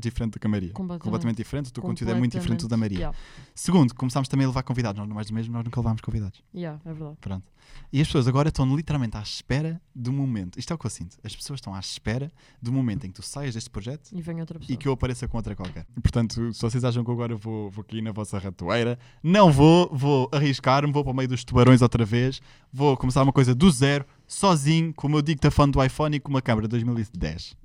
[0.01, 0.72] diferente do que a Maria.
[0.72, 1.37] Completamente.
[1.37, 2.99] diferente, o teu conteúdo é muito diferente do da Maria.
[2.99, 3.18] Yeah.
[3.55, 4.99] Segundo, começámos também a levar convidados.
[4.99, 6.43] Nós, mais do mesmo, nós nunca levámos convidados.
[6.55, 7.16] Yeah, é verdade.
[7.20, 7.45] Pronto.
[7.93, 10.59] E as pessoas agora estão literalmente à espera do momento.
[10.59, 11.16] Isto é o que eu sinto.
[11.22, 12.30] As pessoas estão à espera
[12.61, 14.74] do momento em que tu saias deste projeto E outra pessoa.
[14.74, 15.87] e que eu apareça com outra qualquer.
[16.03, 20.28] Portanto, se vocês acham que agora vou, vou cair na vossa ratoeira, não vou, vou
[20.32, 22.41] arriscar-me, vou para o meio dos tubarões outra vez,
[22.72, 26.30] vou começar uma coisa do zero, sozinho, com o meu dictafone do iPhone e com
[26.30, 27.57] uma câmera 2010.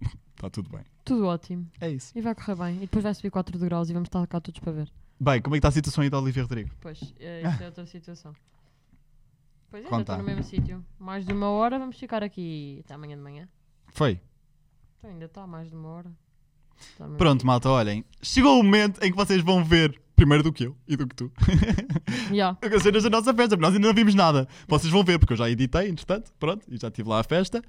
[0.42, 0.82] Está tudo bem.
[1.06, 1.70] Tudo ótimo.
[1.80, 2.12] É isso.
[2.18, 2.76] E vai correr bem.
[2.78, 4.92] E depois vai subir 4 degraus e vamos estar cá todos para ver.
[5.20, 6.72] Bem, como é que está a situação aí da Olivia Rodrigo?
[6.82, 8.34] Pois, é, isso é outra situação.
[9.70, 10.02] Pois é, já Conta.
[10.14, 10.84] estou no mesmo sítio.
[10.98, 13.48] Mais de uma hora, vamos ficar aqui até amanhã de manhã.
[13.90, 14.20] Foi.
[14.98, 16.12] Então ainda está, mais de uma hora.
[16.80, 17.48] Está no mesmo Pronto, sítio.
[17.48, 18.04] malta, olhem.
[18.24, 21.16] Chegou o momento em que vocês vão ver, primeiro do que eu e do que
[21.16, 21.32] tu,
[22.32, 22.58] Yeah.
[22.64, 24.48] as cenas da nossa festa, porque nós ainda não vimos nada.
[24.68, 27.62] Vocês vão ver, porque eu já editei, entretanto, pronto, e já estive lá à festa.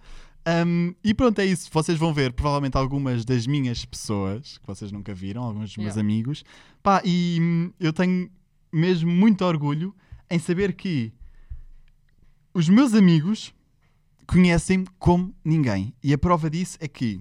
[0.67, 1.69] Um, e pronto, é isso.
[1.73, 5.95] Vocês vão ver provavelmente algumas das minhas pessoas que vocês nunca viram, alguns dos meus
[5.95, 6.01] Yeah.
[6.01, 6.45] amigos.
[6.83, 8.29] Pá, e hum, eu tenho
[8.73, 9.95] mesmo muito orgulho
[10.31, 11.13] em saber que
[12.55, 13.55] os meus amigos
[14.27, 15.95] conhecem-me como ninguém.
[16.03, 17.21] E a prova disso é que,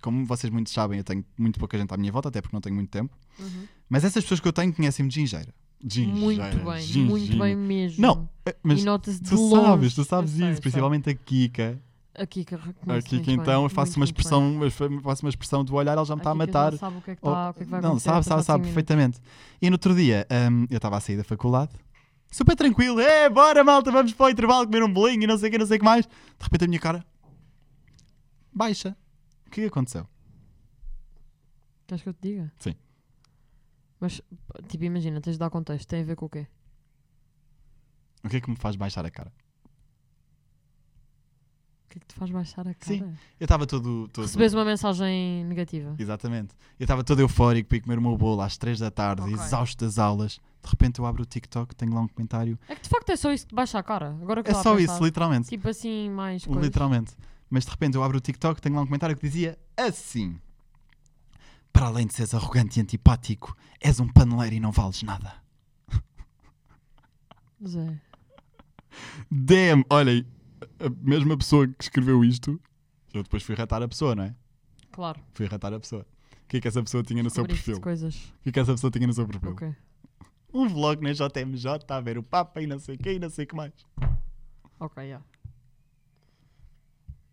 [0.00, 2.60] como vocês muito sabem, eu tenho muito pouca gente à minha volta, até porque não
[2.60, 3.16] tenho muito tempo.
[3.38, 3.66] Uhum.
[3.88, 5.54] Mas essas pessoas que eu tenho conhecem-me de gingeira.
[5.84, 7.08] Gingeira, Muito bem, gingina.
[7.08, 8.00] muito bem mesmo.
[8.02, 9.66] Não, eh, mas e nota-se de tu longe.
[9.66, 10.60] sabes, tu sabes Eu sei, isso, sei.
[10.62, 11.82] principalmente a Kika.
[12.14, 15.24] A Kika A Kika, muito bem, então, eu faço muito, uma muito expressão, eu faço
[15.24, 16.76] uma expressão do olhar, ela já me A está a matar.
[16.76, 18.16] sabe o que é que, Oh, tá, o que, é que vai não, acontecer sabe,
[18.18, 19.20] nos sabe, sabe próximos perfeitamente.
[19.62, 21.72] E no outro dia, hum, eu estava a sair da faculdade,
[22.30, 25.48] super tranquilo, é, bora malta, vamos para o intervalo comer um bolinho e não sei
[25.48, 26.06] o que, não sei o que mais.
[26.06, 27.04] De repente a minha cara
[28.52, 28.94] baixa.
[29.46, 30.06] O que aconteceu?
[31.86, 32.52] Queres que eu te diga?
[32.58, 32.74] Sim.
[33.98, 34.20] Mas,
[34.68, 35.88] tipo, imagina, tens de dar contexto.
[35.88, 36.46] Tem a ver com o quê?
[38.24, 39.32] O que é que me faz baixar a cara?
[41.92, 42.96] O que é que te faz baixar a cara?
[42.96, 43.00] Sim.
[43.38, 45.94] Eu estava todo, todo Recebes uma mensagem negativa.
[45.98, 46.54] Exatamente.
[46.80, 49.34] Eu estava todo eufórico para ir comer o meu bolo às 3 da tarde, Ok.
[49.34, 50.40] exausto das aulas.
[50.62, 52.58] De repente eu abro o TikTok, tenho lá um comentário.
[52.66, 54.16] É que de facto é só isso que te baixa a cara.
[54.22, 55.04] Agora que É eu estava só a isso, pensar.
[55.04, 55.48] literalmente.
[55.50, 56.62] Tipo assim, mais coisas.
[56.64, 57.12] Literalmente.
[57.50, 60.40] Mas de repente eu abro o TikTok, tenho lá um comentário que dizia assim:
[61.74, 65.34] Para além de seres arrogante e antipático, és um paneleiro e não vales nada.
[67.66, 68.00] Zé.
[69.30, 69.84] Damn!
[69.90, 70.26] Olhem,
[70.86, 72.60] a mesma pessoa que escreveu isto,
[73.14, 74.34] eu depois fui ratar a pessoa, não é?
[74.90, 75.20] Claro.
[75.34, 76.06] Fui ratar a pessoa.
[76.44, 77.80] O que é que essa pessoa tinha no seu perfil?
[77.80, 78.14] coisas.
[78.14, 79.52] O que é que essa pessoa tinha no seu perfil?
[79.52, 79.74] Ok.
[80.52, 83.30] Um vlog na JMJ, a ver o Papa e não sei o que e não
[83.30, 83.72] sei o que mais.
[84.78, 85.20] Ok, já.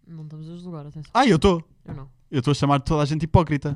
[0.08, 1.12] Não estamos a julgar, atenção.
[1.14, 1.64] Ah, eu estou.
[1.86, 2.10] Eu não.
[2.32, 3.76] Eu estou a chamar toda a gente hipócrita.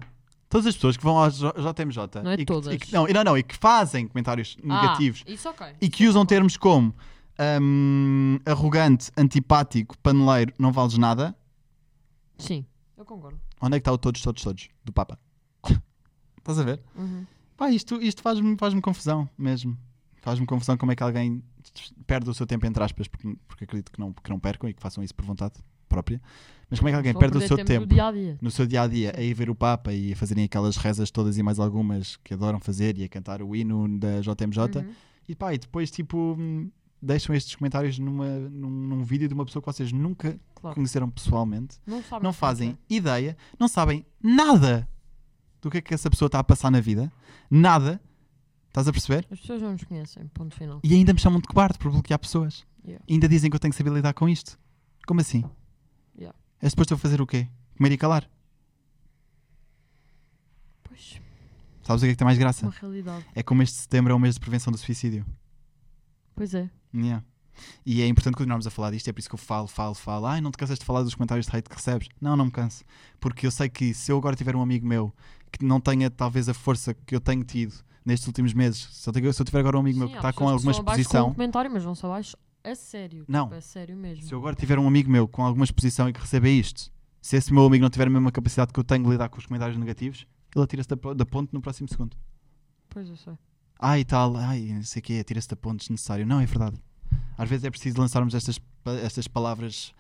[0.49, 2.74] Todas as pessoas que vão J- JMJ Não é e que, todas.
[2.74, 5.67] e que- não, não, não, e que fazem comentários negativos Ah, isso ok.
[5.82, 6.93] e que usam termos como
[7.61, 11.36] hum, arrogante, antipático, paneleiro, não vales nada.
[12.38, 12.65] Sim,
[12.97, 13.39] eu concordo.
[13.61, 15.17] Onde é que está o todos, todos, todos do Papa?
[16.38, 16.81] Estás a ver?
[16.95, 17.25] Uhum.
[17.55, 19.77] Pá, isto, isto faz-me faz confusão mesmo.
[20.21, 21.43] Faz-me confusão como é que alguém
[22.07, 24.73] perde o seu tempo, entre aspas, porque, porque acredito que não, que não percam e
[24.73, 25.55] que façam isso por vontade
[25.88, 26.21] própria.
[26.69, 28.38] Mas como é que alguém Só perde o seu tempo tempo dia dia.
[28.41, 31.11] no seu dia a dia a ir ver o Papa e a fazerem aquelas rezas
[31.11, 34.93] todas e mais algumas que adoram fazer e a cantar o hino da JMJ Uhum.
[35.27, 36.71] e pá, e depois tipo hum,
[37.03, 40.75] deixam estes comentários numa, num, num vídeo de uma pessoa que vocês nunca Claro.
[40.75, 44.87] conheceram pessoalmente, Não, não é fazem que ideia, não sabem nada
[45.61, 47.11] do que é que essa pessoa está a passar na vida,
[47.51, 48.01] nada,
[48.69, 49.25] estás a perceber?
[49.29, 49.33] é.
[49.33, 50.79] As pessoas não nos conhecem, ponto final.
[50.83, 52.65] E ainda me chamam de cobarde por bloquear pessoas.
[52.85, 53.03] Yeah.
[53.09, 54.57] Ainda dizem que eu tenho que saber lidar com isto.
[55.05, 55.43] Como assim?
[56.17, 56.37] Yeah.
[56.61, 57.47] É suposto eu fazer o quê?
[57.77, 58.29] Comer e calar?
[60.83, 61.19] Pois,
[61.81, 62.65] Sabes o que é que tem mais graça?
[62.65, 63.25] uma realidade.
[63.35, 65.25] É como este setembro é o mês de prevenção do suicídio.
[66.35, 66.69] Pois é.
[66.93, 67.23] Yeah.
[67.85, 70.25] E é importante continuarmos a falar disto, é por isso que eu falo, falo, falo.
[70.25, 72.09] Ai, não te cansas de falar dos comentários de hate que recebes?
[72.19, 72.83] Não, não me canso.
[73.19, 75.13] Porque eu sei que se eu agora tiver um amigo meu
[75.51, 77.73] que não tenha talvez a força que eu tenho tido
[78.03, 80.17] nestes últimos meses, se eu, tenho- se eu tiver agora um amigo meu Sim, que
[80.17, 83.23] há está com que alguma abaixo Com exposição, um comentário, mas vão-se abaixo a sério.
[83.27, 83.43] Não.
[83.45, 84.23] Tipo, é sério mesmo.
[84.25, 86.91] se eu agora tiver um amigo meu com alguma exposição e que receba isto,
[87.21, 89.37] se esse meu amigo não tiver a mesma capacidade que eu tenho de lidar com
[89.37, 90.25] os comentários negativos,
[90.55, 92.17] ele atira-se da, da ponte no próximo segundo.
[92.89, 93.33] Pois eu sei.
[93.86, 96.25] Ai tal, ai, não sei o quê, atira-se da ponte desnecessário.
[96.25, 96.77] Não, é verdade.
[97.38, 98.57] Às vezes é preciso lançarmos estas,
[99.03, 99.93] estas palavras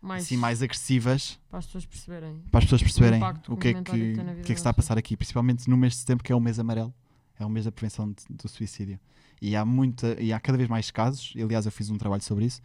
[0.00, 2.42] Mais, assim mais agressivas para as pessoas perceberem.
[2.50, 4.42] para as pessoas perceberem impacto o que que, o é que, o vida que é
[4.44, 6.94] que está a passar aqui, principalmente no mês de setembro, que é o mês amarelo,
[7.38, 9.00] é o mês da prevenção de- do suicídio.
[9.42, 12.22] E há, muita, e há cada vez mais casos, e aliás eu fiz um trabalho
[12.22, 12.60] sobre isso,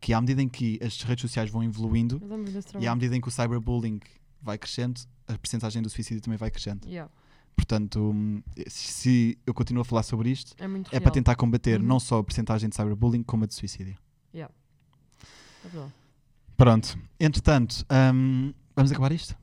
[0.00, 2.20] que à medida em que as redes sociais vão evoluindo
[2.82, 4.00] e à medida em que o cyberbullying
[4.42, 6.86] vai crescendo, a percentagem do suicídio também vai crescendo.
[6.86, 7.10] Yeah.
[7.60, 11.86] Portanto, hum, se eu continuo a falar sobre isto, É é para tentar combater Uhum.
[11.86, 13.96] não só a percentagem de cyberbullying, como a de suicídio.
[14.32, 14.48] É
[15.68, 15.92] verdade.
[16.56, 17.84] Pronto, entretanto,
[18.14, 19.36] hum, vamos acabar isto?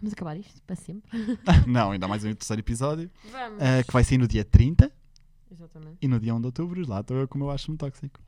[0.00, 1.10] Vamos acabar isto para sempre.
[1.68, 3.58] não, ainda mais um terceiro episódio, Vamos.
[3.58, 4.90] uh, que vai sair no dia 30
[5.50, 5.98] Exatamente.
[6.00, 8.20] e no dia 1 de outubro, lá estou eu como eu acho-me tóxico.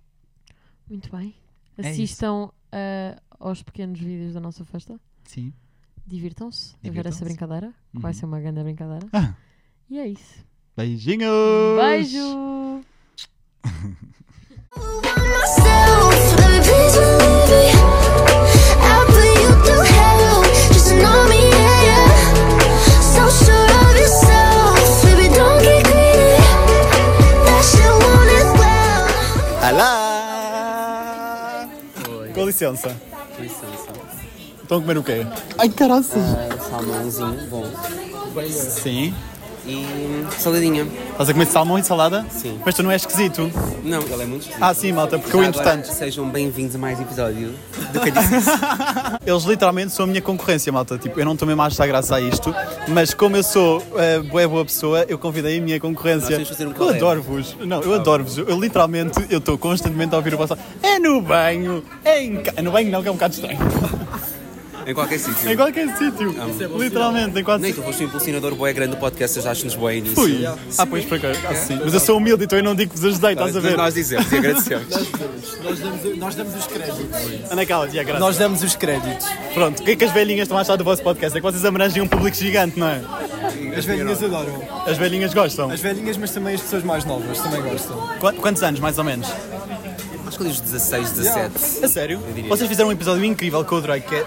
[0.89, 1.35] Muito bem.
[1.79, 5.01] É Assistam ah, aos pequenos vídeos da nossa festa.
[5.25, 5.55] Sim.
[6.11, 7.19] Divirtam-se a ver Divirtam-se.
[7.19, 7.73] essa brincadeira.
[7.93, 8.19] que Vai Uhum.
[8.19, 9.07] ser uma grande brincadeira.
[9.13, 9.35] Ah,
[9.89, 10.45] E é isso.
[10.77, 11.79] beijinhos!
[11.81, 12.81] Beijo!
[29.63, 31.69] Alá!
[32.35, 32.97] Com licença.
[34.71, 35.27] Estão a comer o quê?
[35.59, 36.23] Ai, caraças!
[36.23, 37.67] Ah, salmãozinho, bom.
[38.49, 39.13] Sim.
[39.67, 39.85] E
[40.39, 40.87] saladinha.
[41.11, 42.25] Estás a comer salmão e salada?
[42.31, 42.57] Sim.
[42.65, 43.51] Mas tu não és esquisito.
[43.83, 44.63] Não, ele é muito esquisito.
[44.63, 47.53] Ah, sim, malta, porque eu, Já agora, entretanto, Sejam bem-vindos a mais episódio
[47.93, 48.31] do que disse
[49.27, 50.97] eles literalmente são a minha concorrência, malta.
[50.97, 52.55] Tipo, eu não estou mesmo a graça a isto,
[52.87, 56.39] mas como eu sou uh, boa, boa pessoa, eu convidei a minha concorrência.
[56.39, 56.97] Nós temos de fazer um eu collab.
[56.97, 57.57] adoro-vos.
[57.59, 58.39] Não, eu adoro-vos.
[58.39, 60.57] Eu, eu literalmente, eu estou constantemente a ouvir o vosso.
[60.81, 62.63] É no banho, é em ca...
[62.63, 63.59] No banho não, que é um bocado estranho.
[64.87, 65.51] Em qualquer sítio.
[65.51, 66.35] Em qualquer sítio.
[66.79, 69.75] Literalmente, em qualquer Nem tu foste um impulsionador boé grande do podcast, eu já acho-nos
[69.75, 70.15] boé início.
[70.17, 70.45] Fui.
[70.79, 71.29] Ah, pois, para cá.
[71.49, 71.79] Ah, sim.
[71.83, 73.77] Mas eu sou humilde, então eu não digo que vos ajudei, estás a ver?
[73.77, 74.87] Nós dizemos e agradecemos.
[75.63, 77.51] Nós damos, nós damos os créditos.
[77.53, 78.21] Anda cá, tia, graças.
[78.21, 79.27] Nós damos os créditos.
[79.55, 81.37] Pronto, o que é que as velhinhas estão a achar do vosso podcast?
[81.37, 83.01] É que vocês abrangem um público gigante, não é?
[83.77, 84.63] As velhinhas adoram.
[84.87, 85.71] As velhinhas gostam.
[85.71, 87.97] As velhinhas, mas também as pessoas mais novas também gostam.
[88.19, 89.29] Qu- Quantos anos, mais ou menos?
[90.27, 91.85] Acho que ali os 16, 17.
[91.85, 92.21] A sério?
[92.37, 92.45] Eu.
[92.45, 94.25] Vocês fizeram um episódio incrível com o Drake, que é...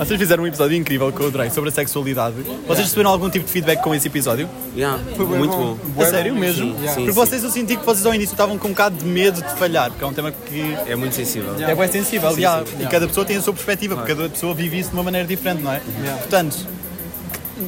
[0.00, 2.34] Vocês fizeram um episódio incrível com o Drake sobre a sexualidade.
[2.66, 4.48] Vocês receberam algum tipo de feedback com esse episódio?
[4.74, 5.76] Yeah, bué muito bom.
[5.94, 6.02] bom.
[6.02, 6.72] A sério mesmo?
[6.72, 7.10] Sim, sim, Porque sim.
[7.10, 9.90] vocês eu senti que vocês ao início estavam com um bocado de medo de falhar,
[9.90, 11.54] porque é um tema que É muito sensível.
[11.60, 12.30] é bem sensível.
[12.38, 12.64] yeah.
[12.80, 15.28] E cada pessoa tem a sua perspectiva, porque cada pessoa vive isso de uma maneira
[15.28, 15.80] diferente, não é?
[16.18, 16.56] Portanto,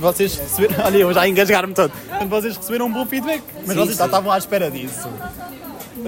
[0.00, 0.76] vocês receberam.
[0.86, 1.90] Olha, eu já engasgar-me todo.
[1.90, 4.08] Portanto, vocês receberam um bom feedback, mas vocês já sim.
[4.08, 5.06] estavam à espera disso.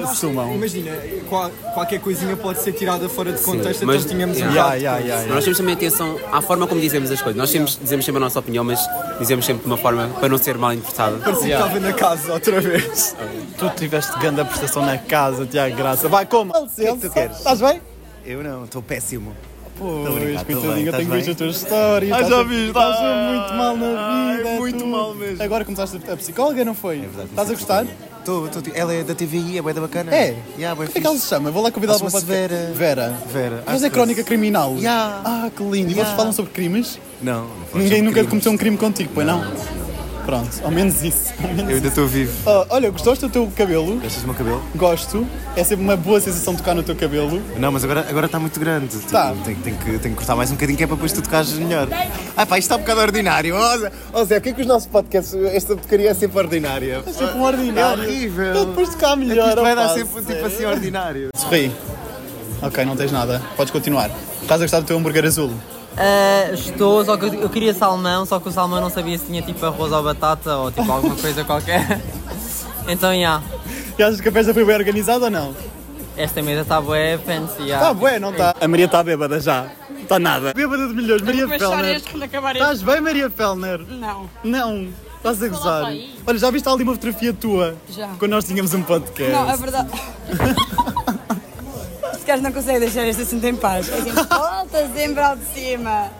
[0.02, 0.54] Assumam.
[0.54, 0.90] Imagina,
[1.28, 4.76] qual- qualquer coisinha pode ser tirada fora de contexto, mas- então tínhamos um Yeah, bocado
[4.80, 5.34] yeah, de- yeah, yeah.
[5.34, 7.38] Nós temos também atenção à forma como dizemos as coisas.
[7.38, 8.80] Nós temos, dizemos sempre a nossa opinião, mas
[9.18, 11.16] dizemos sempre de uma forma para não ser mal interpretada.
[11.18, 13.16] Parecia que estava na casa outra vez.
[13.58, 16.08] Tu tiveste grande a prestação na casa, Tiago Graça.
[16.08, 16.52] Vai, como?
[16.56, 17.36] O que é que tu queres?
[17.38, 17.80] Estás bem?
[18.24, 19.34] Eu não, estou péssimo.
[19.76, 20.06] Pois,
[20.40, 22.12] estás tenho visto as tuas histórias.
[22.12, 22.66] Ah, Estás já a- viste?
[22.68, 24.50] Estás a Ai, muito mal na vida.
[24.60, 24.86] muito tu.
[24.86, 25.42] mal mesmo.
[25.42, 27.00] Agora começaste a psicóloga, não foi?
[27.00, 27.86] verdade, Estás a gostar?
[28.24, 30.14] Tô, tô, ela é da TVI, é bué da bacana.
[30.14, 30.34] É?
[30.56, 31.50] Yeah, Como é que ela se chama?
[31.50, 32.26] Vou lá convidá-la para podcast.
[32.48, 32.72] Vera.
[32.74, 33.18] Vera.
[33.32, 33.64] Vera.
[33.66, 34.74] Mas é crónica criminal.
[34.76, 35.20] Yeah.
[35.24, 35.90] Ah, que lindo.
[35.90, 36.98] E vocês falam sobre crimes?
[37.20, 37.42] Não,
[37.72, 38.30] não Ninguém nunca crimes.
[38.30, 39.42] cometeu um crime contigo, pois não?
[40.24, 41.32] Pronto, ao menos isso.
[41.42, 42.32] Ao menos Eu ainda estou vivo.
[42.46, 43.96] Ah, olha, gostaste do teu cabelo?
[44.00, 44.62] Gostas do meu cabelo?
[44.74, 45.26] Gosto.
[45.54, 47.42] É sempre uma boa sensação tocar no teu cabelo.
[47.58, 48.88] Não, mas agora agora está muito grande.
[48.96, 49.34] Tipo, Tá.
[49.44, 51.52] Tenho, tenho que, tenho que cortar mais um bocadinho que é para depois tu tocares
[51.54, 51.88] melhor.
[52.36, 53.54] Ah pá, isto está um bocado ordinário.
[53.54, 56.38] Ó Zé, ó Zé, o que é que os nossos podcasts, esta porcaria é sempre
[56.38, 57.02] ordinária?
[57.06, 58.02] É sempre um ordinário.
[58.02, 58.44] É horrível.
[58.46, 59.48] Eu depois tocar É que melhor.
[59.50, 61.28] isto vai dar sempre tipo assim ordinário.
[61.36, 61.70] Sorri.
[62.62, 63.42] Ok, não tens nada.
[63.56, 64.10] Podes continuar.
[64.40, 65.50] Estás a gostar do teu hambúrguer azul?
[65.96, 69.26] Ah, estou, só que eu eu queria salmão, só que o salmão não sabia se
[69.26, 72.00] tinha tipo arroz ou batata ou tipo alguma coisa qualquer.
[72.86, 73.40] Então, já.
[73.98, 75.54] E achas que a festa foi bem organizada ou não?
[76.18, 77.66] Esta mesa está bué fancy.
[77.66, 77.80] já.
[77.80, 78.54] Tá bué, não está?
[78.60, 79.68] A Maria está bêbada já.
[80.02, 80.52] Está nada.
[80.52, 81.96] Bêbada de milhões, Maria Fellner.
[81.96, 83.80] Estás bem, Maria Fellner?
[83.88, 84.28] Não.
[84.44, 84.88] Não.
[85.16, 85.84] Estás a gozar.
[86.26, 87.74] Olha, já viste ali uma fotografia tua?
[87.88, 88.08] Já.
[88.18, 89.32] Quando nós tínhamos um podcast.
[89.32, 89.88] Não, é verdade.
[92.24, 93.86] Os caras não conseguem deixar este assunto em paz.
[93.86, 96.10] É sempre, volta sempre ao de cima.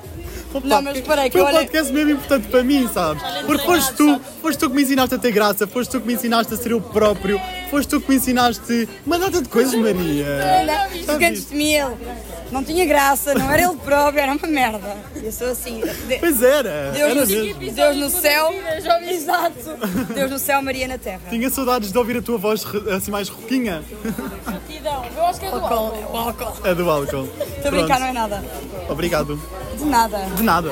[0.53, 3.23] Opa, Não, mas aí, que Foi um olhei- podcast mesmo importante para mim, sabes?
[3.47, 6.13] Porque foste tu, foste tu que me ensinaste a ter graça, foste tu que me
[6.13, 7.41] ensinaste a ser eu próprio,
[7.71, 10.27] foste tu que me ensinaste uma data de coisas, Maria.
[11.09, 11.97] Não, antes de mim ele
[12.51, 14.97] não tinha graça, não era ele próprio, era uma merda.
[15.23, 15.81] Eu sou assim.
[16.07, 17.73] De- Pois era, Deus, era no, mesmo.
[17.73, 18.55] Deus no céu,
[19.09, 19.77] exato.
[20.15, 21.21] Deus no céu, Maria na terra.
[21.31, 22.65] Tinha saudades de ouvir a tua voz
[22.95, 23.83] assim mais roquinha.
[25.17, 26.13] Eu acho que é do álcool.
[26.13, 26.67] O álcool.
[26.67, 27.29] É do álcool.
[27.57, 28.45] Estou a brincar, não é nada.
[28.89, 29.41] Obrigado.
[29.77, 30.19] De nada.
[30.37, 30.71] De nada.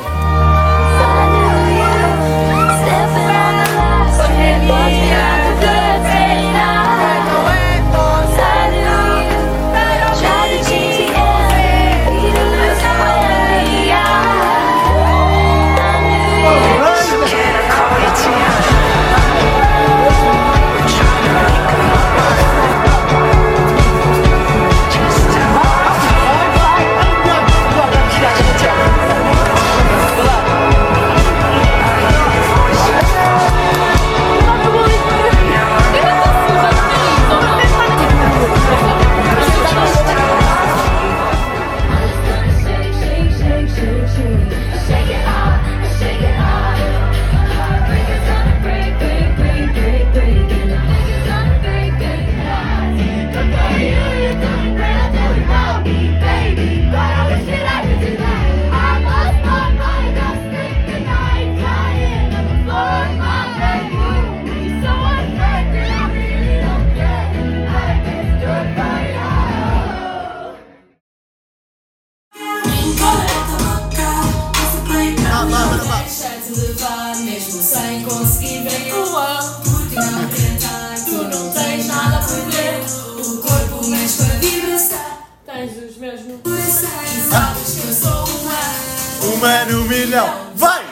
[90.12, 90.84] milhão, vai!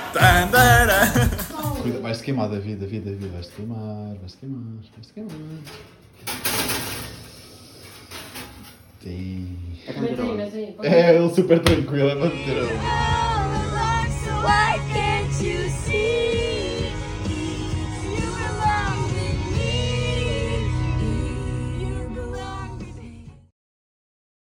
[2.00, 4.62] Vais-te queimar, da vida, vida, vais-te queimar, vais-te queimar,
[4.96, 5.32] vais-te queimar.
[8.96, 9.58] É Sim.
[9.86, 9.94] É, é, é,
[10.86, 11.20] é, é, é, é, é,